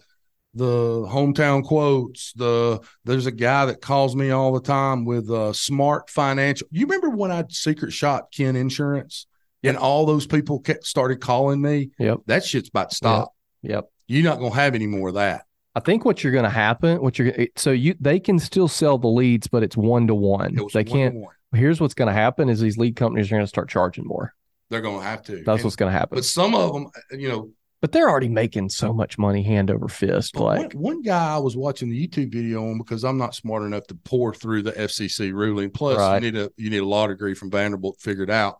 the 0.54 1.06
hometown 1.08 1.64
quotes, 1.64 2.32
the 2.34 2.80
there's 3.04 3.26
a 3.26 3.32
guy 3.32 3.66
that 3.66 3.80
calls 3.80 4.14
me 4.14 4.30
all 4.30 4.52
the 4.52 4.60
time 4.60 5.04
with 5.04 5.28
uh 5.30 5.52
SmartFinancial. 5.52 6.62
You 6.70 6.86
remember 6.86 7.10
when 7.10 7.30
I 7.30 7.44
secret 7.48 7.92
shot 7.92 8.30
Kin 8.32 8.56
Insurance 8.56 9.26
and 9.62 9.76
all 9.76 10.06
those 10.06 10.26
people 10.26 10.60
kept, 10.60 10.86
started 10.86 11.20
calling 11.20 11.60
me, 11.60 11.90
Yep. 11.98 12.18
that 12.26 12.44
shit's 12.44 12.68
about 12.68 12.90
to 12.90 12.96
stop. 12.96 13.34
Yep. 13.62 13.84
You're 14.06 14.24
not 14.24 14.38
going 14.38 14.50
to 14.52 14.56
have 14.58 14.74
any 14.74 14.86
more 14.86 15.08
of 15.08 15.14
that. 15.14 15.44
I 15.74 15.80
think 15.80 16.04
what 16.04 16.22
you're 16.22 16.32
going 16.32 16.44
to 16.44 16.50
happen, 16.50 17.00
what 17.02 17.18
you're 17.18 17.32
so 17.56 17.72
you 17.72 17.94
they 17.98 18.20
can 18.20 18.38
still 18.38 18.68
sell 18.68 18.96
the 18.98 19.08
leads, 19.08 19.46
but 19.48 19.62
it's 19.62 19.76
one 19.76 20.06
to 20.06 20.14
one. 20.14 20.56
They 20.72 20.84
can't. 20.84 21.14
one. 21.16 21.34
Here's 21.52 21.80
what's 21.80 21.94
going 21.94 22.08
to 22.08 22.12
happen: 22.14 22.48
is 22.48 22.60
these 22.60 22.78
lead 22.78 22.94
companies 22.96 23.26
are 23.28 23.36
going 23.36 23.42
to 23.42 23.48
start 23.48 23.68
charging 23.68 24.04
more. 24.06 24.34
They're 24.70 24.80
going 24.82 24.98
to 25.00 25.04
have 25.04 25.22
to. 25.24 25.36
That's 25.44 25.46
And- 25.48 25.64
what's 25.64 25.76
going 25.76 25.92
to 25.92 25.98
happen. 25.98 26.16
but 26.16 26.24
some 26.24 26.54
of 26.54 26.72
them, 26.72 26.86
you 27.18 27.28
know, 27.28 27.50
But 27.84 27.92
they're 27.92 28.08
already 28.08 28.30
making 28.30 28.70
so 28.70 28.94
much 28.94 29.18
money 29.18 29.42
hand 29.42 29.70
over 29.70 29.88
fist. 29.88 30.36
Like, 30.36 30.72
one, 30.72 30.82
one 30.94 31.02
guy 31.02 31.34
I 31.34 31.36
was 31.36 31.54
watching 31.54 31.90
the 31.90 32.08
YouTube 32.08 32.32
video 32.32 32.66
on 32.70 32.78
because 32.78 33.04
I'm 33.04 33.18
not 33.18 33.34
smart 33.34 33.62
enough 33.62 33.86
to 33.88 33.94
pour 33.94 34.32
through 34.32 34.62
the 34.62 34.72
FCC 34.72 35.34
ruling. 35.34 35.68
Plus, 35.68 35.98
Right. 35.98 36.14
you 36.22 36.32
need 36.32 36.40
a 36.40 36.50
you 36.56 36.70
need 36.70 36.78
a 36.78 36.84
law 36.86 37.06
degree 37.08 37.34
from 37.34 37.50
Vanderbilt 37.50 37.98
to 37.98 38.02
figure 38.02 38.24
it 38.24 38.30
out. 38.30 38.56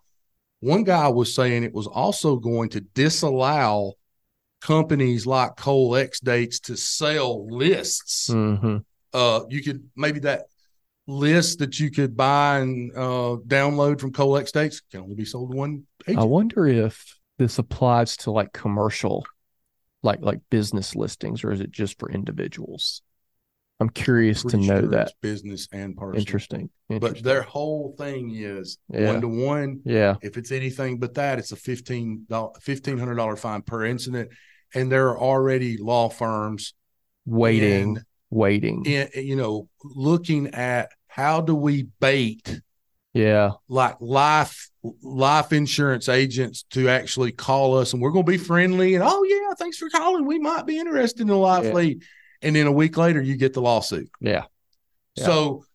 One 0.59 0.83
guy 0.83 1.07
was 1.07 1.33
saying 1.33 1.63
it 1.63 1.73
was 1.73 1.87
also 1.87 2.35
going 2.35 2.69
to 2.69 2.81
disallow 2.81 3.93
companies 4.61 5.25
like 5.25 5.55
Cole 5.55 5.95
X 5.95 6.19
Dates 6.19 6.59
to 6.59 6.77
sell 6.77 7.47
lists. 7.47 8.29
mhm. 8.29 8.83
Uh, 9.11 9.41
you 9.49 9.63
could 9.63 9.89
maybe 9.95 10.19
that 10.19 10.43
list 11.07 11.57
that 11.57 11.79
you 11.79 11.89
could 11.89 12.15
buy 12.15 12.59
and 12.59 12.91
uh, 12.95 13.37
download 13.47 13.99
from 13.99 14.13
Cole 14.13 14.37
X 14.37 14.51
Dates 14.51 14.81
can 14.91 15.01
only 15.01 15.15
be 15.15 15.25
sold 15.25 15.49
to 15.49 15.57
one 15.57 15.87
agent. 16.07 16.19
I 16.21 16.25
wonder 16.25 16.67
if 16.67 17.17
this 17.37 17.57
applies 17.59 18.17
to 18.17 18.31
like 18.31 18.53
commercial, 18.53 19.25
like 20.03 20.19
like 20.21 20.39
business 20.49 20.95
listings, 20.95 21.43
or 21.43 21.51
is 21.51 21.61
it 21.61 21.71
just 21.71 21.99
for 21.99 22.09
individuals? 22.11 23.01
I'm 23.79 23.89
curious 23.89 24.41
to 24.43 24.55
know 24.57 24.79
sure 24.79 24.89
that. 24.91 25.11
business 25.21 25.67
and 25.73 25.97
personal. 25.97 26.17
Interesting. 26.19 26.69
But 26.87 27.21
their 27.21 27.41
whole 27.41 27.93
thing 27.97 28.31
is 28.33 28.77
Yeah. 28.89 29.07
one 29.07 29.19
to 29.21 29.27
one. 29.27 29.81
yeah, 29.83 30.15
If 30.21 30.37
it's 30.37 30.53
anything 30.53 30.97
but 30.97 31.15
that, 31.15 31.39
it's 31.39 31.51
a 31.51 31.57
fifteen 31.57 32.25
fifteen 32.61 32.97
hundred 32.97 33.15
dollar 33.15 33.35
fine 33.35 33.63
per 33.63 33.83
incident. 33.83 34.29
And 34.73 34.89
there 34.91 35.09
are 35.09 35.19
already 35.19 35.77
law 35.77 36.07
firms 36.09 36.73
waiting, 37.25 37.97
waiting. 38.29 38.85
in, 38.85 39.09
you 39.15 39.35
know, 39.35 39.67
looking 39.83 40.53
at 40.53 40.91
how 41.07 41.41
do 41.41 41.53
we 41.55 41.87
bait 41.99 42.61
Yeah, 43.15 43.51
like 43.69 43.95
life 44.01 44.69
life 45.01 45.51
insurance 45.53 46.09
agents 46.09 46.63
to 46.71 46.89
actually 46.89 47.31
call 47.31 47.75
us 47.79 47.93
and 47.93 48.01
we're 48.01 48.11
going 48.11 48.25
to 48.25 48.31
be 48.31 48.37
friendly 48.37 48.93
and 48.93 49.03
oh 49.03 49.23
yeah, 49.23 49.53
thanks 49.57 49.77
for 49.77 49.89
calling. 49.89 50.25
We 50.27 50.37
might 50.37 50.67
be 50.67 50.77
interested 50.77 51.21
in 51.21 51.29
a 51.29 51.37
life 51.37 51.63
Yeah. 51.65 51.73
lead. 51.73 52.03
And 52.43 52.55
then 52.55 52.67
a 52.67 52.71
week 52.71 52.97
later, 52.97 53.21
you 53.21 53.37
get 53.37 53.53
the 53.53 53.61
lawsuit. 53.61 54.09
yeah, 54.19 54.43
Yeah. 55.15 55.25
So 55.25 55.65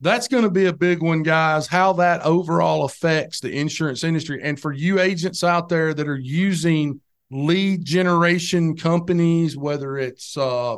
that's 0.00 0.26
going 0.28 0.44
to 0.44 0.50
be 0.50 0.66
a 0.66 0.72
big 0.72 1.02
one, 1.02 1.22
guys. 1.22 1.66
How 1.68 1.92
that 1.94 2.22
overall 2.22 2.84
affects 2.84 3.40
the 3.40 3.52
insurance 3.56 4.02
industry. 4.02 4.40
And 4.42 4.58
for 4.58 4.72
you 4.72 4.98
agents 4.98 5.44
out 5.44 5.68
there 5.68 5.92
that 5.94 6.08
are 6.08 6.18
using 6.18 7.00
lead 7.30 7.84
generation 7.84 8.76
companies, 8.76 9.56
whether 9.56 9.98
it's 9.98 10.36
uh, 10.36 10.76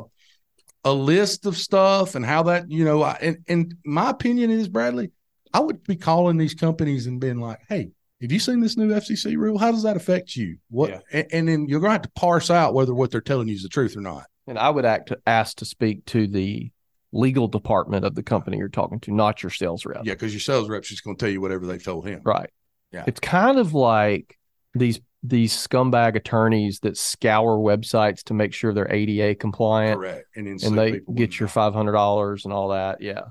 a 0.83 0.91
list 0.93 1.45
of 1.45 1.57
stuff 1.57 2.15
and 2.15 2.25
how 2.25 2.43
that, 2.43 2.69
you 2.69 2.83
know, 2.83 3.01
I- 3.01 3.17
and, 3.21 3.37
and 3.47 3.75
my 3.85 4.09
opinion 4.09 4.51
is, 4.51 4.67
Bradley, 4.67 5.11
I 5.53 5.59
would 5.59 5.83
be 5.83 5.95
calling 5.95 6.37
these 6.37 6.53
companies 6.53 7.07
and 7.07 7.19
being 7.19 7.39
like, 7.39 7.59
hey, 7.67 7.89
have 8.21 8.31
you 8.31 8.39
seen 8.39 8.59
this 8.59 8.77
new 8.77 8.89
FCC 8.89 9.35
rule? 9.35 9.57
How 9.57 9.71
does 9.71 9.83
that 9.83 9.97
affect 9.97 10.35
you? 10.35 10.57
What? 10.69 10.89
Yeah. 10.89 10.99
And, 11.11 11.27
and 11.31 11.47
then 11.47 11.65
you're 11.67 11.79
going 11.79 11.89
to 11.89 11.93
have 11.93 12.01
to 12.03 12.11
parse 12.11 12.51
out 12.51 12.73
whether 12.73 12.93
what 12.93 13.11
they're 13.11 13.21
telling 13.21 13.47
you 13.47 13.55
is 13.55 13.63
the 13.63 13.69
truth 13.69 13.97
or 13.97 14.01
not. 14.01 14.25
and 14.47 14.59
I 14.59 14.69
would 14.69 14.85
act 14.85 15.11
ask 15.25 15.57
to 15.57 15.65
speak 15.65 16.05
to 16.07 16.27
the 16.27 16.71
legal 17.11 17.47
department 17.47 18.05
of 18.05 18.15
the 18.15 18.23
company 18.23 18.57
you're 18.57 18.69
talking 18.69 18.99
to, 19.01 19.11
not 19.11 19.43
your 19.43 19.49
sales 19.49 19.85
rep. 19.85 20.03
Yeah, 20.03 20.13
because 20.13 20.33
your 20.33 20.39
sales 20.39 20.69
rep's 20.69 20.89
just 20.89 21.03
going 21.03 21.17
to 21.17 21.19
tell 21.19 21.31
you 21.31 21.41
whatever 21.41 21.65
they 21.65 21.77
told 21.77 22.07
him. 22.07 22.21
Right. 22.23 22.49
Yeah. 22.91 23.03
It's 23.07 23.19
kind 23.19 23.57
of 23.57 23.73
like 23.73 24.37
these 24.73 24.99
these 25.23 25.53
scumbag 25.55 26.15
attorneys 26.15 26.79
that 26.79 26.97
scour 26.97 27.57
websites 27.59 28.23
to 28.23 28.33
make 28.33 28.53
sure 28.53 28.73
they're 28.73 28.91
ADA 28.91 29.35
compliant 29.35 29.99
Correct. 29.99 30.27
And 30.35 30.47
then 30.47 30.57
and 30.65 30.77
they 30.77 31.01
get 31.13 31.39
your 31.39 31.47
five 31.47 31.73
hundred 31.73 31.91
dollars 31.91 32.45
and 32.45 32.53
all 32.53 32.69
that. 32.69 33.01
Yeah. 33.01 33.21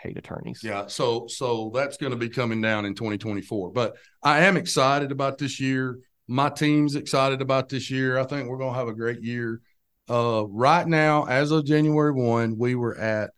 Hate 0.00 0.18
attorneys. 0.18 0.62
Yeah, 0.62 0.86
so 0.86 1.26
so 1.26 1.70
that's 1.74 1.96
going 1.96 2.12
to 2.12 2.18
be 2.18 2.28
coming 2.28 2.60
down 2.60 2.84
in 2.84 2.94
2024. 2.94 3.72
But 3.72 3.96
I 4.22 4.40
am 4.40 4.56
excited 4.56 5.12
about 5.12 5.38
this 5.38 5.60
year. 5.60 5.98
My 6.28 6.48
team's 6.48 6.96
excited 6.96 7.40
about 7.40 7.68
this 7.68 7.90
year. 7.90 8.18
I 8.18 8.24
think 8.24 8.48
we're 8.48 8.58
going 8.58 8.72
to 8.72 8.78
have 8.78 8.88
a 8.88 8.94
great 8.94 9.22
year. 9.22 9.60
Uh, 10.08 10.44
right 10.48 10.86
now, 10.86 11.24
as 11.24 11.50
of 11.50 11.64
January 11.64 12.12
1, 12.12 12.58
we 12.58 12.74
were 12.74 12.96
at 12.96 13.30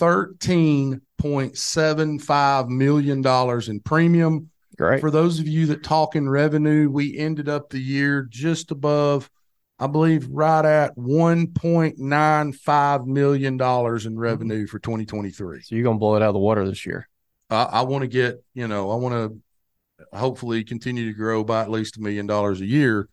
$13.75 0.00 2.68
million 2.68 3.70
in 3.70 3.80
premium. 3.80 4.50
Great. 4.76 5.00
For 5.00 5.10
those 5.10 5.40
of 5.40 5.48
you 5.48 5.66
that 5.66 5.82
talk 5.82 6.16
in 6.16 6.28
revenue, 6.28 6.90
we 6.90 7.16
ended 7.16 7.48
up 7.48 7.70
the 7.70 7.78
year 7.78 8.26
just 8.28 8.70
above, 8.70 9.30
I 9.78 9.86
believe, 9.88 10.28
right 10.30 10.64
at 10.64 10.96
$1.95 10.96 13.06
million 13.06 13.60
in 14.06 14.18
revenue 14.18 14.66
for 14.66 14.78
2023. 14.78 15.62
so 15.62 15.74
you're 15.74 15.84
gonna 15.84 15.98
blow 15.98 16.14
it 16.16 16.22
out 16.22 16.28
of 16.28 16.34
the 16.34 16.40
water 16.40 16.66
this 16.68 16.86
year. 16.86 17.08
I, 17.50 17.64
I 17.64 17.82
want 17.82 18.02
to 18.02 18.08
get, 18.08 18.42
you 18.54 18.68
know, 18.68 18.90
I 18.90 18.96
want 18.96 19.14
to 19.14 19.38
hopefully 20.16 20.64
continue 20.64 21.06
to 21.06 21.12
grow 21.16 21.44
by 21.44 21.62
at 21.62 21.70
least 21.70 21.96
a 21.96 22.00
million 22.00 22.26
dollars 22.26 22.60
a 22.60 22.66
year. 22.66 23.08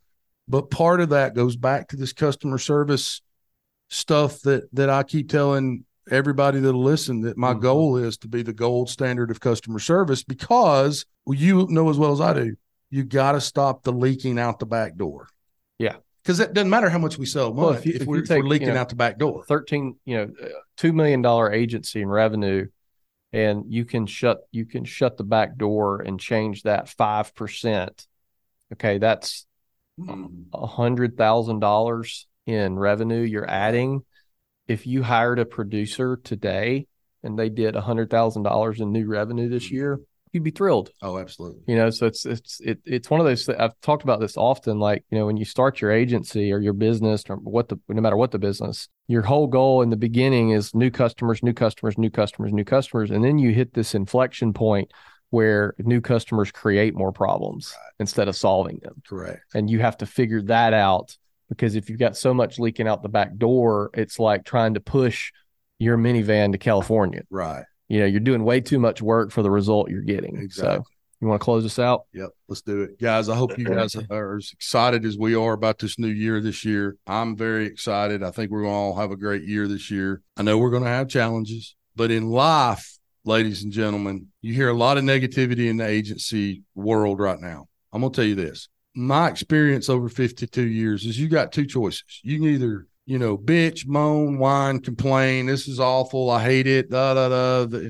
But 0.47 0.69
part 0.69 1.01
of 1.01 1.09
that 1.09 1.35
goes 1.35 1.55
back 1.55 1.87
to 1.89 1.97
this 1.97 2.13
customer 2.13 2.57
service 2.57 3.21
stuff 3.89 4.41
that 4.41 4.63
that 4.73 4.89
I 4.89 5.03
keep 5.03 5.29
telling 5.29 5.85
everybody 6.09 6.59
that'll 6.59 6.83
listen 6.83 7.21
that 7.21 7.37
my 7.37 7.53
Mhm. 7.53 7.61
goal 7.61 7.97
is 7.97 8.17
to 8.19 8.27
be 8.27 8.41
the 8.41 8.53
gold 8.53 8.89
standard 8.89 9.31
of 9.31 9.39
customer 9.39 9.79
service 9.79 10.23
because 10.23 11.05
well, 11.25 11.37
you 11.37 11.67
know 11.69 11.89
as 11.89 11.97
well 11.97 12.11
as 12.11 12.21
I 12.21 12.33
do, 12.33 12.55
you 12.89 13.03
got 13.03 13.33
to 13.33 13.41
stop 13.41 13.83
the 13.83 13.91
leaking 13.91 14.39
out 14.39 14.59
the 14.59 14.65
back 14.65 14.95
door. 14.95 15.27
Because 16.23 16.39
it 16.39 16.53
doesn't 16.53 16.69
matter 16.69 16.89
how 16.89 16.99
much 16.99 17.17
we 17.17 17.25
sell 17.25 17.51
Well, 17.53 17.71
if 17.71 17.85
you- 17.85 17.93
if, 17.95 18.01
if 18.01 18.07
we're, 18.07 18.17
if 18.17 18.29
we're 18.29 18.35
take, 18.35 18.43
you 18.43 18.49
leaking 18.49 18.67
know, 18.69 18.77
out 18.77 18.89
the 18.89 18.95
back 18.95 19.17
door. 19.17 19.43
Thirteen, 19.45 19.95
you 20.05 20.17
know, 20.17 20.31
two 20.77 20.93
million 20.93 21.21
dollar 21.21 21.51
agency 21.51 22.01
in 22.01 22.09
revenue, 22.09 22.67
and 23.33 23.63
you 23.67 23.85
can 23.85 24.05
shut 24.05 24.39
you 24.51 24.65
can 24.65 24.85
shut 24.85 25.17
the 25.17 25.23
back 25.23 25.57
door 25.57 26.01
and 26.01 26.19
change 26.19 26.63
that 26.63 26.89
five 26.89 27.33
percent. 27.33 28.05
Okay, 28.73 28.97
that's 28.99 29.45
Mhm. 29.99 30.45
a 30.53 30.65
hundred 30.67 31.17
thousand 31.17 31.59
dollars 31.59 32.27
in 32.45 32.77
revenue 32.77 33.21
you're 33.21 33.49
adding. 33.49 34.03
If 34.67 34.87
you 34.87 35.03
hired 35.03 35.39
a 35.39 35.45
producer 35.45 36.17
today 36.17 36.87
and 37.23 37.37
they 37.37 37.49
did 37.49 37.75
a 37.75 37.81
hundred 37.81 38.09
thousand 38.09 38.43
dollars 38.43 38.79
in 38.79 38.91
new 38.91 39.05
revenue 39.07 39.49
this 39.49 39.69
year, 39.71 39.99
you'd 40.31 40.43
be 40.43 40.51
thrilled. 40.51 40.91
Oh, 41.01 41.17
absolutely. 41.17 41.61
You 41.67 41.75
know, 41.75 41.89
so 41.89 42.05
it's 42.05 42.25
it's 42.25 42.59
it, 42.61 42.79
it's 42.85 43.09
one 43.09 43.19
of 43.19 43.25
those. 43.25 43.47
I've 43.49 43.79
talked 43.81 44.03
about 44.03 44.19
this 44.19 44.37
often. 44.37 44.79
Like 44.79 45.03
you 45.09 45.17
know, 45.17 45.25
when 45.25 45.37
you 45.37 45.45
start 45.45 45.81
your 45.81 45.91
agency 45.91 46.51
or 46.51 46.59
your 46.59 46.73
business 46.73 47.23
or 47.29 47.35
what 47.37 47.69
the 47.69 47.79
no 47.89 48.01
matter 48.01 48.17
what 48.17 48.31
the 48.31 48.39
business, 48.39 48.87
your 49.07 49.21
whole 49.21 49.47
goal 49.47 49.81
in 49.81 49.89
the 49.89 49.97
beginning 49.97 50.51
is 50.51 50.73
new 50.73 50.91
customers, 50.91 51.43
new 51.43 51.53
customers, 51.53 51.97
new 51.97 52.09
customers, 52.09 52.53
new 52.53 52.65
customers, 52.65 53.11
and 53.11 53.23
then 53.23 53.39
you 53.39 53.51
hit 53.53 53.73
this 53.73 53.93
inflection 53.95 54.53
point 54.53 54.91
where 55.31 55.73
new 55.79 56.01
customers 56.01 56.51
create 56.51 56.93
more 56.93 57.11
problems 57.11 57.73
instead 57.99 58.27
of 58.27 58.35
solving 58.35 58.79
them 58.83 59.01
Correct. 59.07 59.39
and 59.53 59.69
you 59.69 59.79
have 59.79 59.95
to 59.97 60.05
figure 60.05 60.41
that 60.41 60.73
out 60.73 61.17
because 61.47 61.75
if 61.75 61.89
you've 61.89 61.99
got 61.99 62.15
so 62.15 62.33
much 62.33 62.59
leaking 62.59 62.87
out 62.87 63.01
the 63.01 63.09
back 63.09 63.35
door, 63.37 63.89
it's 63.93 64.19
like 64.19 64.45
trying 64.45 64.73
to 64.75 64.79
push 64.79 65.31
your 65.79 65.97
minivan 65.97 66.51
to 66.51 66.57
California. 66.57 67.23
Right. 67.29 67.65
You 67.91 67.99
know, 67.99 68.05
you're 68.05 68.21
doing 68.21 68.45
way 68.45 68.61
too 68.61 68.79
much 68.79 69.01
work 69.01 69.31
for 69.31 69.43
the 69.43 69.51
result 69.51 69.89
you're 69.89 70.01
getting. 70.01 70.37
Exactly. 70.37 70.77
So, 70.77 70.83
you 71.19 71.27
want 71.27 71.41
to 71.41 71.43
close 71.43 71.65
us 71.65 71.77
out? 71.77 72.05
Yep, 72.13 72.29
let's 72.47 72.61
do 72.61 72.83
it. 72.83 72.97
Guys, 73.01 73.27
I 73.27 73.35
hope 73.35 73.57
you 73.57 73.65
guys 73.65 73.97
are 74.09 74.37
as 74.37 74.49
excited 74.53 75.03
as 75.03 75.17
we 75.17 75.35
are 75.35 75.51
about 75.51 75.77
this 75.77 75.99
new 75.99 76.07
year 76.07 76.39
this 76.39 76.63
year. 76.63 76.95
I'm 77.05 77.35
very 77.35 77.65
excited. 77.65 78.23
I 78.23 78.31
think 78.31 78.49
we're 78.49 78.61
going 78.61 78.71
to 78.71 78.77
all 78.77 78.95
have 78.95 79.11
a 79.11 79.17
great 79.17 79.43
year 79.43 79.67
this 79.67 79.91
year. 79.91 80.21
I 80.37 80.43
know 80.43 80.57
we're 80.57 80.69
going 80.69 80.85
to 80.85 80.89
have 80.89 81.09
challenges, 81.09 81.75
but 81.93 82.11
in 82.11 82.29
life, 82.29 82.97
ladies 83.25 83.61
and 83.61 83.73
gentlemen, 83.73 84.27
you 84.41 84.53
hear 84.53 84.69
a 84.69 84.73
lot 84.73 84.97
of 84.97 85.03
negativity 85.03 85.69
in 85.69 85.75
the 85.75 85.85
agency 85.85 86.63
world 86.73 87.19
right 87.19 87.41
now. 87.41 87.67
I'm 87.91 87.99
going 87.99 88.13
to 88.13 88.15
tell 88.15 88.25
you 88.25 88.35
this. 88.35 88.69
My 88.95 89.27
experience 89.27 89.89
over 89.89 90.07
52 90.07 90.61
years 90.61 91.05
is 91.05 91.19
you 91.19 91.27
got 91.27 91.51
two 91.51 91.65
choices. 91.65 92.21
You 92.23 92.39
can 92.39 92.47
either 92.47 92.87
you 93.11 93.19
know, 93.19 93.37
bitch, 93.37 93.85
moan, 93.85 94.37
whine, 94.37 94.79
complain. 94.79 95.45
This 95.45 95.67
is 95.67 95.81
awful. 95.81 96.29
I 96.29 96.41
hate 96.41 96.65
it. 96.65 96.89
Da 96.89 97.13
da 97.13 97.65
da. 97.65 97.89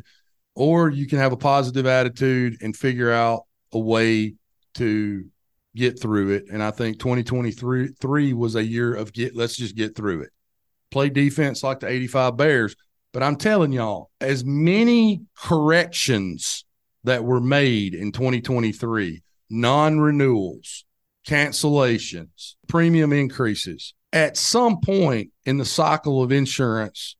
Or 0.55 0.89
you 0.89 1.05
can 1.05 1.19
have 1.19 1.31
a 1.31 1.37
positive 1.37 1.85
attitude 1.85 2.57
and 2.61 2.75
figure 2.75 3.11
out 3.11 3.43
a 3.71 3.77
way 3.77 4.33
to 4.73 5.25
get 5.75 6.01
through 6.01 6.31
it. 6.31 6.45
And 6.51 6.63
I 6.63 6.71
think 6.71 6.97
2023 6.97 7.89
three 8.01 8.33
was 8.33 8.55
a 8.55 8.63
year 8.63 8.95
of 8.95 9.13
get 9.13 9.35
let's 9.35 9.55
just 9.55 9.75
get 9.75 9.95
through 9.95 10.21
it. 10.21 10.31
Play 10.89 11.11
defense 11.11 11.61
like 11.61 11.81
the 11.81 11.87
85 11.87 12.35
Bears. 12.35 12.75
But 13.13 13.21
I'm 13.21 13.35
telling 13.35 13.73
y'all, 13.73 14.09
as 14.19 14.43
many 14.43 15.21
corrections 15.37 16.65
that 17.03 17.23
were 17.23 17.41
made 17.41 17.93
in 17.93 18.11
2023, 18.11 19.21
non-renewals, 19.51 20.83
cancellations, 21.27 22.55
premium 22.67 23.13
increases, 23.13 23.93
at 24.13 24.37
some 24.37 24.81
point 24.81 25.31
in 25.45 25.57
the 25.57 25.65
cycle 25.65 26.21
of 26.21 26.31
insurance, 26.31 27.15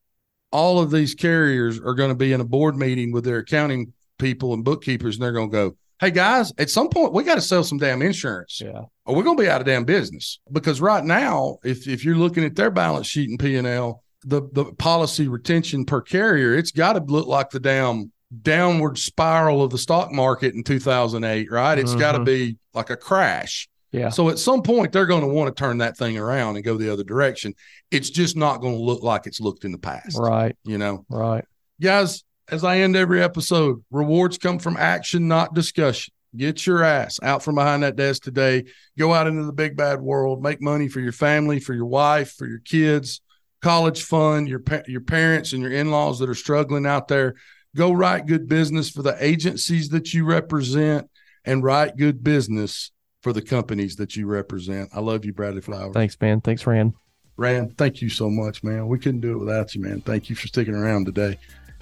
all 0.50 0.78
of 0.78 0.90
these 0.90 1.14
carriers 1.14 1.78
are 1.80 1.94
going 1.94 2.10
to 2.10 2.14
be 2.14 2.32
in 2.32 2.40
a 2.40 2.44
board 2.44 2.76
meeting 2.76 3.12
with 3.12 3.24
their 3.24 3.38
accounting 3.38 3.92
people 4.18 4.54
and 4.54 4.64
bookkeepers, 4.64 5.16
and 5.16 5.22
they're 5.22 5.32
going 5.32 5.50
to 5.50 5.52
go, 5.52 5.76
hey 6.00 6.10
guys, 6.10 6.52
at 6.58 6.68
some 6.68 6.88
point 6.88 7.12
we 7.12 7.22
got 7.22 7.36
to 7.36 7.40
sell 7.40 7.64
some 7.64 7.78
damn 7.78 8.02
insurance. 8.02 8.60
Yeah. 8.60 8.82
Or 9.06 9.14
we're 9.14 9.22
going 9.22 9.36
to 9.36 9.42
be 9.42 9.48
out 9.48 9.60
of 9.60 9.66
damn 9.66 9.84
business. 9.84 10.40
Because 10.50 10.80
right 10.80 11.04
now, 11.04 11.58
if 11.64 11.88
if 11.88 12.04
you're 12.04 12.16
looking 12.16 12.44
at 12.44 12.56
their 12.56 12.70
balance 12.70 13.06
sheet 13.06 13.30
and 13.30 13.38
P 13.38 13.56
and 13.56 13.66
L, 13.66 14.02
the 14.24 14.42
the 14.52 14.64
policy 14.64 15.28
retention 15.28 15.84
per 15.84 16.00
carrier, 16.00 16.54
it's 16.54 16.72
got 16.72 16.94
to 16.94 17.00
look 17.00 17.26
like 17.26 17.50
the 17.50 17.60
damn 17.60 18.12
downward 18.42 18.98
spiral 18.98 19.62
of 19.62 19.70
the 19.70 19.78
stock 19.78 20.10
market 20.10 20.54
in 20.54 20.64
2008, 20.64 21.50
right? 21.50 21.78
It's 21.78 21.94
got 21.94 22.12
to 22.12 22.18
mm-hmm. 22.18 22.24
be 22.24 22.56
like 22.74 22.90
a 22.90 22.96
crash. 22.96 23.68
Yeah. 23.92 24.08
So 24.08 24.30
at 24.30 24.38
some 24.38 24.62
point, 24.62 24.90
they're 24.92 25.06
going 25.06 25.20
to 25.20 25.28
want 25.28 25.54
to 25.54 25.60
turn 25.60 25.78
that 25.78 25.96
thing 25.96 26.16
around 26.18 26.56
and 26.56 26.64
go 26.64 26.76
the 26.76 26.90
other 26.92 27.04
direction. 27.04 27.54
It's 27.90 28.08
just 28.10 28.36
not 28.36 28.60
going 28.60 28.74
to 28.74 28.80
look 28.80 29.02
like 29.02 29.26
it's 29.26 29.40
looked 29.40 29.64
in 29.64 29.72
the 29.72 29.78
past. 29.78 30.18
Right. 30.18 30.56
You 30.64 30.78
know, 30.78 31.04
Right. 31.10 31.44
guys, 31.80 32.24
as 32.50 32.64
I 32.64 32.78
end 32.78 32.96
every 32.96 33.22
episode, 33.22 33.84
rewards 33.90 34.38
come 34.38 34.58
from 34.58 34.76
action, 34.76 35.28
not 35.28 35.54
discussion. 35.54 36.12
Get 36.34 36.66
your 36.66 36.82
ass 36.82 37.20
out 37.22 37.42
from 37.42 37.56
behind 37.56 37.82
that 37.82 37.96
desk 37.96 38.22
today. 38.22 38.64
Go 38.98 39.12
out 39.12 39.26
into 39.26 39.44
the 39.44 39.52
big 39.52 39.76
bad 39.76 40.00
world. 40.00 40.42
Make 40.42 40.62
money 40.62 40.88
for 40.88 41.00
your 41.00 41.12
family, 41.12 41.60
for 41.60 41.74
your 41.74 41.84
wife, 41.84 42.32
for 42.32 42.46
your 42.46 42.60
kids, 42.60 43.20
college 43.60 44.02
fund, 44.04 44.48
your 44.48 44.60
pa- 44.60 44.80
your 44.88 45.02
parents 45.02 45.52
and 45.52 45.60
your 45.62 45.72
in 45.72 45.90
laws 45.90 46.18
that 46.20 46.30
are 46.30 46.34
struggling 46.34 46.86
out 46.86 47.08
there. 47.08 47.34
Go 47.76 47.92
write 47.92 48.24
good 48.24 48.48
business 48.48 48.88
for 48.88 49.02
the 49.02 49.14
agencies 49.22 49.90
that 49.90 50.14
you 50.14 50.24
represent, 50.24 51.10
and 51.44 51.62
write 51.62 51.98
good 51.98 52.24
business 52.24 52.91
for 53.22 53.32
the 53.32 53.42
companies 53.42 53.96
that 53.96 54.16
you 54.16 54.26
represent. 54.26 54.90
I 54.92 55.00
love 55.00 55.24
you, 55.24 55.32
Bradley 55.32 55.62
Flowers. 55.62 55.94
Thanks, 55.94 56.16
man. 56.20 56.40
Thanks, 56.40 56.66
Rand. 56.66 56.92
Rand, 57.36 57.78
thank 57.78 58.02
you 58.02 58.10
so 58.10 58.28
much, 58.28 58.62
man. 58.62 58.88
We 58.88 58.98
couldn't 58.98 59.20
do 59.20 59.32
it 59.32 59.38
without 59.38 59.74
you, 59.74 59.80
man. 59.80 60.02
Thank 60.02 60.28
you 60.28 60.36
for 60.36 60.46
sticking 60.48 60.74
around 60.74 61.06
today. 61.06 61.38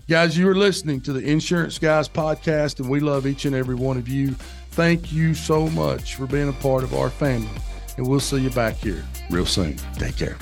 Guys, 0.08 0.36
you 0.36 0.48
are 0.48 0.54
listening 0.54 1.00
to 1.02 1.12
the 1.12 1.20
Insurance 1.20 1.78
Guys 1.78 2.08
podcast, 2.08 2.80
and 2.80 2.88
we 2.88 3.00
love 3.00 3.26
each 3.26 3.44
and 3.44 3.54
every 3.54 3.74
one 3.74 3.96
of 3.96 4.08
you. 4.08 4.30
Thank 4.72 5.12
you 5.12 5.34
so 5.34 5.68
much 5.70 6.14
for 6.14 6.26
being 6.26 6.48
a 6.48 6.52
part 6.54 6.84
of 6.84 6.94
our 6.94 7.10
family. 7.10 7.48
And 7.96 8.06
we'll 8.06 8.20
see 8.20 8.38
you 8.38 8.50
back 8.50 8.76
here 8.76 9.04
real 9.30 9.46
soon. 9.46 9.76
Take 9.98 10.16
care. 10.16 10.36